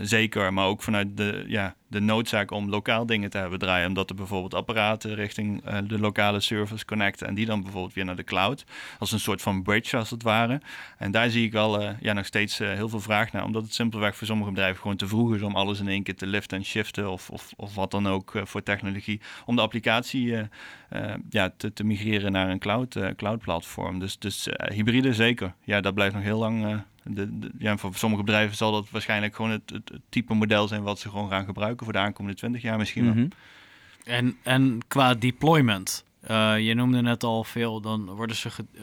Zeker, 0.01 0.53
maar 0.53 0.65
ook 0.65 0.83
vanuit 0.83 1.17
de, 1.17 1.43
ja, 1.47 1.75
de 1.91 1.99
noodzaak 1.99 2.51
om 2.51 2.69
lokaal 2.69 3.05
dingen 3.05 3.29
te 3.29 3.37
hebben 3.37 3.59
draaien. 3.59 3.87
Omdat 3.87 4.09
er 4.09 4.15
bijvoorbeeld 4.15 4.53
apparaten 4.53 5.15
richting 5.15 5.67
uh, 5.67 5.77
de 5.83 5.99
lokale 5.99 6.39
servers 6.39 6.85
connecten 6.85 7.27
en 7.27 7.35
die 7.35 7.45
dan 7.45 7.61
bijvoorbeeld 7.61 7.93
weer 7.93 8.05
naar 8.05 8.15
de 8.15 8.23
cloud. 8.23 8.65
Als 8.99 9.11
een 9.11 9.19
soort 9.19 9.41
van 9.41 9.63
bridge 9.63 9.97
als 9.97 10.09
het 10.09 10.23
ware. 10.23 10.61
En 10.97 11.11
daar 11.11 11.29
zie 11.29 11.45
ik 11.45 11.51
wel 11.51 11.81
uh, 11.81 11.89
ja, 11.99 12.13
nog 12.13 12.25
steeds 12.25 12.57
heel 12.57 12.89
veel 12.89 12.99
vraag 12.99 13.31
naar. 13.31 13.43
Omdat 13.43 13.63
het 13.63 13.73
simpelweg 13.73 14.15
voor 14.15 14.27
sommige 14.27 14.49
bedrijven 14.49 14.81
gewoon 14.81 14.97
te 14.97 15.07
vroeg 15.07 15.35
is 15.35 15.41
om 15.41 15.55
alles 15.55 15.79
in 15.79 15.87
één 15.87 16.03
keer 16.03 16.15
te 16.15 16.27
liften 16.27 16.57
en 16.57 16.65
shiften. 16.65 17.11
Of, 17.11 17.29
of, 17.29 17.53
of 17.55 17.75
wat 17.75 17.91
dan 17.91 18.07
ook 18.07 18.41
voor 18.43 18.63
technologie. 18.63 19.21
Om 19.45 19.55
de 19.55 19.61
applicatie 19.61 20.35
ja, 21.29 21.53
te, 21.57 21.73
te, 21.73 21.83
migreren 21.83 22.31
naar 22.31 22.49
een 22.49 22.59
cloud, 22.59 22.97
cloud 23.15 23.39
platform. 23.39 23.99
Dus, 23.99 24.19
dus 24.19 24.47
hybride 24.73 25.13
zeker. 25.13 25.53
Ja, 25.63 25.81
dat 25.81 25.93
blijft 25.93 26.15
nog 26.15 26.23
heel 26.23 26.39
lang 26.39 26.83
de, 27.03 27.51
ja, 27.57 27.77
voor 27.77 27.95
sommige 27.95 28.23
bedrijven 28.23 28.57
zal 28.57 28.71
dat 28.71 28.89
waarschijnlijk 28.89 29.35
gewoon 29.35 29.51
het, 29.51 29.69
het, 29.69 29.91
type 30.09 30.33
model 30.33 30.67
zijn 30.67 30.83
wat 30.83 30.99
ze 30.99 31.09
gewoon 31.09 31.29
gaan 31.29 31.45
gebruiken 31.45 31.83
voor 31.83 31.93
de 31.93 31.99
aankomende 31.99 32.37
20 32.37 32.61
jaar 32.61 32.77
misschien. 32.77 33.05
Mhm. 33.05 33.27
En, 34.03 34.37
en 34.43 34.79
qua 34.87 35.13
deployment, 35.13 36.05
uh, 36.29 36.59
je 36.59 36.73
noemde 36.73 37.01
net 37.01 37.23
al 37.23 37.43
veel, 37.43 37.81
dan 37.81 38.05
worden 38.05 38.35
ze, 38.35 38.49
uh, 38.73 38.81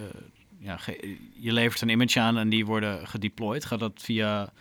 ja, 0.59 0.79
je 1.35 1.53
levert 1.53 1.81
een 1.81 1.89
image 1.89 2.21
aan 2.21 2.39
en 2.39 2.49
die 2.49 2.67
worden 2.67 3.09
gedeployed. 3.09 3.65
Gaat 3.65 3.81
dat 3.81 3.93
via 4.03 4.53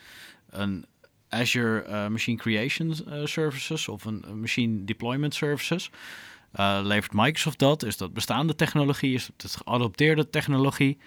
een 0.50 0.86
Azure 1.30 1.86
uh, 1.88 2.08
Machine 2.08 2.38
Creation 2.38 2.96
Services 3.24 3.88
of 3.88 4.06
een 4.06 4.24
Machine 4.39 4.84
Deployment 4.84 5.34
Services? 5.34 5.89
levert 6.82 7.13
Microsoft 7.13 7.60
dat? 7.60 7.84
Is 7.84 7.98
dat 7.98 8.13
bestaande 8.13 8.56
technologie? 8.56 9.13
Is 9.13 9.30
het 9.38 9.56
geadopteerde 9.56 10.30
technologie? 10.30 10.98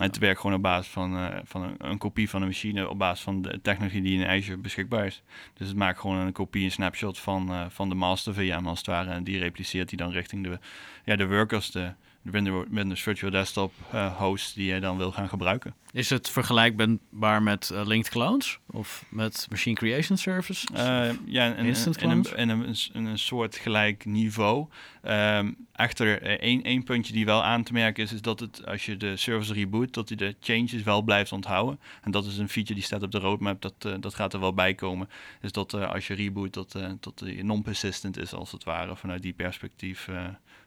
Het 0.00 0.18
werkt 0.18 0.40
gewoon 0.40 0.56
op 0.56 0.62
basis 0.62 0.92
van, 0.92 1.16
uh, 1.16 1.28
van 1.44 1.62
een, 1.62 1.74
een, 1.78 1.98
kopie 1.98 2.30
van 2.30 2.42
een 2.42 2.48
machine, 2.48 2.88
op 2.88 2.98
basis 2.98 3.24
van 3.24 3.42
de 3.42 3.60
technologie 3.62 4.02
die 4.02 4.20
in 4.20 4.28
Azure 4.28 4.56
beschikbaar 4.56 5.06
is. 5.06 5.22
Dus 5.54 5.68
het 5.68 5.76
maakt 5.76 5.98
gewoon 5.98 6.16
een 6.16 6.32
kopie, 6.32 6.64
een 6.64 6.70
snapshot 6.70 7.18
van, 7.18 7.50
uh, 7.50 7.64
van 7.68 7.88
de 7.88 7.94
master 7.94 8.34
VM 8.34 8.66
als 8.66 8.78
het 8.78 8.86
ware. 8.86 9.10
En 9.10 9.24
die 9.24 9.38
repliceert 9.38 9.88
die 9.88 9.98
dan 9.98 10.10
richting 10.10 10.44
de, 10.44 10.58
ja, 11.04 11.16
de 11.16 11.26
workers, 11.26 11.70
de, 11.70 11.92
de 12.22 12.66
Windows 12.70 13.02
Virtual 13.02 13.30
Desktop 13.30 13.72
uh, 13.94 14.16
host 14.16 14.54
die 14.54 14.74
je 14.74 14.80
dan 14.80 14.96
wil 14.96 15.12
gaan 15.12 15.28
gebruiken. 15.28 15.74
Is 15.92 16.10
het 16.10 16.30
vergelijkbaar 16.30 17.42
met 17.42 17.70
uh, 17.72 17.86
linked 17.86 18.10
clouds 18.10 18.58
of 18.66 19.04
met 19.08 19.46
machine 19.50 19.76
creation 19.76 20.18
service? 20.18 20.68
Uh, 20.72 21.10
ja, 21.24 21.54
in, 21.54 21.64
Instant 21.64 22.02
in, 22.02 22.10
een, 22.10 22.26
in, 22.36 22.48
een, 22.48 22.76
in 22.92 23.04
een 23.04 23.18
soort 23.18 23.56
gelijk 23.56 24.04
niveau. 24.04 24.66
Um, 25.08 25.56
echter, 25.72 26.22
één, 26.40 26.62
één 26.62 26.84
puntje 26.84 27.12
die 27.12 27.24
wel 27.24 27.44
aan 27.44 27.62
te 27.62 27.72
merken 27.72 28.02
is, 28.02 28.12
is 28.12 28.22
dat 28.22 28.40
het 28.40 28.66
als 28.66 28.86
je 28.86 28.96
de 28.96 29.16
service 29.16 29.52
reboot, 29.52 29.94
dat 29.94 30.08
hij 30.08 30.16
de 30.16 30.36
changes 30.40 30.82
wel 30.82 31.02
blijft 31.02 31.32
onthouden. 31.32 31.80
En 32.02 32.10
dat 32.10 32.26
is 32.26 32.38
een 32.38 32.48
feature 32.48 32.74
die 32.74 32.84
staat 32.84 33.02
op 33.02 33.10
de 33.10 33.18
roadmap, 33.18 33.62
dat, 33.62 34.02
dat 34.02 34.14
gaat 34.14 34.32
er 34.34 34.40
wel 34.40 34.54
bij 34.54 34.74
komen. 34.74 35.08
Dus 35.40 35.52
dat 35.52 35.74
als 35.74 36.06
je 36.06 36.14
reboot, 36.14 36.54
dat, 36.54 36.78
dat 37.00 37.24
non-persistent 37.42 38.18
is 38.18 38.32
als 38.32 38.52
het 38.52 38.64
ware 38.64 38.96
vanuit 38.96 39.22
die 39.22 39.32
perspectief 39.32 40.08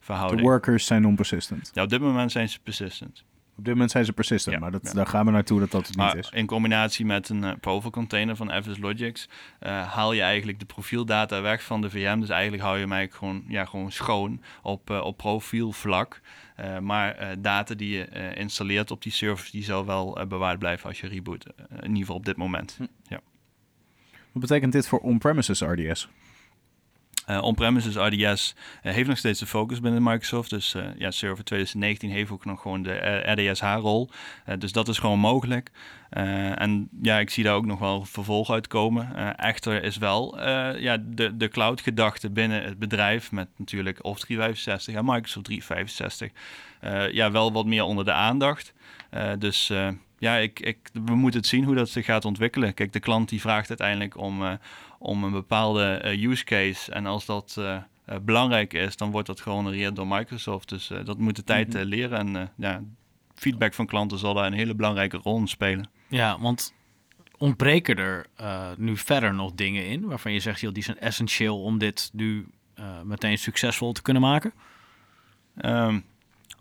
verhouding. 0.05 0.41
De 0.41 0.47
workers 0.47 0.85
zijn 0.85 1.01
non-persistent. 1.01 1.71
Ja, 1.73 1.83
op 1.83 1.89
dit 1.89 2.01
moment 2.01 2.31
zijn 2.31 2.49
ze 2.49 2.59
persistent. 2.59 3.23
Op 3.57 3.65
dit 3.65 3.73
moment 3.73 3.91
zijn 3.91 4.05
ze 4.05 4.13
persistent, 4.13 4.59
maar 4.59 4.71
dat, 4.71 4.91
daar 4.93 5.07
gaan 5.07 5.25
we 5.25 5.31
naartoe 5.31 5.59
dat 5.59 5.71
dat 5.71 5.87
het 5.87 5.97
niet 5.97 6.15
is. 6.15 6.29
In 6.29 6.45
combinatie 6.45 7.05
met 7.05 7.29
een 7.29 7.43
uh, 7.43 7.51
profile 7.59 7.91
container 7.91 8.35
van 8.35 8.63
FS 8.63 8.77
Logics 8.77 9.29
uh, 9.61 9.93
haal 9.93 10.13
je 10.13 10.21
eigenlijk 10.21 10.59
de 10.59 10.65
profieldata 10.65 11.41
weg 11.41 11.63
van 11.63 11.81
de 11.81 11.89
VM. 11.89 12.19
Dus 12.19 12.29
eigenlijk 12.29 12.63
hou 12.63 12.75
je 12.75 12.81
hem 12.81 12.91
eigenlijk 12.91 13.23
gewoon, 13.23 13.43
ja, 13.47 13.65
gewoon 13.65 13.91
schoon 13.91 14.41
op, 14.61 14.89
uh, 14.89 15.03
op 15.03 15.17
profielvlak. 15.17 16.21
maar 16.81 17.35
data 17.41 17.73
die 17.73 17.97
je 17.97 18.33
installeert 18.35 18.91
op 18.91 19.03
die 19.03 19.11
servers, 19.11 19.51
die 19.51 19.63
zal 19.63 19.85
wel 19.85 20.27
bewaard 20.27 20.59
blijven 20.59 20.89
als 20.89 20.99
je 20.99 21.07
reboot. 21.07 21.45
in 21.69 21.87
ieder 21.87 21.97
geval 21.97 22.15
op 22.15 22.25
dit 22.25 22.37
moment. 22.37 22.75
Hm. 22.77 22.85
Ja. 23.07 23.19
Wat 24.31 24.41
betekent 24.41 24.71
dit 24.71 24.87
voor 24.87 24.99
on-premises 24.99 25.61
RDS? 25.61 26.09
Uh, 27.29 27.43
On-premises 27.43 27.95
RDS 27.95 28.55
uh, 28.83 28.93
heeft 28.93 29.07
nog 29.07 29.17
steeds 29.17 29.39
de 29.39 29.45
focus 29.45 29.79
binnen 29.79 30.03
Microsoft. 30.03 30.49
Dus 30.49 30.73
uh, 30.73 30.83
ja, 30.97 31.11
Server 31.11 31.43
2019 31.43 32.09
heeft 32.09 32.31
ook 32.31 32.45
nog 32.45 32.61
gewoon 32.61 32.83
de 32.83 33.21
RDSH-rol. 33.25 34.09
dus 34.59 34.71
dat 34.71 34.88
is 34.88 34.97
gewoon 34.97 35.19
mogelijk. 35.19 35.71
en 36.09 36.89
ja, 37.01 37.19
ik 37.19 37.29
zie 37.29 37.43
daar 37.43 37.55
ook 37.55 37.65
nog 37.65 37.79
wel 37.79 38.05
vervolg 38.05 38.51
uitkomen. 38.51 39.35
echter 39.38 39.83
is 39.83 39.97
wel 39.97 40.41
ja, 40.77 40.97
de, 40.97 41.38
de 41.38 41.47
cloud-gedachte 41.47 42.29
binnen 42.29 42.63
het 42.63 42.79
bedrijf... 42.79 43.31
met 43.31 43.47
natuurlijk 43.55 44.03
Office 44.03 44.25
365 44.25 44.95
en 44.95 45.05
Microsoft 45.05 45.45
365... 45.45 46.31
ja, 47.11 47.31
wel 47.31 47.51
wat 47.51 47.65
meer 47.65 47.83
onder 47.83 48.05
de 48.05 48.13
aandacht. 48.13 48.73
dus 49.39 49.71
ja, 50.17 50.35
ik, 50.35 50.59
ik, 50.59 50.77
we 51.05 51.15
moeten 51.15 51.39
het 51.39 51.49
zien 51.49 51.63
hoe 51.63 51.75
dat 51.75 51.89
zich 51.89 52.05
gaat 52.05 52.25
ontwikkelen. 52.25 52.73
Kijk, 52.73 52.93
de 52.93 52.99
klant 52.99 53.29
die 53.29 53.41
vraagt 53.41 53.69
uiteindelijk 53.69 54.17
om 54.17 54.57
om 55.05 55.23
een 55.23 55.31
bepaalde 55.31 55.83
eh, 55.83 56.23
use 56.23 56.43
case. 56.43 56.91
En 56.91 57.05
als 57.05 57.25
dat 57.25 57.55
eh, 57.57 57.75
eh, 58.05 58.17
belangrijk 58.21 58.73
is, 58.73 58.97
dan 58.97 59.11
wordt 59.11 59.27
dat 59.27 59.41
gehonoreerd 59.41 59.95
door 59.95 60.07
Microsoft. 60.07 60.69
Dus 60.69 60.91
dat 61.03 61.17
moet 61.17 61.35
de 61.35 61.43
tijd 61.43 61.73
mhm. 61.73 61.83
leren. 61.83 62.17
En 62.17 62.51
ja, 62.57 62.83
feedback 63.33 63.73
van 63.73 63.85
klanten 63.85 64.17
zal 64.17 64.33
daar 64.33 64.45
een 64.45 64.53
hele 64.53 64.75
belangrijke 64.75 65.17
rol 65.17 65.37
in 65.37 65.47
spelen. 65.47 65.89
Ja, 66.07 66.39
want 66.39 66.73
ontbreken 67.37 67.97
er 67.97 68.25
nu 68.77 68.97
verder 68.97 69.33
nog 69.33 69.51
dingen 69.51 69.87
in 69.87 70.05
waarvan 70.05 70.31
je 70.31 70.39
zegt, 70.39 70.59
joh, 70.59 70.73
die 70.73 70.83
zijn 70.83 70.99
essentieel 70.99 71.61
om 71.61 71.77
dit 71.77 72.09
nu 72.13 72.47
meteen 73.03 73.37
succesvol 73.37 73.91
te 73.91 74.01
kunnen 74.01 74.21
maken? 74.21 74.53
Um, 75.61 76.05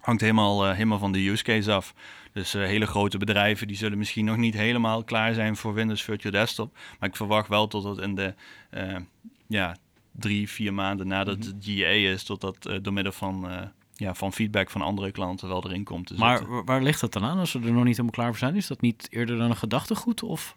hangt 0.05 0.21
helemaal, 0.21 0.71
helemaal 0.71 0.99
van 0.99 1.13
de 1.13 1.29
use 1.29 1.43
case 1.43 1.73
af. 1.73 1.95
Dus 2.33 2.55
uh, 2.55 2.65
hele 2.65 2.87
grote 2.87 3.19
bedrijven 3.19 3.67
die 3.67 3.77
zullen 3.77 3.99
misschien 3.99 4.25
nog 4.25 4.37
niet 4.37 4.55
helemaal 4.55 5.05
klaar 5.05 5.35
zijn 5.35 5.57
voor 5.57 5.75
Windows 5.75 6.03
Virtual 6.03 6.33
Desktop. 6.33 6.77
Maar 6.99 7.09
ik 7.09 7.17
verwacht 7.17 7.49
wel 7.49 7.67
tot 7.67 7.85
het 7.85 7.99
in 7.99 8.15
de 8.15 8.35
uh, 8.71 8.97
ja, 9.47 9.77
drie, 10.13 10.49
vier 10.49 10.75
maanden 10.75 11.07
nadat 11.07 11.39
mhm. 11.39 11.47
het 11.47 11.57
GA 11.61 11.87
is, 11.87 12.23
totdat 12.23 12.69
uh, 12.69 12.77
door 12.83 12.93
middel 12.93 13.13
van, 13.13 13.49
ja, 13.95 14.15
van 14.15 14.33
feedback 14.33 14.71
van 14.71 14.83
andere 14.83 15.11
klanten 15.11 15.49
wel 15.49 15.65
erin 15.65 15.85
komt 15.85 16.07
te 16.07 16.15
Maar 16.15 16.65
waar 16.65 16.83
ligt 16.83 17.01
dat 17.01 17.13
dan 17.13 17.25
aan 17.25 17.39
als 17.39 17.51
ze 17.51 17.59
er 17.59 17.73
nog 17.73 17.85
niet 17.85 17.97
helemaal 17.97 18.11
klaar 18.11 18.29
voor 18.29 18.39
zijn? 18.39 18.57
Is 18.57 18.67
dat 18.67 18.81
niet 18.81 19.07
eerder 19.11 19.39
dan 19.39 19.51
een 19.51 19.57
gedachtegoed? 19.57 20.23
Of? 20.23 20.57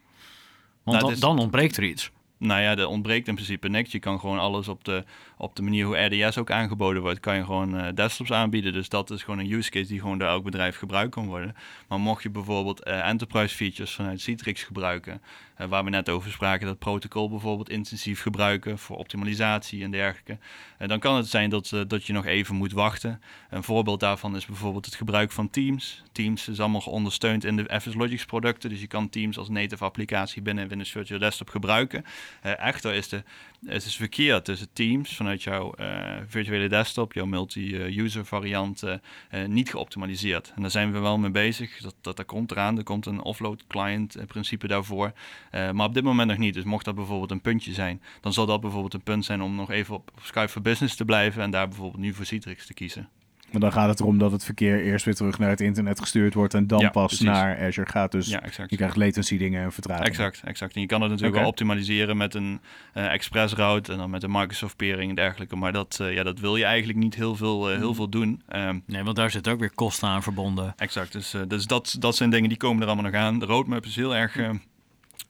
Want 0.83 1.01
nou, 1.01 1.11
dan, 1.11 1.19
dan 1.19 1.39
ontbreekt 1.39 1.77
er 1.77 1.83
iets. 1.83 2.11
Nou 2.39 2.61
ja, 2.61 2.77
er 2.77 2.87
ontbreekt 2.87 3.27
in 3.27 3.33
principe 3.33 3.67
niks. 3.67 3.91
Je 3.91 3.99
kan 3.99 4.19
gewoon 4.19 4.39
alles 4.39 4.67
op 4.67 4.83
de, 4.83 5.03
op 5.37 5.55
de 5.55 5.61
manier 5.61 5.85
hoe 5.85 5.97
RDS 5.97 6.37
ook 6.37 6.51
aangeboden 6.51 7.01
wordt, 7.01 7.19
kan 7.19 7.35
je 7.35 7.43
gewoon 7.43 7.75
uh, 7.75 7.87
desktops 7.93 8.31
aanbieden. 8.31 8.73
Dus 8.73 8.89
dat 8.89 9.11
is 9.11 9.23
gewoon 9.23 9.39
een 9.39 9.51
use 9.51 9.69
case 9.69 9.87
die 9.87 9.99
gewoon 9.99 10.17
door 10.17 10.27
elk 10.27 10.43
bedrijf 10.43 10.77
gebruikt 10.77 11.11
kan 11.11 11.25
worden. 11.25 11.55
Maar 11.87 11.99
mocht 11.99 12.23
je 12.23 12.29
bijvoorbeeld 12.29 12.87
uh, 12.87 13.07
enterprise 13.07 13.55
features 13.55 13.95
vanuit 13.95 14.21
Citrix 14.21 14.63
gebruiken, 14.63 15.21
uh, 15.61 15.67
waar 15.67 15.83
we 15.83 15.89
net 15.89 16.09
over 16.09 16.31
spraken, 16.31 16.67
dat 16.67 16.79
protocol 16.79 17.29
bijvoorbeeld 17.29 17.69
intensief 17.69 18.21
gebruiken 18.21 18.77
voor 18.77 18.97
optimalisatie 18.97 19.83
en 19.83 19.91
dergelijke, 19.91 20.37
dan 20.77 20.99
kan 20.99 21.15
het 21.15 21.27
zijn 21.27 21.49
dat, 21.49 21.73
dat 21.87 22.05
je 22.05 22.13
nog 22.13 22.25
even 22.25 22.55
moet 22.55 22.71
wachten. 22.71 23.21
Een 23.49 23.63
voorbeeld 23.63 23.99
daarvan 23.99 24.35
is 24.35 24.45
bijvoorbeeld 24.45 24.85
het 24.85 24.95
gebruik 24.95 25.31
van 25.31 25.49
Teams. 25.49 26.03
Teams 26.11 26.47
is 26.47 26.59
allemaal 26.59 26.81
ondersteund 26.81 27.43
in 27.43 27.55
de 27.55 27.79
FS 27.81 27.93
Logics 27.93 28.25
producten, 28.25 28.69
dus 28.69 28.81
je 28.81 28.87
kan 28.87 29.09
Teams 29.09 29.37
als 29.37 29.49
native 29.49 29.83
applicatie 29.83 30.41
binnen 30.41 30.67
Windows 30.67 30.91
Virtual 30.91 31.19
Desktop 31.19 31.49
gebruiken. 31.49 32.03
echter 32.41 32.93
is, 32.93 33.09
de, 33.09 33.23
is 33.65 33.83
het 33.83 33.93
verkeer 33.93 34.41
tussen 34.41 34.67
Teams 34.73 35.15
van 35.15 35.27
vanuit 35.27 35.43
jouw 35.43 35.73
uh, 35.79 36.17
virtuele 36.27 36.69
desktop, 36.69 37.13
jouw 37.13 37.25
multi-user 37.25 38.25
variant, 38.25 38.83
uh, 38.83 39.45
niet 39.45 39.69
geoptimaliseerd. 39.69 40.51
En 40.55 40.61
daar 40.61 40.71
zijn 40.71 40.91
we 40.91 40.99
wel 40.99 41.17
mee 41.17 41.31
bezig. 41.31 41.81
Dat, 41.81 41.95
dat, 42.01 42.17
dat 42.17 42.25
komt 42.25 42.51
eraan. 42.51 42.77
Er 42.77 42.83
komt 42.83 43.05
een 43.05 43.21
offload 43.21 43.67
client 43.67 44.17
principe 44.27 44.67
daarvoor. 44.67 45.11
Maar 45.51 45.85
op 45.85 45.93
dit 45.93 46.03
moment 46.03 46.29
nog 46.29 46.37
niet. 46.37 46.53
Dus 46.53 46.63
mocht 46.63 46.85
dat 46.85 46.95
bijvoorbeeld 46.95 47.31
een 47.31 47.41
puntje 47.41 47.73
zijn, 47.73 48.01
dan 48.21 48.33
zal 48.33 48.45
dat 48.45 48.61
bijvoorbeeld 48.61 48.93
een 48.93 49.03
punt 49.03 49.25
zijn 49.25 49.41
om 49.41 49.55
nog 49.55 49.71
even 49.71 49.95
op 49.95 50.11
Skype 50.21 50.49
for 50.49 50.61
Business 50.61 50.95
te 50.95 51.05
blijven 51.05 51.41
en 51.41 51.51
daar 51.51 51.67
bijvoorbeeld 51.67 52.03
nu 52.03 52.13
voor 52.13 52.25
Citrix 52.25 52.65
te 52.65 52.73
kiezen. 52.73 53.09
Maar 53.51 53.61
dan 53.61 53.71
gaat 53.71 53.89
het 53.89 53.99
erom 53.99 54.17
dat 54.17 54.31
het 54.31 54.43
verkeer 54.43 54.83
eerst 54.83 55.05
weer 55.05 55.15
terug 55.15 55.39
naar 55.39 55.49
het 55.49 55.61
internet 55.61 55.99
gestuurd 55.99 56.33
wordt 56.33 56.53
en 56.53 56.67
dan 56.67 56.91
pas 56.91 57.19
naar 57.19 57.59
Azure 57.59 57.89
gaat. 57.89 58.11
Dus 58.11 58.27
ja, 58.27 58.43
je 58.67 58.75
krijgt 58.75 58.95
latency 58.95 59.37
dingen 59.37 59.63
en 59.63 59.71
vertraging. 59.71 60.07
Exact, 60.07 60.41
exact. 60.45 60.75
En 60.75 60.81
je 60.81 60.87
kan 60.87 61.01
het 61.01 61.09
natuurlijk 61.09 61.37
wel 61.37 61.47
optimaliseren 61.47 62.17
met 62.17 62.33
een 62.33 62.59
uh, 62.93 63.13
express 63.13 63.53
route 63.53 63.91
en 63.91 63.97
dan 63.97 64.09
met 64.09 64.23
een 64.23 64.31
Microsoft 64.31 64.75
pairing 64.75 65.09
en 65.09 65.15
dergelijke. 65.15 65.55
Maar 65.55 65.71
dat, 65.71 65.99
uh, 66.01 66.13
ja, 66.13 66.23
dat 66.23 66.39
wil 66.39 66.55
je 66.55 66.63
eigenlijk 66.63 66.99
niet 66.99 67.15
heel 67.15 67.35
veel, 67.35 67.71
uh, 67.71 67.77
heel 67.77 67.89
mm. 67.89 67.95
veel 67.95 68.09
doen. 68.09 68.41
Um, 68.55 68.83
nee, 68.85 69.03
want 69.03 69.15
daar 69.15 69.31
zit 69.31 69.47
ook 69.47 69.59
weer 69.59 69.71
kosten 69.75 70.07
aan 70.07 70.23
verbonden. 70.23 70.73
Exact. 70.77 71.11
Dus, 71.11 71.35
dus 71.47 71.65
dat, 71.65 71.95
dat 71.99 72.15
zijn 72.15 72.29
dingen 72.29 72.49
die 72.49 72.57
komen 72.57 72.81
er 72.81 72.87
allemaal 72.87 73.11
nog 73.11 73.21
aan. 73.21 73.39
De 73.39 73.45
roadmap 73.45 73.85
is 73.85 73.95
heel 73.95 74.15
erg 74.15 74.39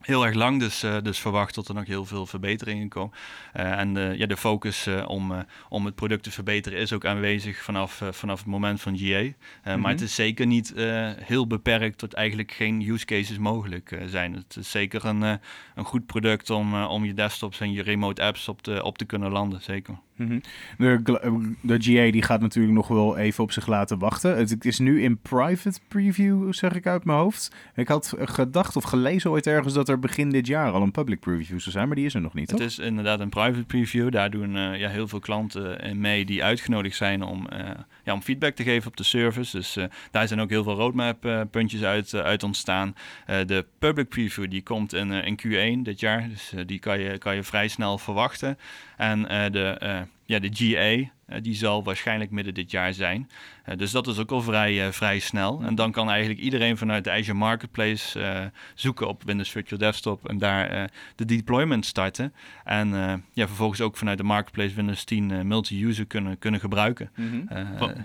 heel 0.02 0.26
erg 0.26 0.36
lang, 0.36 0.60
dus, 0.60 0.84
uh, 0.84 0.98
dus 1.04 1.20
verwacht 1.20 1.56
dat 1.56 1.68
er 1.68 1.74
nog 1.74 1.86
heel 1.86 2.06
veel 2.06 2.26
verbeteringen 2.26 2.88
komen. 2.90 3.16
Uh, 3.56 3.80
en 3.80 3.96
uh, 3.96 4.16
ja, 4.16 4.26
de 4.26 4.38
focus 4.38 4.88
om, 5.08 5.46
om 5.70 5.86
het 5.86 5.96
product 5.96 6.24
te 6.24 6.32
verbeteren 6.32 6.80
is 6.80 6.94
ook 6.94 7.06
aanwezig 7.06 7.64
vanaf, 7.64 8.02
vanaf 8.12 8.40
het 8.40 8.48
moment 8.48 8.82
van 8.82 8.98
GA. 8.98 9.22
Mm 9.22 9.34
-hmm. 9.64 9.80
Maar 9.82 9.92
het 9.92 10.02
is 10.02 10.16
zeker 10.16 10.46
niet 10.46 10.74
heel 11.20 11.48
beperkt 11.48 11.98
tot 11.98 12.14
eigenlijk 12.14 12.52
geen 12.52 12.90
use 12.90 13.06
cases 13.06 13.38
mogelijk 13.38 14.00
zijn. 14.06 14.34
Het 14.34 14.56
is 14.60 14.72
zeker 14.72 15.06
een, 15.06 15.22
een 15.22 15.86
goed 15.86 16.06
product 16.06 16.50
om, 16.50 16.84
om 16.84 17.06
je 17.06 17.14
desktops 17.14 17.60
en 17.60 17.72
je 17.72 17.82
remote 17.82 18.22
apps 18.22 18.48
op 18.48 18.62
te, 18.62 18.84
op 18.84 18.98
te 18.98 19.06
kunnen 19.06 19.32
landen, 19.32 19.62
zeker. 19.62 19.98
Mhm. 20.18 20.40
de, 20.78 21.54
de, 21.62 21.78
GA 21.80 22.12
die 22.12 22.22
gaat 22.22 22.42
natuurlijk 22.42 22.76
nog 22.76 22.88
wel 22.88 23.18
even 23.18 23.44
op 23.44 23.52
zich 23.52 23.68
laten 23.68 24.00
wachten. 24.00 24.38
Het 24.38 24.66
is 24.66 24.80
nu 24.80 25.04
in 25.04 25.18
private 25.18 25.80
preview, 25.88 26.54
zeg 26.54 26.74
ik 26.74 26.88
uit 26.88 27.06
mijn 27.06 27.18
hoofd. 27.18 27.56
Ik 27.76 27.88
had 27.88 28.14
gedacht 28.20 28.76
of 28.76 28.84
gelezen 28.84 29.32
ooit 29.32 29.48
ergens 29.48 29.74
dat 29.78 29.90
er 29.90 30.00
begin 30.00 30.30
dit 30.30 30.48
jaar 30.48 30.72
al 30.72 30.82
een 30.82 30.92
public 30.92 31.20
preview 31.20 31.60
zou 31.60 31.72
zijn, 31.72 31.88
maar 31.88 31.96
die 31.96 32.06
is 32.06 32.14
er 32.14 32.22
nog 32.22 32.34
niet. 32.34 32.52
Het 32.52 32.60
is 32.60 32.80
inderdaad 32.80 33.20
een 33.20 33.30
private 33.30 33.64
preview. 33.64 34.12
Daar 34.12 34.30
doen 34.30 34.56
uh, 34.56 34.80
ja, 34.80 34.90
heel 34.90 35.08
veel 35.08 35.20
klanten 35.20 35.88
uh, 35.88 35.94
mee 35.94 36.26
die 36.26 36.44
uitgenodigd 36.44 36.96
zijn 36.96 37.24
om, 37.24 37.48
uh, 37.54 37.70
ja, 38.04 38.14
om 38.14 38.22
feedback 38.22 38.56
te 38.56 38.64
geven 38.64 38.88
op 38.88 38.98
de 38.98 39.04
service. 39.04 39.58
Dus 39.58 39.78
daar 40.12 40.28
zijn 40.28 40.40
ook 40.40 40.50
heel 40.50 40.64
veel 40.64 40.76
roadmap 40.76 41.48
puntjes 41.52 41.84
uit, 41.84 42.14
uit 42.14 42.44
ontstaan. 42.44 42.96
de 43.26 43.66
public 43.80 44.10
preview 44.10 44.50
die 44.50 44.64
komt 44.64 44.94
in, 44.94 45.12
in 45.12 45.40
Q1 45.46 45.82
dit 45.84 46.00
jaar, 46.00 46.30
dus 46.30 46.54
die 46.66 46.80
kan 46.80 47.00
je, 47.00 47.18
kan 47.18 47.36
je 47.36 47.44
vrij 47.44 47.68
snel 47.68 47.98
verwachten. 47.98 48.58
En 48.98 49.22
de 49.52 50.06
ja, 50.28 50.40
de 50.40 50.50
GA, 50.54 51.12
uh, 51.36 51.42
die 51.42 51.56
zal 51.56 51.84
waarschijnlijk 51.84 52.32
midden 52.32 52.54
dit 52.54 52.72
jaar 52.72 52.94
zijn. 52.94 53.30
Uh, 53.66 53.78
dus 53.78 53.92
dat 53.92 54.08
is 54.08 54.18
ook 54.18 54.32
al 54.32 54.42
vrij, 54.42 54.86
uh, 54.86 54.92
vrij 54.92 55.20
snel. 55.20 55.62
En 55.64 55.76
dan 55.76 55.92
kan 55.92 56.10
eigenlijk 56.10 56.40
iedereen 56.40 56.78
vanuit 56.78 57.04
de 57.04 57.12
Azure 57.12 57.38
Marketplace 57.38 58.52
zoeken 58.76 59.08
op 59.08 59.24
Windows 59.24 59.50
Virtual 59.50 59.80
Desktop 59.80 60.30
en 60.30 60.38
daar 60.38 60.92
de 61.16 61.26
deployment 61.26 61.86
starten. 61.86 62.34
En 62.64 62.90
ja, 63.34 63.48
vervolgens 63.48 63.82
ook 63.82 63.98
vanuit 63.98 64.18
de 64.18 64.24
Marketplace 64.24 64.76
Windows 64.76 65.04
10 65.04 65.48
multi-user 65.48 66.06
kunnen, 66.06 66.40
kunnen 66.40 66.60
gebruiken. 66.60 67.12
Mm 67.16 67.48
wat, 67.78 67.96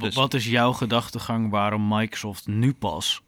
dus... 0.00 0.14
wat 0.14 0.34
is 0.34 0.46
jouw 0.46 0.72
gedachtegang 0.72 1.50
waarom 1.50 1.88
Microsoft 1.88 2.46
nu 2.46 2.72
pas 2.72 3.22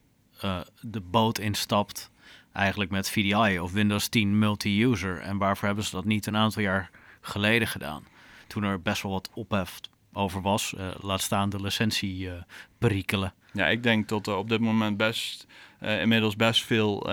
de 0.80 1.00
boot 1.00 1.38
instapt? 1.38 2.10
Eigenlijk 2.52 2.90
met 2.90 3.10
VDI 3.10 3.58
of 3.58 3.72
Windows 3.72 4.08
10 4.08 4.38
multi-user. 4.38 5.20
En 5.20 5.38
waarvoor 5.38 5.66
hebben 5.66 5.84
ze 5.84 5.90
dat 5.90 6.04
niet 6.04 6.26
een 6.26 6.36
aantal 6.36 6.62
jaar 6.62 6.90
geleden 7.20 7.68
gedaan? 7.68 8.04
Toen 8.46 8.62
er 8.62 8.82
best 8.82 9.02
wel 9.02 9.12
wat 9.12 9.30
ophef 9.34 9.80
over 10.12 10.42
was. 10.42 10.74
Uh, 10.78 10.86
laat 11.00 11.20
staan 11.20 11.50
de 11.50 11.60
licentie 11.60 12.26
uh, 12.26 12.32
perikelen. 12.78 13.34
Ja, 13.52 13.66
ik 13.66 13.82
denk 13.82 14.08
dat 14.08 14.26
er 14.26 14.36
op 14.36 14.48
dit 14.48 14.60
moment 14.60 14.96
best 14.96 15.46
uh, 15.80 16.00
inmiddels 16.00 16.36
best 16.36 16.64
veel 16.64 17.12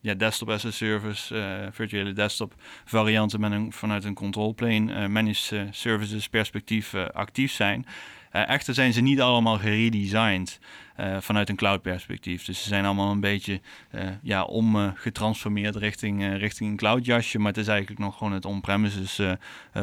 ja, 0.00 0.14
desktop 0.14 0.50
as 0.50 0.64
a 0.64 0.70
service, 0.70 1.34
virtuele 1.72 2.12
desktop 2.12 2.54
varianten 2.84 3.40
met 3.40 3.52
een, 3.52 3.72
vanuit 3.72 4.04
een 4.04 4.14
control 4.14 4.54
plane, 4.54 5.08
managed 5.08 5.68
services 5.70 6.28
perspectief 6.28 6.94
actief 6.94 7.52
zijn. 7.52 7.86
echter 8.30 8.74
zijn 8.74 8.92
ze 8.92 9.00
niet 9.00 9.20
allemaal 9.20 9.58
geredesigned. 9.58 10.58
Uh, 11.00 11.16
vanuit 11.20 11.48
een 11.48 11.56
cloud 11.56 11.82
perspectief. 11.82 12.44
Dus 12.44 12.62
ze 12.62 12.68
zijn 12.68 12.84
allemaal 12.84 13.10
een 13.10 13.20
beetje 13.20 13.60
uh, 13.94 14.02
ja, 14.22 14.42
omgetransformeerd 14.42 15.76
richting, 15.76 16.36
richting 16.36 16.70
een 16.70 16.76
cloud 16.76 17.04
jasje. 17.04 17.38
Maar 17.38 17.52
het 17.52 17.60
is 17.60 17.68
eigenlijk 17.68 18.00
nog 18.00 18.18
gewoon 18.18 18.32
het 18.32 18.44
on-premises 18.44 19.20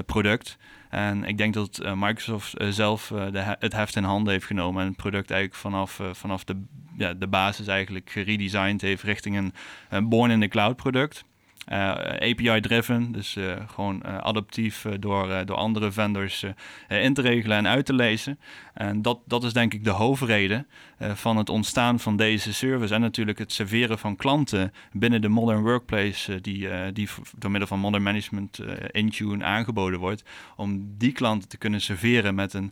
product. 0.06 0.58
En 0.90 1.24
ik 1.24 1.38
denk 1.38 1.54
dat 1.54 1.82
Microsoft 1.96 2.54
zelf 2.70 3.08
de, 3.08 3.56
het 3.60 3.74
heft 3.74 3.96
in 3.96 4.04
handen 4.04 4.34
heeft 4.34 4.46
genomen 4.46 4.82
en 4.82 4.88
het 4.88 4.98
product 4.98 5.32
eigenlijk 5.32 5.62
vanaf, 5.62 6.02
vanaf 6.12 6.44
de, 6.44 6.62
ja, 6.98 7.14
de 7.14 7.28
basis 7.28 7.68
eigenlijk 7.68 8.10
geredesigned 8.10 8.82
heeft 8.82 9.04
richting 9.04 9.38
een, 9.38 9.54
een 9.90 10.10
born 10.10 10.32
in 10.32 10.40
the 10.40 10.48
cloud 10.48 10.76
product. 10.76 11.26
Uh, 11.72 11.90
API-driven, 12.20 13.12
dus 13.12 13.36
uh, 13.36 13.54
gewoon 13.68 14.04
uh, 14.06 14.18
adaptief 14.18 14.86
door, 15.00 15.46
door 15.46 15.56
andere 15.56 15.92
vendors 15.92 16.46
in 16.88 17.14
te 17.14 17.22
regelen 17.22 17.58
en 17.58 17.68
uit 17.68 17.86
te 17.86 17.94
lezen. 17.94 18.40
En 18.74 19.02
dat, 19.02 19.20
dat 19.26 19.44
is 19.44 19.54
denk 19.54 19.74
ik 19.74 19.84
de 19.84 19.90
hoofdreden 19.90 20.68
van 21.00 21.38
het 21.38 21.50
ontstaan 21.50 22.00
van 22.00 22.18
deze 22.18 22.54
service 22.54 22.94
en 22.94 23.02
natuurlijk 23.02 23.38
het 23.38 23.52
serveren 23.52 24.00
van 24.00 24.16
klanten 24.16 24.74
binnen 24.92 25.22
de 25.22 25.28
modern 25.28 25.62
workplace 25.62 26.42
die, 26.42 26.92
die 26.92 27.10
door 27.38 27.52
middel 27.52 27.70
van 27.70 27.80
modern 27.80 28.04
management 28.04 28.60
Intune 28.92 29.44
aangeboden 29.44 30.00
wordt, 30.00 30.24
om 30.56 30.98
die 30.98 31.12
klanten 31.12 31.50
te 31.50 31.58
kunnen 31.58 31.82
serveren 31.82 32.36
met 32.36 32.54
een 32.54 32.72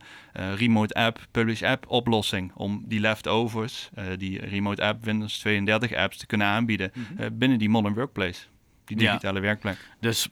remote 0.55 0.93
app, 0.93 1.27
publish 1.31 1.63
app 1.63 1.85
oplossing, 1.87 2.51
om 2.55 2.83
die 2.87 2.99
leftovers, 2.99 3.89
die 4.17 4.45
remote 4.45 4.83
app 4.83 5.03
Windows 5.03 5.39
32 5.39 5.93
apps 5.93 6.17
te 6.17 6.25
kunnen 6.25 6.47
aanbieden 6.47 6.91
mhm. 6.93 7.37
binnen 7.37 7.57
die 7.57 7.69
modern 7.69 7.93
workplace 7.93 8.50
die 8.95 9.07
digitale 9.07 9.39
werkplek. 9.39 9.77
Dus 9.99 10.27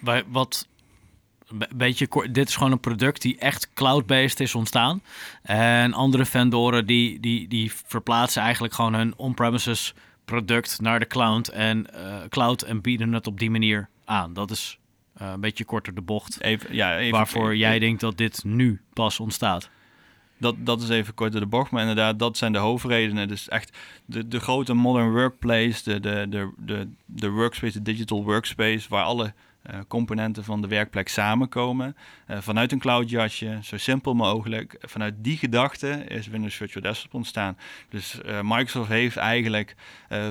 wij, 0.00 0.22
wat 0.26 0.68
beetje, 1.76 2.06
kort- 2.06 2.34
dit 2.34 2.48
is 2.48 2.56
gewoon 2.56 2.72
een 2.72 2.80
product 2.80 3.22
die 3.22 3.38
echt 3.38 3.68
cloud-based 3.74 4.40
is 4.40 4.54
ontstaan. 4.54 5.02
En 5.42 5.92
andere 5.92 6.24
vendoren 6.24 6.86
die, 6.86 7.20
die, 7.20 7.48
die 7.48 7.72
verplaatsen 7.86 8.42
eigenlijk 8.42 8.74
gewoon 8.74 8.94
hun 8.94 9.16
on-premises 9.16 9.94
product 10.24 10.80
naar 10.80 10.98
de 10.98 11.06
cloud 11.06 11.48
en, 11.48 11.94
eh, 11.94 12.28
cloud 12.28 12.62
en 12.62 12.80
bieden 12.80 13.12
het 13.12 13.26
op 13.26 13.38
die 13.38 13.50
manier 13.50 13.88
aan. 14.04 14.32
Dat 14.32 14.50
is 14.50 14.78
eh, 15.14 15.30
een 15.32 15.40
beetje 15.40 15.64
korter 15.64 15.94
de 15.94 16.00
bocht. 16.00 16.40
Even, 16.40 16.74
ja, 16.74 16.98
even, 16.98 17.12
waarvoor 17.12 17.56
jij 17.56 17.78
denkt 17.78 18.00
dat 18.00 18.16
dit 18.16 18.44
nu 18.44 18.80
pas 18.92 19.20
ontstaat. 19.20 19.70
Dat, 20.44 20.54
dat 20.58 20.82
is 20.82 20.88
even 20.88 21.14
kort 21.14 21.32
door 21.32 21.40
de 21.40 21.46
bocht, 21.46 21.70
maar 21.70 21.80
inderdaad, 21.80 22.18
dat 22.18 22.36
zijn 22.36 22.52
de 22.52 22.58
hoofdredenen. 22.58 23.28
Dus 23.28 23.48
echt 23.48 23.76
de, 24.04 24.28
de 24.28 24.40
grote 24.40 24.74
modern 24.74 25.10
workplace, 25.10 25.84
de, 25.84 26.00
de, 26.00 26.26
de, 26.28 26.52
de, 26.56 26.88
de 27.06 27.30
workspace, 27.30 27.72
de 27.72 27.82
digital 27.82 28.24
workspace, 28.24 28.88
waar 28.88 29.04
alle 29.04 29.32
eh, 29.62 29.78
componenten 29.88 30.44
van 30.44 30.60
de 30.60 30.68
werkplek 30.68 31.08
samenkomen. 31.08 31.96
eh, 32.26 32.38
vanuit 32.40 32.72
een 32.72 32.78
cloudjasje, 32.78 33.58
zo 33.62 33.76
simpel 33.76 34.14
mogelijk. 34.14 34.76
Vanuit 34.80 35.14
die 35.16 35.36
gedachte 35.36 35.88
is 35.88 36.26
Windows 36.26 36.54
Virtual 36.54 36.82
Desktop 36.82 37.14
ontstaan. 37.14 37.58
Dus 37.88 38.20
eh, 38.20 38.40
Microsoft 38.42 38.88
heeft 38.88 39.16
eigenlijk, 39.16 39.74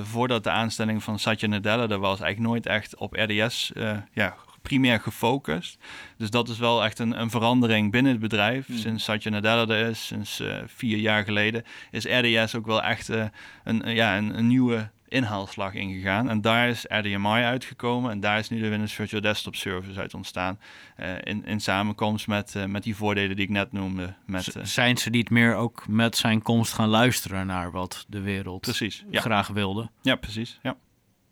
voordat 0.02 0.44
de 0.44 0.50
aanstelling 0.50 1.02
van 1.02 1.18
Satya 1.18 1.48
Nadella 1.48 1.88
er 1.88 1.98
was, 1.98 2.20
eigenlijk 2.20 2.52
nooit 2.52 2.66
echt 2.66 2.96
op 2.96 3.12
RDS 3.12 3.72
ja, 4.12 4.36
primair 4.68 5.00
gefocust. 5.00 5.78
Dus 6.16 6.30
dat 6.30 6.48
is 6.48 6.58
wel 6.58 6.84
echt 6.84 6.98
een, 6.98 7.20
een 7.20 7.30
verandering 7.30 7.90
binnen 7.90 8.12
het 8.12 8.20
bedrijf. 8.20 8.66
Sinds 8.72 9.04
Satya 9.04 9.30
Nadella 9.30 9.74
er 9.74 9.88
is, 9.88 10.06
sinds 10.06 10.40
eh, 10.40 10.56
vier 10.66 10.98
jaar 10.98 11.24
geleden, 11.24 11.64
is 11.90 12.04
RDS 12.04 12.54
ook 12.54 12.66
wel 12.66 12.82
echt 12.82 13.08
eh, 13.08 13.24
een, 13.64 13.88
een- 13.88 13.94
ja, 13.94 14.16
een, 14.16 14.38
een 14.38 14.46
nieuwe 14.46 14.90
inhaalslag 15.08 15.74
ingegaan. 15.74 16.28
En 16.30 16.40
daar 16.40 16.68
is 16.68 16.84
RDMI 16.88 17.42
uitgekomen 17.42 18.10
en 18.10 18.20
daar 18.20 18.38
is 18.38 18.48
nu 18.48 18.60
de 18.60 18.68
Windows 18.68 18.92
Virtual 18.92 19.20
Desktop 19.22 19.54
Service 19.56 20.00
uit 20.00 20.14
ontstaan. 20.14 20.58
eh, 20.96 21.08
in, 21.22 21.44
in 21.46 21.60
samenkomst 21.60 22.26
met, 22.26 22.54
eh, 22.56 22.64
met 22.64 22.82
die 22.82 22.96
voordelen 22.96 23.36
die 23.36 23.44
ik 23.44 23.50
net 23.50 23.72
noemde. 23.72 24.14
Met, 24.26 24.56
eh, 24.56 24.64
Zijn 24.64 24.96
ze 24.96 25.10
niet 25.10 25.30
meer 25.30 25.54
ook 25.54 25.84
met 25.88 26.16
zijn 26.16 26.42
komst 26.42 26.72
gaan 26.72 26.88
luisteren 26.88 27.46
naar 27.46 27.70
wat 27.70 28.04
de 28.08 28.20
wereld 28.20 28.60
precies, 28.60 29.04
ja. 29.10 29.20
graag 29.20 29.48
wilde? 29.48 29.90
ja, 30.02 30.16
precies. 30.16 30.58
Ja. 30.62 30.76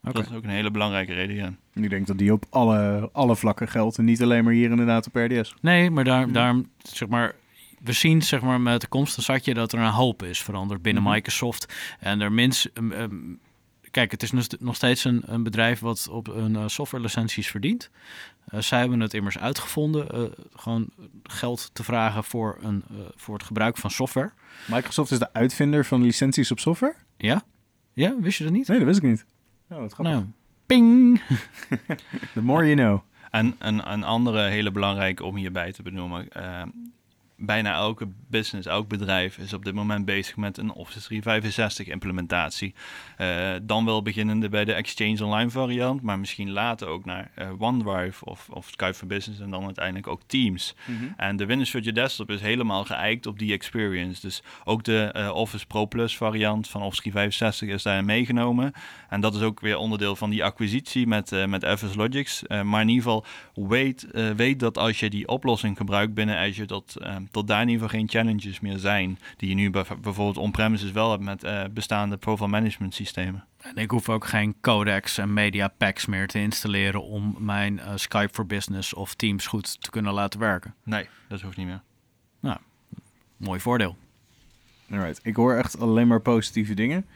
Dat 0.03 0.18
is 0.26 0.32
ook 0.32 0.42
een 0.44 0.48
hele 0.50 0.70
belangrijke 0.70 1.12
reden. 1.12 1.36
Ja. 1.36 1.53
Ik 1.82 1.90
denk 1.90 2.07
dat 2.07 2.18
die 2.18 2.32
op 2.32 2.44
alle, 2.50 3.09
alle 3.12 3.36
vlakken 3.36 3.68
geldt 3.68 3.98
en 3.98 4.05
niet 4.05 4.22
alleen 4.22 4.44
maar 4.44 4.53
hier 4.53 4.70
inderdaad 4.70 5.07
op 5.07 5.14
RDS. 5.16 5.55
Nee, 5.61 5.90
maar 5.90 6.05
daar, 6.05 6.32
daarom, 6.32 6.68
zeg 6.82 7.09
maar, 7.09 7.34
we 7.82 7.92
zien 7.92 8.22
zeg 8.22 8.40
maar, 8.40 8.61
met 8.61 8.80
de 8.80 8.86
komst 8.86 9.14
van 9.14 9.22
Satya 9.22 9.55
dat 9.55 9.72
er 9.72 9.78
een 9.78 9.90
hoop 9.90 10.22
is 10.22 10.42
veranderd 10.42 10.82
binnen 10.82 11.03
Mhm. 11.03 11.12
Microsoft. 11.12 11.74
En 12.00 12.20
er 12.20 12.32
minst, 12.32 12.70
um, 12.74 12.92
um, 12.92 13.38
kijk, 13.90 14.11
het 14.11 14.22
is 14.22 14.30
nog 14.32 14.42
st- 14.44 14.61
nog 14.61 14.74
steeds 14.74 15.05
een, 15.05 15.22
een 15.26 15.42
bedrijf 15.42 15.80
wat 15.80 16.09
op 16.11 16.28
een 16.28 16.53
uh, 16.53 16.62
software 16.66 17.03
licenties 17.05 17.48
verdient. 17.50 17.90
Uh, 18.55 18.61
zij 18.61 18.78
hebben 18.78 19.00
het 19.00 19.14
immers 19.14 19.38
uitgevonden, 19.38 20.07
uh, 20.18 20.24
gewoon 20.55 20.88
geld 21.22 21.70
te 21.72 21.84
vragen 21.84 22.24
voor, 22.24 22.59
een, 22.62 22.84
uh, 22.92 22.98
voor 23.14 23.34
het 23.34 23.44
gebruik 23.46 23.76
van 23.76 23.90
software. 23.90 24.30
Microsoft 24.66 25.11
is 25.11 25.18
de 25.18 25.32
uitvinder 25.32 25.84
van 25.84 26.03
licenties 26.03 26.50
op 26.50 26.59
software? 26.59 26.94
Ja? 27.16 27.42
Ja, 27.92 28.16
wist 28.20 28.38
je 28.38 28.44
dat 28.44 28.53
niet? 28.53 28.68
Nee, 28.68 28.78
dat 28.78 28.86
wist 28.86 29.03
ik 29.03 29.09
niet. 29.09 29.24
Oh, 29.73 29.79
wat 29.79 29.93
grappig. 29.93 30.14
Nou, 30.14 30.27
ping! 30.66 31.20
The 32.35 32.43
more 32.43 32.64
you 32.64 32.75
know. 32.75 33.01
En 33.31 33.55
een, 33.59 33.93
een 33.93 34.05
andere 34.05 34.43
hele 34.43 34.70
belangrijke 34.70 35.25
om 35.25 35.37
hierbij 35.37 35.73
te 35.73 35.83
benoemen. 35.83 36.29
Uh, 36.37 36.62
bijna 37.45 37.74
elke 37.74 38.09
business, 38.28 38.66
elk 38.66 38.88
bedrijf 38.88 39.38
is 39.38 39.53
op 39.53 39.64
dit 39.64 39.74
moment 39.74 40.05
bezig 40.05 40.36
met 40.36 40.59
een 40.59 40.72
Office 40.72 41.01
365 41.01 41.86
implementatie. 41.86 42.74
Uh, 43.18 43.51
dan 43.62 43.84
wel 43.84 44.03
beginnende 44.03 44.49
bij 44.49 44.64
de 44.64 44.72
Exchange 44.72 45.24
Online 45.24 45.51
variant, 45.51 46.03
maar 46.03 46.18
misschien 46.18 46.51
later 46.51 46.88
ook 46.88 47.05
naar 47.05 47.30
uh, 47.38 47.49
OneDrive 47.59 48.24
of, 48.24 48.49
of 48.51 48.68
Skype 48.68 48.95
for 48.95 49.07
Business 49.07 49.40
en 49.40 49.51
dan 49.51 49.64
uiteindelijk 49.64 50.07
ook 50.07 50.20
Teams. 50.26 50.74
Mm-hmm. 50.84 51.14
En 51.16 51.36
de 51.36 51.47
Windows 51.47 51.70
Virtual 51.70 51.95
Desktop 51.95 52.30
is 52.30 52.40
helemaal 52.40 52.84
geëikt 52.84 53.26
op 53.26 53.38
die 53.38 53.53
experience. 53.53 54.20
Dus 54.20 54.43
ook 54.64 54.84
de 54.84 55.14
uh, 55.16 55.34
Office 55.34 55.66
Pro 55.66 55.86
Plus 55.86 56.16
variant 56.16 56.68
van 56.68 56.82
Office 56.82 57.01
365 57.01 57.68
is 57.68 57.82
daarin 57.82 58.05
meegenomen. 58.05 58.72
En 59.09 59.20
dat 59.20 59.34
is 59.34 59.40
ook 59.40 59.61
weer 59.61 59.76
onderdeel 59.76 60.16
van 60.16 60.30
die 60.30 60.45
acquisitie 60.45 61.07
met, 61.07 61.47
met 61.47 61.66
FS 61.78 61.95
Logics. 61.95 62.43
Maar 62.49 62.80
in 62.80 62.88
ieder 62.88 63.03
geval, 63.03 63.24
weet, 63.55 64.07
weet 64.36 64.61
dat 64.61 64.78
als 64.78 65.01
je 65.01 65.11
die 65.11 65.28
oplossing 65.28 65.76
gebruikt 65.76 66.14
binnen 66.14 66.38
Azure, 66.38 66.66
dat, 66.66 66.97
tot 67.33 67.47
daar 67.47 67.62
in 67.62 67.68
ieder 67.68 67.83
geval 67.83 67.99
geen 67.99 68.09
challenges 68.09 68.61
meer 68.61 68.78
zijn. 68.78 69.18
Die 69.37 69.49
je 69.49 69.55
nu 69.55 69.70
bijvoorbeeld 69.70 70.37
on-premises 70.37 70.93
wel 70.93 71.11
hebt 71.11 71.22
met 71.22 71.45
uh, 71.45 71.64
bestaande 71.70 72.16
profile 72.16 72.49
management 72.49 72.95
systemen. 72.95 73.45
En 73.62 73.76
ik 73.76 73.91
hoef 73.91 74.09
ook 74.09 74.26
geen 74.26 74.55
codecs 74.61 75.18
en 75.18 75.33
media 75.33 75.68
packs 75.68 76.07
meer 76.07 76.26
te 76.26 76.39
installeren 76.39 77.03
om 77.03 77.37
mijn 77.39 77.74
uh, 77.74 77.93
Skype 77.95 78.33
for 78.33 78.47
Business 78.47 78.95
of 78.95 79.14
Teams 79.14 79.47
goed 79.47 79.83
te 79.83 79.91
kunnen 79.91 80.12
laten 80.12 80.41
werken. 80.41 80.74
Nee, 80.85 81.09
dat 81.28 81.41
hoeft 81.41 81.57
niet 81.57 81.66
meer. 81.66 81.83
Nou, 82.41 82.59
mooi 83.37 83.61
voordeel. 83.61 83.97
Alright, 84.91 85.20
ik 85.22 85.37
hoor 85.37 85.55
echt 85.55 85.80
alleen 85.80 86.07
maar 86.07 86.20
positieve 86.20 86.74
dingen. 86.74 87.07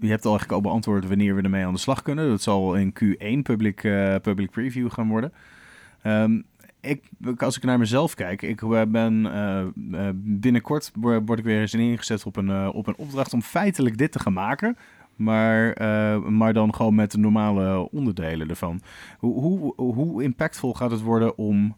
Je 0.00 0.08
hebt 0.08 0.24
al 0.24 0.30
eigenlijk 0.30 0.62
al 0.62 0.70
beantwoord 0.70 1.08
wanneer 1.08 1.34
we 1.34 1.42
ermee 1.42 1.64
aan 1.64 1.72
de 1.72 1.78
slag 1.78 2.02
kunnen. 2.02 2.28
Dat 2.28 2.42
zal 2.42 2.74
in 2.74 2.92
Q1 2.92 3.42
public, 3.42 3.82
uh, 3.82 4.16
public 4.22 4.50
preview 4.50 4.90
gaan 4.90 5.08
worden. 5.08 5.32
Um, 6.04 6.44
ik, 6.80 7.02
als 7.42 7.56
ik 7.56 7.62
naar 7.62 7.78
mezelf 7.78 8.14
kijk, 8.14 8.42
ik 8.42 8.60
ben 8.88 9.24
uh, 9.24 10.08
binnenkort 10.14 10.92
word 10.94 11.38
ik 11.38 11.44
weer 11.44 11.60
eens 11.60 11.74
ingezet 11.74 12.26
op 12.26 12.36
een, 12.36 12.70
op 12.70 12.86
een 12.86 12.96
opdracht 12.96 13.32
om 13.32 13.42
feitelijk 13.42 13.98
dit 13.98 14.12
te 14.12 14.18
gaan 14.18 14.32
maken. 14.32 14.76
Maar, 15.16 15.74
maar 16.32 16.52
dan 16.52 16.74
gewoon 16.74 16.94
met 16.94 17.10
de 17.10 17.18
normale 17.18 17.90
onderdelen 17.90 18.48
ervan. 18.48 18.80
Hoe, 19.18 19.40
hoe, 19.40 19.74
hoe 19.76 20.22
impactvol 20.22 20.74
gaat 20.74 20.90
het 20.90 21.00
worden 21.00 21.38
om 21.38 21.76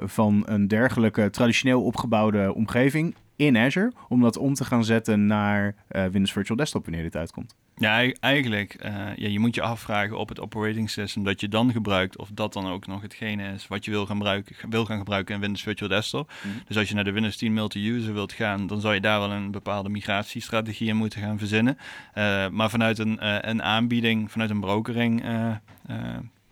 van 0.00 0.42
een 0.46 0.68
dergelijke 0.68 1.30
traditioneel 1.30 1.82
opgebouwde 1.82 2.54
omgeving 2.54 3.14
in 3.36 3.56
Azure, 3.56 3.92
om 4.08 4.20
dat 4.20 4.36
om 4.36 4.54
te 4.54 4.64
gaan 4.64 4.84
zetten 4.84 5.26
naar 5.26 5.74
uh, 5.90 6.02
Windows 6.02 6.32
Virtual 6.32 6.56
Desktop 6.56 6.84
wanneer 6.84 7.02
dit 7.02 7.16
uitkomt? 7.16 7.54
Ja, 7.76 8.12
eigenlijk, 8.20 8.84
uh, 8.84 8.90
ja, 9.16 9.28
je 9.28 9.38
moet 9.38 9.54
je 9.54 9.62
afvragen 9.62 10.18
op 10.18 10.28
het 10.28 10.40
operating 10.40 10.90
system 10.90 11.24
dat 11.24 11.40
je 11.40 11.48
dan 11.48 11.72
gebruikt, 11.72 12.18
of 12.18 12.28
dat 12.32 12.52
dan 12.52 12.66
ook 12.66 12.86
nog 12.86 13.02
hetgene 13.02 13.52
is 13.52 13.68
wat 13.68 13.84
je 13.84 13.90
wil 13.90 14.06
gaan, 14.06 14.16
gebruiken, 14.16 14.56
wil 14.70 14.84
gaan 14.84 14.98
gebruiken 14.98 15.34
in 15.34 15.40
Windows 15.40 15.62
Virtual 15.62 15.90
Desktop. 15.90 16.32
Mm-hmm. 16.44 16.62
Dus 16.66 16.76
als 16.76 16.88
je 16.88 16.94
naar 16.94 17.04
de 17.04 17.12
Windows 17.12 17.36
10 17.36 17.52
multi-user 17.52 18.14
wilt 18.14 18.32
gaan, 18.32 18.66
dan 18.66 18.80
zou 18.80 18.94
je 18.94 19.00
daar 19.00 19.20
wel 19.20 19.30
een 19.30 19.50
bepaalde 19.50 19.88
migratiestrategie 19.88 20.88
in 20.88 20.96
moeten 20.96 21.20
gaan 21.20 21.38
verzinnen. 21.38 21.78
Uh, 22.14 22.48
maar 22.48 22.70
vanuit 22.70 22.98
een, 22.98 23.48
een 23.50 23.62
aanbieding, 23.62 24.30
vanuit 24.30 24.50
een 24.50 24.60
brokering 24.60 25.24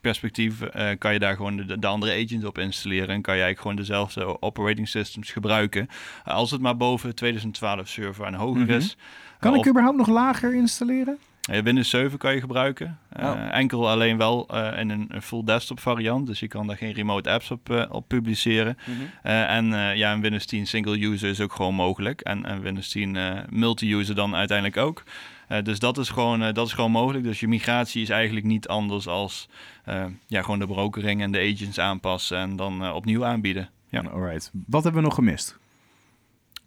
perspectief 0.03 0.61
uh, 0.61 0.91
kan 0.99 1.13
je 1.13 1.19
daar 1.19 1.37
gewoon 1.37 1.57
de, 1.57 1.79
de, 1.79 1.87
andere 1.87 2.25
agent 2.25 2.45
op 2.45 2.59
installeren 2.59 3.09
en 3.09 3.23
kan 3.23 3.37
je 3.37 3.43
eigenlijk 3.43 3.61
gewoon 3.61 3.77
dezelfde 3.77 4.43
operating 4.43 4.89
systems 4.89 5.31
gebruiken. 5.31 5.89
Uh, 6.29 6.35
als 6.35 6.51
het 6.51 6.61
maar 6.61 6.77
boven 6.77 7.15
2012 7.15 7.89
server 7.89 8.27
en 8.27 8.35
hoger 8.35 8.61
mm-hmm. 8.61 8.77
is. 8.77 8.97
Kan 9.39 9.53
uh, 9.53 9.59
ik 9.59 9.69
überhaupt 9.69 9.97
nog 9.97 10.09
lager 10.09 10.55
installeren? 10.55 11.19
Windows 11.43 11.91
7 11.91 12.19
kan 12.19 12.35
je 12.35 12.41
gebruiken. 12.41 12.99
Oh. 13.21 13.49
Enkel 13.51 13.91
alleen 13.91 14.17
wel 14.17 14.47
in 14.77 14.91
een, 14.91 15.07
een, 15.09 15.23
full 15.23 15.45
desktop 15.45 15.81
variant. 15.81 16.27
Dus 16.27 16.41
je 16.41 16.49
kan 16.49 16.67
daar 16.67 16.77
geen 16.77 16.93
remote 16.93 17.31
apps 17.31 17.51
op, 17.51 17.87
op 17.91 18.09
publiceren. 18.09 18.79
Mm-hmm. 18.87 19.09
en 19.23 19.97
ja, 19.97 20.13
een 20.13 20.21
Windows 20.21 20.47
10 20.47 20.67
single 20.67 21.07
user 21.07 21.29
is 21.29 21.41
ook 21.41 21.53
gewoon 21.53 21.75
mogelijk. 21.75 22.21
En, 22.21 22.45
en 22.47 22.61
Windows 22.61 22.89
10 22.89 23.19
multi-user 23.51 24.15
dan 24.15 24.35
uiteindelijk 24.35 24.77
ook. 24.77 25.03
Uh, 25.49 25.63
dus 25.63 25.79
dat 25.79 25.99
is, 25.99 26.09
gewoon, 26.09 26.43
uh, 26.43 26.53
dat 26.53 26.67
is 26.67 26.73
gewoon 26.73 26.91
mogelijk. 26.91 27.25
Dus 27.25 27.41
je 27.41 27.49
migratie 27.49 28.03
is 28.03 28.11
eigenlijk 28.11 28.47
niet 28.47 28.69
anders 28.69 29.07
als 29.07 29.49
uh, 29.89 30.05
ja, 30.27 30.43
gewoon 30.43 30.59
de 30.59 30.67
brokering 30.67 31.23
en 31.23 31.33
de 31.33 31.53
agents 31.55 31.79
aanpassen 31.79 32.39
en 32.39 32.57
dan 32.57 32.93
opnieuw 32.93 33.25
aanbieden. 33.25 33.71
Ja. 33.89 34.01
Alright. 34.01 34.51
Wat 34.67 34.83
hebben 34.83 35.03
we 35.03 35.09
nog 35.09 35.17
gemist? 35.17 35.61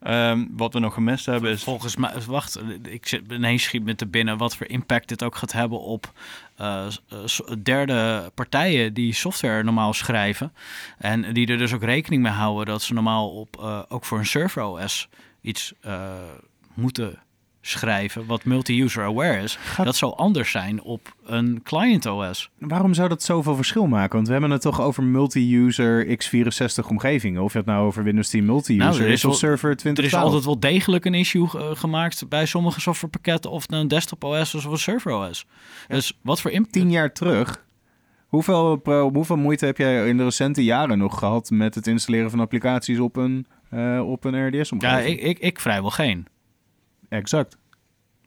Um, 0.08 0.50
wat 0.52 0.74
we 0.74 0.80
nog 0.80 0.94
gemist 0.94 1.26
hebben 1.26 1.52
is... 1.52 1.64
Volgens 1.64 1.96
mij, 1.96 2.14
wacht, 2.28 2.62
ik 2.90 3.08
zit 3.08 3.32
ineens 3.32 3.64
schiet 3.64 3.84
me 3.84 3.96
te 3.96 4.06
binnen 4.06 4.38
wat 4.38 4.56
voor 4.56 4.68
impact 4.68 5.08
dit 5.08 5.24
ook 5.24 5.36
gaat 5.36 5.52
hebben 5.52 5.80
op 5.80 6.12
uh, 6.62 6.88
derde 7.64 8.32
partijen 8.34 8.94
die 8.94 9.14
software 9.14 9.64
normaal 9.64 9.94
schrijven. 9.94 10.54
En 10.98 11.34
die 11.34 11.48
er 11.48 11.58
dus 11.58 11.74
ook 11.74 11.84
rekening 11.84 12.24
mee 12.24 12.32
houden 12.32 12.66
dat 12.66 12.82
ze 12.82 12.94
normaal 12.94 13.30
op, 13.30 13.58
uh, 13.60 13.82
ook 13.88 14.06
voor 14.06 14.18
een 14.18 14.26
server 14.26 14.64
OS 14.64 15.10
iets 15.42 15.74
uh, 15.86 16.14
moeten 16.74 17.20
schrijven 17.68 18.26
wat 18.26 18.44
multi-user 18.44 19.04
aware 19.04 19.42
is, 19.42 19.58
Gaat... 19.62 19.86
dat 19.86 19.96
zal 19.96 20.18
anders 20.18 20.52
zijn 20.52 20.82
op 20.82 21.16
een 21.26 21.62
client 21.64 22.06
OS. 22.06 22.50
Waarom 22.60 22.94
zou 22.94 23.10
dat 23.10 23.24
zoveel 23.24 23.56
verschil 23.56 23.88
maken? 23.88 24.16
Want 24.16 24.26
we 24.26 24.32
hebben 24.32 24.52
het 24.52 24.62
toch 24.62 24.82
over 24.82 25.04
multi-user 25.04 26.06
x64 26.06 26.88
omgevingen. 26.90 27.44
Of 27.44 27.52
je 27.52 27.58
het 27.58 27.68
nou 27.68 27.86
over 27.86 28.04
Windows 28.04 28.30
10 28.30 28.46
multi-user 28.46 29.02
nou, 29.02 29.12
is, 29.12 29.26
of 29.26 29.36
server 29.36 29.76
20. 29.76 30.04
Er 30.04 30.10
is 30.10 30.18
altijd 30.18 30.46
wel 30.46 30.60
degelijk 30.60 31.06
een 31.06 31.14
issue 31.14 31.48
uh, 31.56 31.64
gemaakt 31.74 32.30
bij 32.30 32.46
sommige 32.46 32.82
softwarepakketten 32.82 33.52
of 33.52 33.72
een 33.72 33.88
desktop 33.88 34.24
OS 34.24 34.56
of 34.56 34.66
een 34.66 34.78
server 34.78 35.12
OS. 35.12 35.46
Ja. 35.88 35.96
Dus 35.96 36.20
wat 36.22 36.42
voor 36.42 36.52
impact? 36.52 36.74
Tien 36.74 36.92
jaar 36.92 37.14
terug. 37.14 37.64
Hoeveel, 38.28 38.82
hoeveel 39.14 39.38
moeite 39.38 39.66
heb 39.66 39.78
jij 39.78 40.08
in 40.08 40.18
de 40.18 40.24
recente 40.24 40.64
jaren 40.64 40.98
nog 40.98 41.20
gehad 41.20 41.50
met 41.50 41.76
het 41.76 41.88
installeren 41.88 42.30
van 42.30 42.40
applicaties 42.40 43.00
op 43.00 43.16
een, 43.16 43.46
uh, 43.74 44.10
op 44.10 44.24
een 44.24 44.48
RDS-omgeving? 44.48 45.08
Ja, 45.08 45.14
ik, 45.14 45.22
ik, 45.22 45.40
ik 45.40 45.60
vrijwel 45.60 45.90
geen. 45.90 46.28
Exact. 47.16 47.58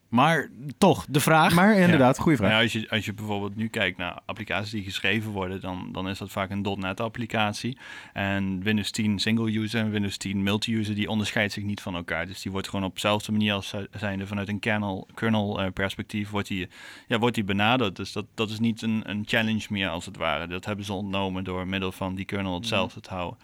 Maar 0.09 0.51
toch, 0.79 1.07
de 1.09 1.21
vraag. 1.21 1.55
Maar 1.55 1.77
inderdaad, 1.77 2.19
goede 2.19 2.37
vraag. 2.37 2.51
Nou 2.51 2.63
ja, 2.63 2.73
als, 2.73 2.83
je, 2.83 2.91
als 2.91 3.05
je 3.05 3.13
bijvoorbeeld 3.13 3.57
nu 3.57 3.69
kijkt 3.69 3.99
naar 3.99 4.21
applicaties 4.27 4.71
die 4.71 4.83
geschreven 4.83 5.31
worden, 5.31 5.61
dan, 5.61 5.89
dan 5.93 6.09
is 6.09 6.19
dat 6.19 6.31
vaak 6.31 6.51
een 6.51 6.77
.NET 6.79 7.01
applicatie. 7.01 7.79
En 8.13 8.63
Windows 8.63 8.91
10 8.91 9.19
single 9.19 9.59
user 9.59 9.81
en 9.81 9.91
Windows 9.91 10.17
10 10.17 10.43
multi-user, 10.43 10.95
die 10.95 11.09
onderscheidt 11.09 11.53
zich 11.53 11.65
niet 11.65 11.81
van 11.81 11.95
elkaar. 11.95 12.27
Dus 12.27 12.43
die 12.43 12.53
wordt 12.53 12.69
gewoon 12.69 12.85
op 12.85 12.95
dezelfde 12.95 13.33
manier 13.33 13.53
als 13.53 13.75
zijnde 13.91 14.27
vanuit 14.27 14.49
een 14.49 14.59
kernel, 14.59 15.09
kernel 15.15 15.63
uh, 15.63 15.71
perspectief 15.73 16.31
wordt 16.31 16.49
die, 16.49 16.69
ja, 17.07 17.19
wordt 17.19 17.35
die 17.35 17.45
benaderd. 17.45 17.97
Dus 17.97 18.13
dat, 18.13 18.27
dat 18.35 18.51
is 18.51 18.59
niet 18.59 18.83
een, 18.83 19.03
een 19.05 19.23
challenge 19.27 19.67
meer 19.69 19.89
als 19.89 20.07
het 20.07 20.17
ware. 20.17 20.47
Dat 20.47 20.65
hebben 20.65 20.85
ze 20.85 20.93
ontnomen 20.93 21.45
door 21.45 21.67
middel 21.67 21.93
van 21.93 22.15
die 22.15 22.25
kernel 22.25 22.55
hetzelfde 22.55 23.01
te 23.01 23.11
houden. 23.11 23.39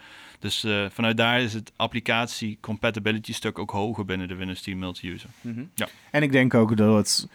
Dus 0.44 0.64
uh, 0.64 0.86
vanuit 0.90 1.16
daar 1.16 1.40
is 1.40 1.52
het 1.54 1.72
applicatie 1.76 2.58
compatibility 2.60 3.32
stuk 3.32 3.58
ook 3.58 3.70
hoger 3.70 4.04
binnen 4.04 4.28
de 4.28 4.34
Windows 4.34 4.60
10 4.60 4.78
multi-user. 4.78 5.30
Mm 5.40 5.54
-hmm. 5.54 5.70
ja. 5.74 5.88
En 6.10 6.22
ik 6.22 6.32
denk 6.32 6.54
ook 6.54 6.76
dat 6.76 6.96
het 6.96 7.28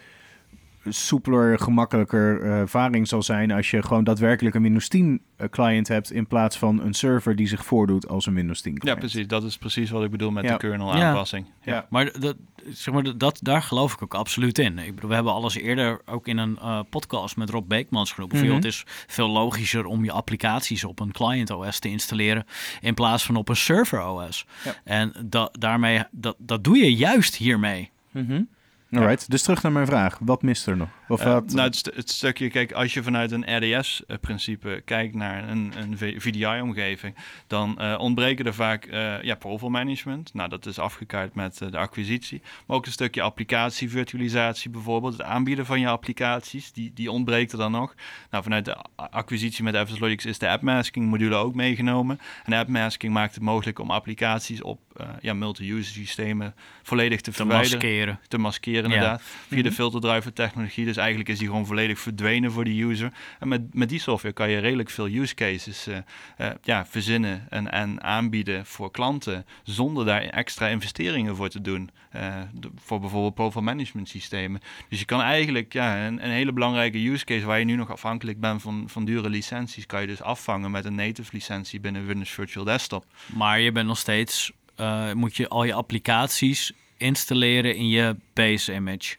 soepeler, 0.88 1.58
gemakkelijker 1.58 2.40
uh, 2.40 2.58
ervaring 2.58 3.08
zal 3.08 3.22
zijn 3.22 3.50
als 3.50 3.70
je 3.70 3.82
gewoon 3.82 4.04
daadwerkelijk 4.04 4.54
een 4.54 4.62
Windows 4.62 4.88
10 4.88 5.20
uh, 5.38 5.48
client 5.48 5.88
hebt 5.88 6.12
in 6.12 6.26
plaats 6.26 6.58
van 6.58 6.82
een 6.82 6.94
server 6.94 7.36
die 7.36 7.48
zich 7.48 7.64
voordoet 7.64 8.08
als 8.08 8.26
een 8.26 8.34
Windows 8.34 8.60
10 8.60 8.78
client. 8.78 9.00
Ja, 9.00 9.06
precies. 9.06 9.26
Dat 9.26 9.44
is 9.44 9.58
precies 9.58 9.90
wat 9.90 10.04
ik 10.04 10.10
bedoel 10.10 10.30
met 10.30 10.44
ja. 10.44 10.52
de 10.52 10.56
kernel 10.56 10.92
aanpassing. 10.94 11.46
Ja, 11.62 11.74
ja. 11.74 11.86
maar, 11.90 12.20
dat, 12.20 12.36
zeg 12.68 12.94
maar 12.94 13.18
dat, 13.18 13.38
daar 13.42 13.62
geloof 13.62 13.92
ik 13.92 14.02
ook 14.02 14.14
absoluut 14.14 14.58
in. 14.58 14.78
Ik 14.78 14.94
bedoel, 14.94 15.08
we 15.08 15.14
hebben 15.14 15.32
alles 15.32 15.54
eerder 15.54 16.00
ook 16.04 16.28
in 16.28 16.38
een 16.38 16.58
uh, 16.62 16.80
podcast 16.90 17.36
met 17.36 17.50
Rob 17.50 17.68
Beekmans 17.68 18.12
genoemd. 18.12 18.32
Mm 18.32 18.40
-hmm. 18.40 18.54
Het 18.54 18.64
is 18.64 18.84
veel 19.06 19.28
logischer 19.28 19.84
om 19.84 20.04
je 20.04 20.12
applicaties 20.12 20.84
op 20.84 21.00
een 21.00 21.12
client 21.12 21.50
OS 21.50 21.78
te 21.78 21.88
installeren 21.88 22.46
in 22.80 22.94
plaats 22.94 23.24
van 23.24 23.36
op 23.36 23.48
een 23.48 23.56
server 23.56 24.06
OS. 24.06 24.46
Ja. 24.64 24.74
En 24.84 25.12
da 25.24 25.48
daarmee, 25.52 26.02
dat, 26.10 26.36
dat 26.38 26.64
doe 26.64 26.78
je 26.78 26.94
juist 26.94 27.36
hiermee. 27.36 27.90
Mm 28.10 28.26
-hmm. 28.26 28.48
Alright, 28.90 29.30
dus 29.30 29.42
terug 29.42 29.62
naar 29.62 29.72
mijn 29.72 29.86
vraag. 29.86 30.18
Wat 30.20 30.42
mist 30.42 30.66
er 30.66 30.76
nog? 30.76 30.88
Of 31.08 31.20
uh, 31.20 31.32
wat... 31.32 31.52
Nou, 31.52 31.68
het, 31.68 31.90
het, 31.94 32.10
stukje, 32.10 32.50
kijk, 32.50 32.72
als 32.72 32.94
je 32.94 33.02
vanuit 33.02 33.30
een 33.30 33.56
RDS-principe 33.56 34.82
kijkt 34.84 35.14
naar 35.14 35.48
een, 35.48 35.72
een 35.76 35.98
VDI-omgeving, 36.20 37.14
dan 37.46 37.78
uh, 37.80 37.94
ontbreken 37.98 38.46
er 38.46 38.54
vaak 38.54 38.86
uh, 38.86 39.22
ja, 39.22 39.34
profile 39.34 39.70
management. 39.70 40.34
Nou, 40.34 40.48
dat 40.48 40.66
is 40.66 40.78
afgekaart 40.78 41.34
met 41.34 41.58
de 41.58 41.76
acquisitie. 41.76 42.42
Maar 42.66 42.76
ook 42.76 42.86
een 42.86 42.92
stukje 42.92 43.22
applicatie-virtualisatie 43.22 44.70
bijvoorbeeld. 44.70 45.12
Het 45.12 45.22
aanbieden 45.22 45.66
van 45.66 45.80
je 45.80 45.88
applicaties, 45.88 46.72
die, 46.72 46.92
die 46.94 47.10
ontbreekt 47.10 47.52
er 47.52 47.58
dan 47.58 47.72
nog. 47.72 47.94
Nou, 48.30 48.42
vanuit 48.42 48.64
de 48.64 48.76
acquisitie 48.96 49.64
met 49.64 49.88
FS 49.88 49.98
Logics 49.98 50.26
is 50.26 50.38
de 50.38 50.48
app-masking 50.48 51.06
module 51.06 51.34
ook 51.34 51.54
meegenomen. 51.54 52.20
En 52.44 52.52
app-masking 52.52 53.12
maakt 53.12 53.34
het 53.34 53.42
mogelijk 53.42 53.78
om 53.78 53.90
applicaties 53.90 54.62
op 54.62 54.80
ja, 55.20 55.34
multi-user 55.34 55.94
systemen 55.94 56.54
volledig 56.82 57.20
te, 57.20 57.30
te 57.30 57.36
verwijderen. 57.36 57.78
Maskeren. 57.78 58.20
Te 58.28 58.38
maskeren. 58.38 58.79
Inderdaad. 58.84 59.22
Via 59.22 59.36
mm 59.48 59.54
-hmm. 59.54 59.62
de 59.62 59.72
filterdriver 59.72 60.32
technologie. 60.32 60.84
Dus 60.84 60.96
eigenlijk 60.96 61.28
is 61.28 61.38
die 61.38 61.48
gewoon 61.48 61.66
volledig 61.66 61.98
verdwenen 61.98 62.52
voor 62.52 62.64
de 62.64 62.82
user. 62.82 63.12
En 63.38 63.48
met, 63.48 63.74
met 63.74 63.88
die 63.88 64.00
software 64.00 64.34
kan 64.34 64.50
je 64.50 64.58
redelijk 64.58 64.90
veel 64.90 65.08
use 65.08 65.34
cases 65.34 65.88
uh, 65.88 65.96
uh, 66.40 66.50
ja, 66.62 66.86
verzinnen 66.86 67.46
en, 67.48 67.70
en 67.70 68.02
aanbieden 68.02 68.66
voor 68.66 68.90
klanten. 68.90 69.46
Zonder 69.62 70.04
daar 70.04 70.22
extra 70.22 70.68
investeringen 70.68 71.36
voor 71.36 71.48
te 71.48 71.60
doen. 71.60 71.90
Uh, 72.16 72.34
de, 72.52 72.70
voor 72.76 73.00
bijvoorbeeld 73.00 73.34
profile 73.34 73.64
management 73.64 74.08
systemen. 74.08 74.60
Dus 74.88 74.98
je 74.98 75.04
kan 75.04 75.20
eigenlijk 75.20 75.72
ja, 75.72 76.06
een, 76.06 76.24
een, 76.24 76.30
hele 76.30 76.52
belangrijke 76.52 77.10
use 77.10 77.24
case 77.24 77.46
waar 77.46 77.58
je 77.58 77.64
nu 77.64 77.76
nog 77.76 77.90
afhankelijk 77.90 78.40
bent 78.40 78.62
van, 78.62 78.84
van 78.86 79.04
dure 79.04 79.28
licenties. 79.28 79.86
Kan 79.86 80.00
je 80.00 80.06
dus 80.06 80.22
afvangen 80.22 80.70
met 80.70 80.84
een 80.84 80.94
native 80.94 81.30
licentie 81.32 81.80
binnen 81.80 82.06
Windows 82.06 82.30
Virtual 82.30 82.64
Desktop. 82.64 83.04
Maar 83.26 83.60
je 83.60 83.72
bent 83.72 83.86
nog 83.86 83.98
steeds, 83.98 84.52
moet 85.14 85.36
je 85.36 85.48
al 85.48 85.64
je 85.64 85.72
applicaties 85.72 86.72
installeren 87.00 87.76
in 87.76 87.88
je 87.88 88.16
base 88.34 88.74
image. 88.74 89.16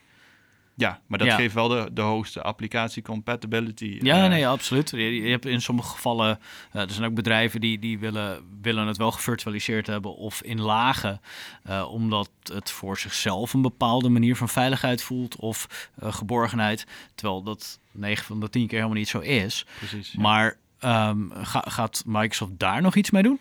Ja, 0.74 1.00
maar 1.06 1.18
dat 1.18 1.28
ja. 1.28 1.36
geeft 1.36 1.54
wel 1.54 1.68
de, 1.68 1.90
de 1.92 2.00
hoogste 2.00 2.42
applicatie 2.42 3.02
compatibility. 3.02 3.98
Ja, 4.02 4.22
uh, 4.24 4.28
nee, 4.28 4.48
absoluut. 4.48 4.90
Je, 4.90 5.22
je, 5.22 5.30
hebt 5.30 5.46
in 5.46 5.60
sommige 5.60 5.88
gevallen, 5.88 6.38
uh, 6.72 6.82
er 6.82 6.90
zijn 6.90 7.08
ook 7.08 7.14
bedrijven 7.14 7.60
die, 7.60 7.78
die 7.78 7.98
willen, 7.98 8.44
willen 8.62 8.86
het 8.86 8.96
wel 8.96 9.10
gevirtualiseerd 9.10 9.86
hebben 9.86 10.16
of 10.16 10.42
in 10.42 10.60
lagen, 10.60 11.20
uh, 11.68 11.92
omdat 11.92 12.30
het 12.52 12.70
voor 12.70 12.98
zichzelf 12.98 13.52
een 13.52 13.62
bepaalde 13.62 14.08
manier 14.08 14.36
van 14.36 14.48
veiligheid 14.48 15.02
voelt 15.02 15.36
of 15.36 15.90
geborgenheid. 16.00 16.86
Terwijl 17.14 17.42
dat 17.42 17.78
9 17.92 18.24
van 18.24 18.40
de 18.40 18.50
10 18.50 18.66
keer 18.66 18.76
helemaal 18.76 18.98
niet 18.98 19.08
zo 19.08 19.18
is. 19.18 19.66
Precies. 19.78 20.12
Ja. 20.12 20.20
Maar 20.20 20.56
um, 20.80 21.30
ga, 21.34 21.64
gaat 21.66 22.02
Microsoft 22.06 22.58
daar 22.58 22.82
nog 22.82 22.94
iets 22.94 23.10
mee 23.10 23.22
doen? 23.22 23.38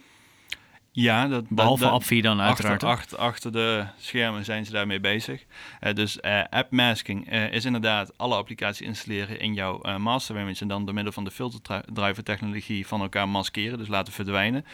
Ja, 0.93 1.27
dat, 1.27 1.49
behalve 1.49 1.83
dat, 1.83 2.09
dan 2.21 2.41
uiteraard. 2.41 2.83
Achter, 2.83 2.87
achter, 2.87 3.17
achter, 3.17 3.51
de 3.51 3.85
schermen 3.97 4.45
zijn 4.45 4.65
ze 4.65 4.71
daarmee 4.71 4.99
bezig. 4.99 5.45
Uh, 5.81 5.93
dus 5.93 6.17
uh, 6.21 6.43
app 6.49 6.71
masking 6.71 7.33
uh, 7.33 7.53
is 7.53 7.65
inderdaad 7.65 8.17
alle 8.17 8.35
applicaties 8.35 8.87
installeren 8.87 9.39
in 9.39 9.53
jouw 9.53 9.97
master 9.97 10.39
image 10.39 10.61
en 10.61 10.67
dan 10.67 10.85
door 10.85 10.93
middel 10.93 11.13
van 11.13 11.23
de 11.23 11.31
filterdriver 11.31 12.23
technologie 12.23 12.87
van 12.87 13.01
elkaar 13.01 13.29
maskeren, 13.29 13.77
dus 13.77 13.87
laten 13.87 14.13
verdwijnen. 14.13 14.65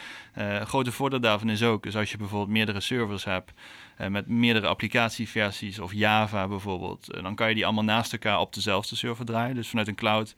grote 0.64 0.92
voordeel 0.92 1.20
daarvan 1.20 1.50
is 1.50 1.62
ook, 1.62 1.86
is 1.86 1.96
als 1.96 2.10
je 2.10 2.16
bijvoorbeeld 2.16 2.50
meerdere 2.50 2.80
servers 2.80 3.24
hebt 3.24 3.52
met 4.08 4.28
meerdere 4.28 4.66
applicatieversies 4.66 5.78
of 5.78 5.92
Java 5.92 6.48
bijvoorbeeld, 6.48 7.06
dan 7.22 7.34
kan 7.34 7.48
je 7.48 7.54
die 7.54 7.64
allemaal 7.64 7.84
naast 7.84 8.12
elkaar 8.12 8.40
op 8.40 8.54
dezelfde 8.54 8.96
server 8.96 9.24
draaien. 9.24 9.54
Dus 9.54 9.68
vanuit 9.68 9.88
een 9.88 9.94
cloud 9.94 10.34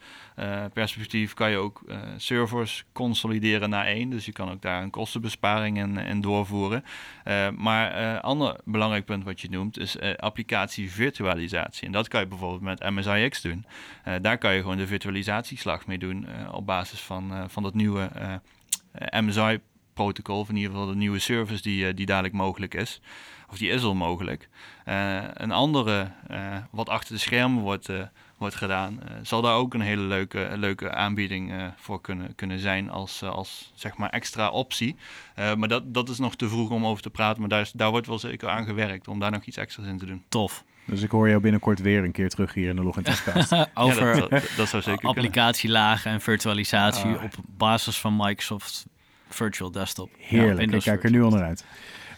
perspectief 0.73 1.35
kan 1.35 1.51
je 1.51 1.57
ook 1.57 1.83
servers 2.17 2.85
consolideren 2.93 3.71
naar 3.71 3.87
één. 3.87 4.11
Dus 4.11 4.25
je 4.25 4.33
kan 4.33 4.51
ook 4.51 4.63
daar 4.63 4.83
een 4.83 4.91
kostenbesparing 4.91 5.70
in 5.77 6.21
doorvoeren. 6.21 6.85
maar 7.57 8.15
een 8.15 8.21
ander 8.21 8.57
belangrijk 8.65 9.05
punt 9.05 9.25
wat 9.25 9.41
je 9.41 9.51
noemt 9.51 9.79
is 9.79 10.01
applicatievirtualisatie. 10.17 11.87
En 11.87 11.93
dat 11.93 12.09
kan 12.09 12.21
je 12.21 12.27
bijvoorbeeld 12.27 12.63
met 12.63 12.91
MSIX 12.91 13.41
doen. 13.41 13.65
daar 14.21 14.39
kan 14.39 14.55
je 14.55 14.61
gewoon 14.61 14.77
de 14.77 14.87
virtualisatieslag 14.87 15.87
mee 15.87 15.99
doen 15.99 16.27
op 16.53 16.67
basis 16.67 17.01
van, 17.01 17.51
van 17.51 17.63
dat 17.63 17.75
nieuwe 17.75 18.11
MSI 19.11 19.61
protocol, 19.95 20.39
of 20.39 20.49
in 20.49 20.57
ieder 20.57 20.71
geval 20.71 20.87
de 20.87 20.95
nieuwe 20.95 21.19
service 21.19 21.63
die, 21.63 21.95
die 21.95 22.07
dadelijk 22.07 22.35
mogelijk 22.35 22.75
is 22.75 23.01
of 23.51 23.59
die 23.59 23.71
is 23.71 23.83
al 23.83 23.95
mogelijk. 23.95 24.49
Uh, 24.89 25.23
een 25.35 25.51
andere, 25.51 26.11
uh, 26.31 26.57
wat 26.71 26.89
achter 26.89 27.15
de 27.15 27.21
schermen 27.21 27.63
wordt, 27.63 27.89
uh, 27.89 28.03
wordt 28.41 28.55
gedaan, 28.55 29.01
zal 29.23 29.43
daar 29.43 29.55
ook 29.55 29.75
een 29.75 29.81
hele 29.81 30.03
leuke, 30.03 30.51
leuke 30.55 30.95
aanbieding 30.95 31.53
voor 31.77 32.01
kunnen, 32.01 32.35
kunnen 32.35 32.59
zijn 32.59 32.91
als, 32.91 33.23
als 33.23 33.73
zeg 33.75 33.97
maar 33.97 34.11
extra 34.11 34.51
optie. 34.51 34.97
maar 35.57 35.69
dat, 35.69 35.95
dat 35.95 36.09
is 36.09 36.19
nog 36.19 36.37
te 36.37 36.49
vroeg 36.49 36.71
om 36.71 36.87
over 36.87 37.03
te 37.03 37.11
praten, 37.11 37.41
maar 37.41 37.49
daar, 37.49 37.61
is, 37.61 37.73
daar 37.73 37.91
wordt 37.91 38.07
wel 38.07 38.19
zeker 38.19 38.49
aan 38.49 38.65
gewerkt 38.65 39.09
om 39.09 39.19
daar 39.19 39.31
nog 39.31 39.45
iets 39.45 39.57
extra's 39.57 39.87
in 39.87 39.99
te 39.99 40.07
doen. 40.07 40.23
Tof. 40.29 40.65
Dus 40.85 41.03
ik 41.03 41.11
hoor 41.11 41.29
jou 41.29 41.41
binnenkort 41.41 41.81
weer 41.81 42.05
een 42.05 42.13
keer 42.13 42.29
terug 42.29 42.55
hier 42.55 42.69
in 42.69 42.77
de 42.77 42.83
Login 42.83 43.05
over 43.75 44.07
ja, 44.07 44.21
dat, 44.21 44.31
dat, 44.31 44.51
dat, 44.57 44.69
zou 44.69 44.83
zeker 44.83 45.09
applicatielagen 45.09 46.11
en 46.11 46.21
virtualisatie 46.21 47.17
ah. 47.17 47.23
op 47.23 47.35
basis 47.47 47.99
van 47.99 48.17
Microsoft 48.17 48.87
Virtual 49.29 49.71
Desktop. 49.71 50.11
Heerlijk, 50.19 50.71
ja, 50.71 50.77
ik 50.77 50.83
kijk 50.83 51.05
er 51.05 51.11
nu 51.11 51.23
al 51.23 51.31
naar 51.31 51.45
uit. 51.45 51.65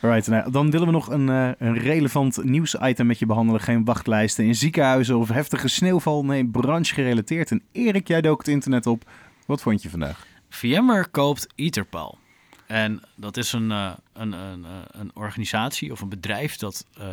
Right, 0.02 0.26
nou, 0.26 0.50
dan 0.50 0.70
willen 0.70 0.86
we 0.86 0.92
nog 0.92 1.10
een, 1.10 1.28
uh, 1.28 1.50
een 1.58 1.78
relevant 1.78 2.44
nieuwsitem 2.44 3.06
met 3.06 3.18
je 3.18 3.26
behandelen. 3.26 3.60
Geen 3.60 3.84
wachtlijsten 3.84 4.44
in 4.44 4.54
ziekenhuizen 4.54 5.18
of 5.18 5.28
heftige 5.28 5.68
sneeuwval. 5.68 6.24
Nee, 6.24 6.46
branchegerelateerd. 6.46 7.50
En 7.50 7.62
Erik, 7.72 8.08
jij 8.08 8.20
dook 8.20 8.38
het 8.38 8.48
internet 8.48 8.86
op. 8.86 9.10
Wat 9.46 9.62
vond 9.62 9.82
je 9.82 9.90
vandaag? 9.90 10.26
VMware 10.48 11.06
koopt 11.06 11.46
Etherpal. 11.54 12.18
En 12.66 13.02
dat 13.16 13.36
is 13.36 13.52
een, 13.52 13.70
uh, 13.70 13.92
een, 14.12 14.32
een, 14.32 14.66
een, 14.90 15.10
organisatie 15.14 15.92
of 15.92 16.00
een 16.00 16.08
bedrijf 16.08 16.56
dat 16.56 16.86
uh, 16.98 17.04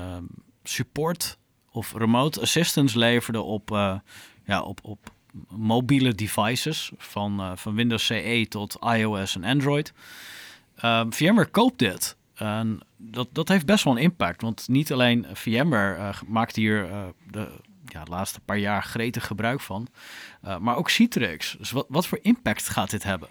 support 0.63 1.37
of 1.71 1.93
remote 1.93 2.41
assistance 2.41 2.97
leverde 2.97 3.41
op, 3.41 3.69
ja, 4.43 4.61
op, 4.61 4.79
op 4.83 5.11
mobiele 5.49 6.15
devices. 6.15 6.91
Van, 6.97 7.57
van 7.57 7.75
Windows 7.75 8.05
CE 8.05 8.45
tot 8.49 8.77
iOS 8.95 9.35
en 9.35 9.43
Android. 9.43 9.93
VMware 11.09 11.49
koopt 11.49 11.79
dit. 11.79 12.17
En 12.39 12.79
dat, 12.97 13.27
dat 13.31 13.47
heeft 13.47 13.65
best 13.65 13.83
wel 13.83 13.95
een 13.95 14.01
impact. 14.01 14.41
Want 14.41 14.67
niet 14.67 14.91
alleen 14.91 15.25
VMware 15.33 15.97
uh, 15.97 16.21
maakt 16.27 16.55
hier 16.55 16.89
uh, 16.89 17.03
de, 17.31 17.47
ja, 17.85 18.03
laatste 18.09 18.39
paar 18.39 18.57
jaar 18.57 18.83
gretig 18.83 19.27
gebruik 19.27 19.61
van. 19.61 19.87
Uh, 20.45 20.57
maar 20.57 20.75
ook 20.75 20.89
Citrix. 20.89 21.55
Dus 21.57 21.71
wat, 21.71 21.85
wat 21.89 22.07
voor 22.07 22.19
impact 22.21 22.69
gaat 22.69 22.89
dit 22.89 23.03
hebben? 23.03 23.27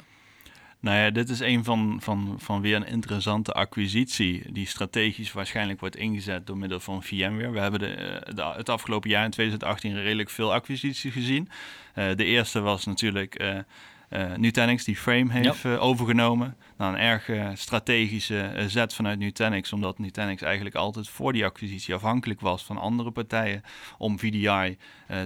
Nou 0.80 0.96
ja, 0.98 1.11
dit 1.11 1.28
is 1.28 1.40
een 1.40 1.64
van, 1.64 1.98
van, 2.02 2.34
van 2.38 2.61
weer 2.61 2.76
een 2.76 2.86
interessante 2.86 3.52
acquisitie 3.52 4.52
die 4.52 4.66
strategisch 4.66 5.32
waarschijnlijk 5.32 5.80
wordt 5.80 5.96
ingezet 5.96 6.46
door 6.46 6.59
middel 6.59 6.80
van 6.80 7.02
VMware. 7.02 7.50
We 7.50 7.61
hebben 7.61 7.80
de, 7.80 8.22
de 8.34 8.42
het 8.42 8.68
afgelopen 8.68 9.11
jaar 9.11 9.24
in 9.24 9.30
2018 9.30 10.02
redelijk 10.02 10.30
veel 10.30 10.52
acquisities 10.52 11.12
gezien. 11.12 11.48
De 11.94 12.24
eerste 12.24 12.61
was 12.61 12.84
natuurlijk 12.84 13.64
uh, 14.11 14.34
Nutanix 14.36 14.84
die 14.84 14.96
Frame 14.96 15.32
heeft 15.32 15.64
uh, 15.64 15.82
overgenomen. 15.82 16.56
Nou, 16.76 16.92
een 16.92 16.98
erg 16.98 17.28
uh, 17.28 17.48
strategische 17.54 18.64
zet 18.66 18.94
vanuit 18.94 19.18
Nutanix, 19.18 19.72
omdat 19.72 19.98
Nutanix 19.98 20.42
eigenlijk 20.42 20.74
altijd 20.74 21.09
voor 21.09 21.32
die 21.32 21.44
acquisitie 21.44 21.94
afhankelijk 21.94 22.40
was 22.40 22.64
van 22.64 22.78
andere 22.78 23.11
partijen 23.11 23.62
om 23.98 24.18
VDI 24.18 24.76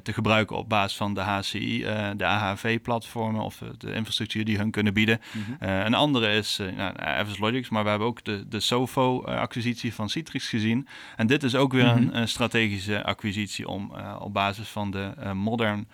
te 0.02 0.12
gebruiken 0.12 0.56
op 0.56 0.68
basis 0.68 0.96
van 0.96 1.14
de 1.14 1.20
HCI, 1.20 1.78
de 2.16 2.24
AHV-platformen 2.24 3.42
of 3.42 3.62
de 3.78 3.94
infrastructuur 3.94 4.44
die 4.44 4.56
hun 4.56 4.70
kunnen 4.70 4.94
bieden. 4.94 5.20
Mhm. 5.32 5.70
een 5.70 5.94
andere 5.94 6.32
is 6.32 6.60
nou, 6.76 6.96
Avis 6.96 7.38
Logics, 7.38 7.68
maar 7.68 7.82
we 7.82 7.88
hebben 7.88 8.08
ook 8.08 8.24
de, 8.24 8.48
de 8.48 8.60
SOFO-acquisitie 8.60 9.94
van 9.94 10.08
Citrix 10.08 10.48
gezien. 10.48 10.88
En 11.16 11.26
dit 11.26 11.42
is 11.42 11.54
ook 11.54 11.72
weer 11.72 11.86
mhm. 11.86 11.96
een, 11.96 12.16
een, 12.16 12.28
strategische 12.28 13.04
acquisitie 13.04 13.68
om 13.68 13.92
op 14.18 14.32
basis 14.32 14.68
van 14.68 14.90
de 14.90 15.12
modern 15.34 15.88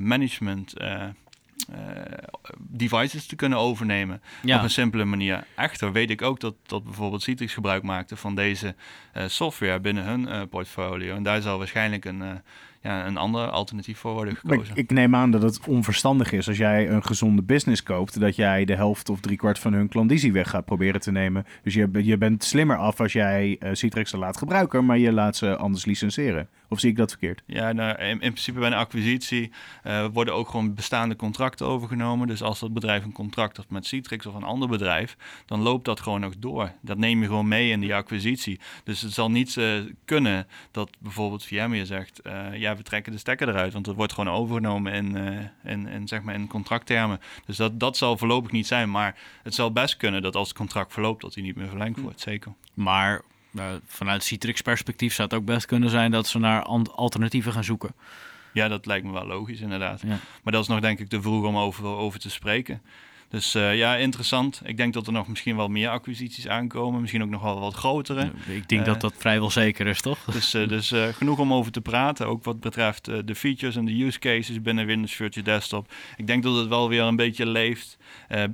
management 0.00 0.74
devices 2.58 3.26
te 3.26 3.36
kunnen 3.36 3.58
overnemen 3.58 4.22
op 4.42 4.62
een 4.62 4.70
simpele 4.70 5.04
manier. 5.04 5.46
Echter 5.56 5.92
weet 5.92 6.10
ik 6.10 6.22
ook 6.22 6.40
dat, 6.40 6.54
dat 6.66 6.84
bijvoorbeeld 6.84 7.22
Citrix 7.22 7.54
gebruik 7.54 7.82
maakte 7.82 8.16
van 8.16 8.34
deze 8.34 8.74
uh, 9.16 9.22
software 9.26 9.80
binnen 9.80 10.04
hun 10.04 10.20
uh, 10.20 10.42
portfolio. 10.50 11.14
En 11.14 11.22
daar 11.22 11.42
zal 11.42 11.58
waarschijnlijk 11.58 12.04
een, 12.04 12.22
ja, 12.82 13.06
een 13.06 13.16
ander 13.16 13.50
alternatief 13.50 13.98
voor 13.98 14.12
worden 14.12 14.36
gekozen. 14.36 14.70
Ik, 14.70 14.76
ik, 14.76 14.90
neem 14.90 15.14
aan 15.14 15.30
dat 15.30 15.42
het 15.42 15.60
onverstandig 15.66 16.32
is 16.32 16.48
als 16.48 16.56
jij 16.56 16.88
een 16.88 17.04
gezonde 17.04 17.42
business 17.42 17.82
koopt, 17.82 18.20
dat 18.20 18.36
jij 18.36 18.64
de 18.64 18.74
helft 18.74 19.08
of 19.08 19.20
driekwart 19.20 19.58
van 19.58 19.72
hun 19.72 19.88
klandizie 19.88 20.32
weg 20.32 20.50
gaat 20.50 20.64
proberen 20.64 21.00
te 21.00 21.12
nemen. 21.12 21.46
Dus 21.62 21.74
je, 21.74 21.88
je 21.92 22.18
bent 22.18 22.44
slimmer 22.44 22.76
af 22.76 23.00
als 23.00 23.12
jij 23.12 23.58
Citrix 23.72 24.12
er 24.12 24.18
laat 24.18 24.36
gebruiken, 24.36 24.84
maar 24.84 24.98
je 24.98 25.12
laat 25.12 25.36
ze 25.36 25.56
anders 25.56 25.84
licenseren. 25.84 26.48
Of 26.68 26.80
zie 26.80 26.90
ik 26.90 26.96
dat 26.96 27.10
verkeerd? 27.10 27.42
Ja, 27.46 27.72
nou, 27.72 27.98
in, 27.98 28.08
in, 28.08 28.18
principe 28.18 28.58
bij 28.58 28.68
een 28.68 28.74
acquisitie 28.74 29.52
uh, 29.86 30.06
worden 30.12 30.34
ook 30.34 30.48
gewoon 30.48 30.74
bestaande 30.74 31.16
contracten 31.16 31.66
overgenomen. 31.66 32.26
Dus 32.26 32.42
als 32.42 32.60
dat 32.60 32.72
bedrijf 32.72 33.04
een 33.04 33.12
contract 33.12 33.56
heeft 33.56 33.70
met 33.70 33.86
Citrix 33.86 34.26
of 34.26 34.34
een 34.34 34.42
ander 34.42 34.68
bedrijf, 34.68 35.16
dan 35.46 35.60
loopt 35.60 35.84
dat 35.84 36.00
gewoon 36.00 36.20
nog 36.20 36.34
door. 36.38 36.72
Dat 36.80 36.98
neem 36.98 37.20
je 37.20 37.26
gewoon 37.26 37.48
mee 37.48 37.70
in 37.70 37.80
die 37.80 37.94
acquisitie. 37.94 38.60
Dus 38.84 39.00
het 39.00 39.12
zal 39.12 39.30
niet 39.30 39.56
uh, 39.56 39.80
kunnen 40.04 40.46
dat 40.70 40.90
bijvoorbeeld 40.98 41.44
VMware 41.44 41.86
zegt, 41.86 42.20
uh, 42.26 42.46
ja, 42.54 42.76
we 42.76 42.82
trekken 42.82 43.12
de 43.12 43.18
stekker 43.18 43.48
eruit, 43.48 43.72
want 43.72 43.86
het 43.86 43.96
wordt 43.96 44.12
gewoon 44.12 44.34
overgenomen 44.34 44.92
in, 44.92 45.16
in, 45.64 45.86
in, 45.86 46.08
zeg 46.08 46.22
maar 46.22 46.34
in 46.34 46.46
contracttermen. 46.46 47.20
Dus 47.46 47.56
dat, 47.56 47.80
dat 47.80 47.96
zal 47.96 48.18
voorlopig 48.18 48.50
niet 48.50 48.66
zijn, 48.66 48.90
maar 48.90 49.18
het 49.42 49.54
zal 49.54 49.72
best 49.72 49.96
kunnen 49.96 50.22
dat 50.22 50.36
als 50.36 50.48
het 50.48 50.56
contract 50.56 50.92
verloopt, 50.92 51.22
dat 51.22 51.34
hij 51.34 51.42
niet 51.42 51.56
meer 51.56 51.68
verlengd 51.68 51.96
hm. 51.96 52.02
wordt, 52.02 52.20
zeker. 52.20 52.52
Maar 52.74 53.22
nou, 53.56 53.80
vanuit 53.86 54.24
Citrix 54.24 54.60
perspectief 54.60 55.14
zou 55.14 55.28
het 55.28 55.38
ook 55.38 55.44
best 55.44 55.66
kunnen 55.66 55.90
zijn 55.90 56.10
dat 56.10 56.26
ze 56.26 56.38
naar 56.38 56.62
alternatieven 56.94 57.52
gaan 57.52 57.64
zoeken. 57.64 57.94
Ja, 58.52 58.68
dat 58.68 58.86
lijkt 58.86 59.06
me 59.06 59.12
wel 59.12 59.26
logisch 59.26 59.60
inderdaad. 59.60 60.02
Maar 60.02 60.52
dat 60.52 60.62
is 60.62 60.68
nog 60.68 60.80
denk 60.80 60.98
ik 60.98 61.08
te 61.08 61.22
vroeg 61.22 61.44
om 61.44 61.58
over, 61.58 61.84
over 61.84 62.20
te 62.20 62.30
spreken. 62.30 62.82
Dus 63.36 63.54
uh, 63.54 63.76
ja, 63.76 63.96
interessant. 63.96 64.60
Ik 64.64 64.76
denk 64.76 64.94
dat 64.94 65.06
er 65.06 65.12
nog 65.12 65.28
misschien 65.28 65.56
wel 65.56 65.68
meer 65.68 65.88
acquisities 65.88 66.48
aankomen. 66.48 67.00
Misschien 67.00 67.22
ook 67.22 67.28
nog 67.28 67.42
wel 67.42 67.60
wat 67.60 67.74
grotere. 67.74 68.30
Ik 68.48 68.68
denk 68.68 68.80
uh, 68.80 68.86
dat 68.86 69.00
dat 69.00 69.14
vrijwel 69.18 69.50
zeker 69.50 69.86
is, 69.86 70.00
toch? 70.00 70.24
Dus, 70.24 70.54
uh, 70.54 70.68
dus 70.68 70.94
genoeg 71.12 71.38
om 71.38 71.52
over 71.52 71.72
te 71.72 71.80
praten. 71.80 72.26
Ook 72.26 72.44
wat 72.44 72.60
betreft 72.60 73.04
de 73.04 73.34
features 73.34 73.76
en 73.76 73.84
de 73.84 74.04
use 74.04 74.18
cases 74.18 74.62
binnen 74.62 74.86
Windows 74.86 75.14
Virtual 75.14 75.44
Desktop. 75.44 75.92
Ik 76.16 76.26
denk 76.26 76.42
dat 76.42 76.56
het 76.56 76.68
wel 76.68 76.88
weer 76.88 77.02
een 77.02 77.16
beetje 77.16 77.46
leeft. 77.46 77.96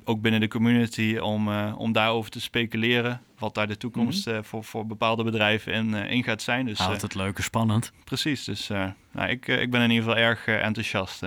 ook 0.04 0.20
binnen 0.20 0.40
de 0.40 0.48
community 0.48 1.16
om, 1.16 1.48
om 1.72 1.92
daarover 1.92 2.30
te 2.30 2.40
speculeren. 2.40 3.20
Wat 3.38 3.54
daar 3.54 3.68
de 3.68 3.76
toekomst 3.76 4.26
mm 4.26 4.32
-hmm. 4.32 4.44
voor, 4.44 4.64
voor 4.64 4.86
bepaalde 4.86 5.24
bedrijven 5.24 5.72
in, 5.72 5.94
in 5.94 6.24
gaat 6.24 6.42
zijn. 6.42 6.66
Dus, 6.66 6.78
Altijd 6.78 7.14
leuk 7.14 7.36
en 7.36 7.44
spannend. 7.44 7.92
Precies. 8.04 8.44
Dus 8.44 8.68
nou, 9.12 9.28
ik, 9.28 9.46
ik 9.46 9.70
ben 9.70 9.82
in 9.82 9.90
ieder 9.90 10.04
geval 10.04 10.22
erg 10.22 10.46
enthousiast 10.46 11.22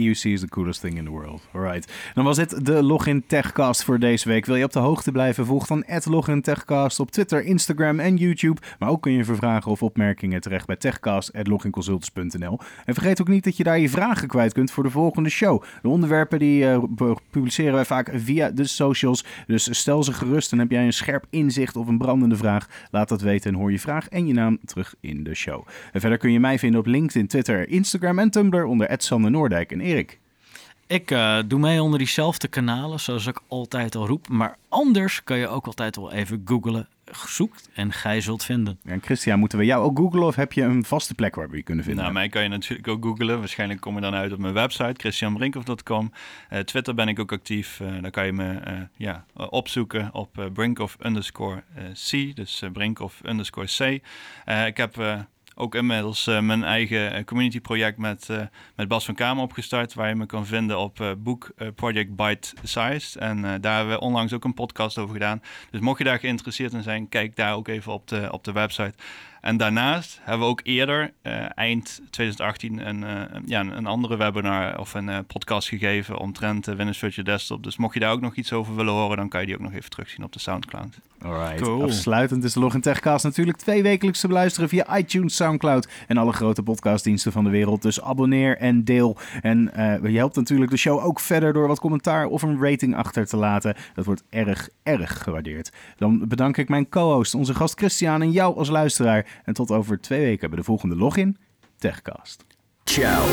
EUC 0.00 0.32
is 0.32 0.40
the 0.40 0.48
coolest 0.48 0.80
thing 0.80 0.96
in 0.96 1.04
the 1.04 1.10
world. 1.10 1.42
Alright. 1.52 1.92
Dan 2.14 2.24
was 2.24 2.36
dit 2.36 2.66
de 2.66 2.82
Login 2.82 3.24
Techcast 3.26 3.84
voor 3.84 3.98
deze 3.98 4.28
week. 4.28 4.46
Wil 4.46 4.56
je 4.56 4.64
op 4.64 4.72
de 4.72 4.78
hoogte 4.78 5.12
blijven? 5.12 5.46
Volg 5.46 5.66
dan 5.66 5.84
Login 6.04 6.42
Techcast 6.42 7.00
op 7.00 7.10
Twitter, 7.10 7.44
Instagram 7.44 8.00
en 8.00 8.16
YouTube. 8.16 8.60
Maar 8.78 8.88
ook 8.88 9.02
kun 9.02 9.12
je 9.12 9.24
voor 9.24 9.36
vragen 9.36 9.70
of 9.70 9.82
opmerkingen 9.82 10.40
terecht 10.40 10.66
bij 10.66 10.76
techcast.loginconsultants.nl. 10.76 12.58
En 12.84 12.94
vergeet 12.94 13.20
ook 13.20 13.28
niet 13.28 13.44
dat 13.44 13.56
je 13.56 13.62
daar 13.62 13.78
je 13.78 13.88
vragen 13.88 14.28
kwijt 14.28 14.52
kunt 14.52 14.70
voor 14.70 14.82
de 14.82 14.90
volgende 14.90 15.28
show. 15.28 15.62
De 15.82 15.88
onderwerpen 15.88 16.38
die 16.38 16.62
uh, 16.62 16.78
publiceren 17.30 17.74
wij 17.74 17.84
vaak 17.84 18.10
via 18.14 18.50
de 18.50 18.66
socials. 18.66 19.24
Dus 19.46 19.78
stel 19.78 20.02
ze 20.02 20.12
gerust 20.12 20.52
en 20.52 20.58
heb 20.58 20.70
jij 20.70 20.84
een 20.84 20.92
scherp 20.92 21.26
inzicht 21.30 21.76
of 21.76 21.86
een 21.86 21.98
brandende 21.98 22.36
vraag. 22.36 22.68
Laat 22.90 23.08
dat 23.08 23.20
weten 23.20 23.52
en 23.52 23.58
hoor 23.58 23.72
je 23.72 23.78
vraag 23.78 24.08
en 24.08 24.26
je 24.26 24.32
naam 24.32 24.58
terug 24.64 24.94
in 25.00 25.24
de 25.24 25.34
show. 25.34 25.66
En 25.92 26.00
verder 26.00 26.18
kun 26.18 26.32
je 26.32 26.40
mij 26.40 26.58
vinden 26.58 26.80
op 26.80 26.86
LinkedIn, 26.86 27.26
Twitter, 27.26 27.68
Instagram 27.68 28.18
en 28.18 28.30
Tumblr 28.30 28.64
onder 28.64 28.88
Sander 28.98 29.30
Noordijk. 29.30 29.70
Erik? 29.90 30.18
Ik 30.86 31.10
uh, 31.10 31.38
doe 31.46 31.58
mee 31.58 31.82
onder 31.82 31.98
diezelfde 31.98 32.48
kanalen, 32.48 33.00
zoals 33.00 33.26
ik 33.26 33.40
altijd 33.48 33.94
al 33.94 34.06
roep. 34.06 34.28
Maar 34.28 34.56
anders 34.68 35.24
kan 35.24 35.38
je 35.38 35.48
ook 35.48 35.66
altijd 35.66 35.96
wel 35.96 36.12
even 36.12 36.42
googlen, 36.44 36.88
zoekt 37.26 37.68
en 37.74 37.92
gij 37.92 38.20
zult 38.20 38.44
vinden. 38.44 38.78
Ja, 38.82 38.90
en 38.90 39.02
Christian, 39.02 39.38
moeten 39.38 39.58
we 39.58 39.64
jou 39.64 39.84
ook 39.84 39.98
googlen 39.98 40.26
of 40.26 40.34
heb 40.34 40.52
je 40.52 40.62
een 40.62 40.84
vaste 40.84 41.14
plek 41.14 41.34
waar 41.34 41.50
we 41.50 41.56
je 41.56 41.62
kunnen 41.62 41.84
vinden? 41.84 42.02
Nou, 42.02 42.14
mij 42.14 42.28
kan 42.28 42.42
je 42.42 42.48
natuurlijk 42.48 42.88
ook 42.88 43.04
googlen. 43.04 43.38
Waarschijnlijk 43.38 43.80
kom 43.80 43.94
je 43.94 44.00
dan 44.00 44.14
uit 44.14 44.32
op 44.32 44.38
mijn 44.38 44.54
website, 44.54 44.94
christianbrinkhoff.com. 44.96 46.12
Uh, 46.52 46.58
Twitter 46.58 46.94
ben 46.94 47.08
ik 47.08 47.18
ook 47.18 47.32
actief. 47.32 47.80
Uh, 47.80 48.02
daar 48.02 48.10
kan 48.10 48.26
je 48.26 48.32
me 48.32 48.60
uh, 48.68 48.80
ja, 48.96 49.24
opzoeken 49.34 50.14
op 50.14 50.50
brinkhoff 50.52 50.96
underscore 51.04 51.62
C, 52.10 52.36
dus 52.36 52.62
brinkhoff 52.72 53.20
underscore 53.24 53.66
C. 53.66 54.02
ik 54.66 54.76
heb 54.76 55.26
ook 55.60 55.74
inmiddels 55.74 56.26
uh, 56.26 56.40
mijn 56.40 56.64
eigen 56.64 57.12
eh, 57.12 57.24
community 57.24 57.60
project 57.60 57.98
met, 57.98 58.28
uh, 58.30 58.40
met 58.76 58.88
Bas 58.88 59.04
van 59.04 59.14
Kamer 59.14 59.42
opgestart. 59.42 59.94
Waar 59.94 60.08
je 60.08 60.14
me 60.14 60.26
kan 60.26 60.46
vinden 60.46 60.78
op 60.78 61.16
boek 61.18 61.50
Project 61.74 62.16
Bite 62.16 62.48
Size. 62.62 63.18
En 63.18 63.60
daar 63.60 63.76
hebben 63.76 63.94
we 63.94 64.00
onlangs 64.00 64.32
ook 64.32 64.44
een 64.44 64.54
podcast 64.54 64.98
over 64.98 65.14
gedaan. 65.14 65.42
Dus 65.70 65.80
mocht 65.80 65.98
je 65.98 66.04
daar 66.04 66.18
geïnteresseerd 66.18 66.72
in 66.72 66.82
zijn, 66.82 67.08
kijk 67.08 67.36
daar 67.36 67.54
ook 67.54 67.68
even 67.68 67.92
op 67.92 68.08
de, 68.08 68.28
op 68.30 68.44
de 68.44 68.52
website. 68.52 68.94
En 69.40 69.56
daarnaast 69.56 70.20
hebben 70.22 70.46
we 70.46 70.52
ook 70.52 70.60
eerder, 70.62 71.12
eind 71.54 72.00
2018, 72.10 72.88
een, 72.88 73.04
ja, 73.46 73.60
een 73.60 73.86
andere 73.86 74.16
webinar 74.16 74.78
of 74.78 74.94
een 74.94 75.26
podcast 75.26 75.68
gegeven 75.68 76.18
omtrent 76.18 76.66
Windows 76.66 76.98
Virtual 76.98 77.24
Desktop. 77.24 77.62
Dus 77.62 77.76
mocht 77.76 77.94
je 77.94 78.00
daar 78.00 78.12
ook 78.12 78.20
nog 78.20 78.34
iets 78.34 78.52
over 78.52 78.76
willen 78.76 78.92
horen, 78.92 79.16
dan 79.16 79.28
kan 79.28 79.40
je 79.40 79.46
die 79.46 79.54
ook 79.54 79.62
nog 79.62 79.72
even 79.72 79.90
terugzien 79.90 80.24
op 80.24 80.32
de 80.32 80.38
Soundcloud. 80.38 80.98
Alright. 81.22 81.60
Cool. 81.60 81.82
Afsluitend 81.82 82.44
is 82.44 82.52
de 82.52 82.60
Login 82.60 82.80
Techcast 82.80 83.24
natuurlijk 83.24 83.58
twee 83.58 83.82
wekelijks 83.82 84.20
te 84.20 84.26
beluisteren 84.26 84.68
via 84.68 84.98
iTunes, 84.98 85.36
Soundcloud 85.36 85.88
en 86.06 86.16
alle 86.16 86.32
grote 86.32 86.62
podcastdiensten 86.62 87.32
van 87.32 87.44
de 87.44 87.50
wereld. 87.50 87.82
Dus 87.82 88.02
abonneer 88.02 88.56
en 88.56 88.84
deel. 88.84 89.16
En 89.42 89.70
uh, 89.76 90.10
je 90.10 90.18
helpt 90.18 90.36
natuurlijk 90.36 90.70
de 90.70 90.76
show 90.76 91.04
ook 91.04 91.20
verder 91.20 91.52
door 91.52 91.68
wat 91.68 91.80
commentaar 91.80 92.26
of 92.26 92.42
een 92.42 92.60
rating 92.60 92.96
achter 92.96 93.26
te 93.26 93.36
laten. 93.36 93.74
Dat 93.94 94.04
wordt 94.04 94.22
erg, 94.30 94.68
erg 94.82 95.22
gewaardeerd. 95.22 95.72
Dan 95.96 96.28
bedank 96.28 96.56
ik 96.56 96.68
mijn 96.68 96.88
co-host, 96.88 97.34
onze 97.34 97.54
gast 97.54 97.78
Christian 97.78 98.22
en 98.22 98.30
jou 98.30 98.56
als 98.56 98.68
luisteraar. 98.68 99.26
En 99.44 99.54
tot 99.54 99.70
over 99.70 100.00
twee 100.00 100.20
weken 100.20 100.48
bij 100.50 100.58
de 100.58 100.64
volgende 100.64 100.96
Login 100.96 101.36
Techcast. 101.78 102.44
Ciao. 102.84 103.24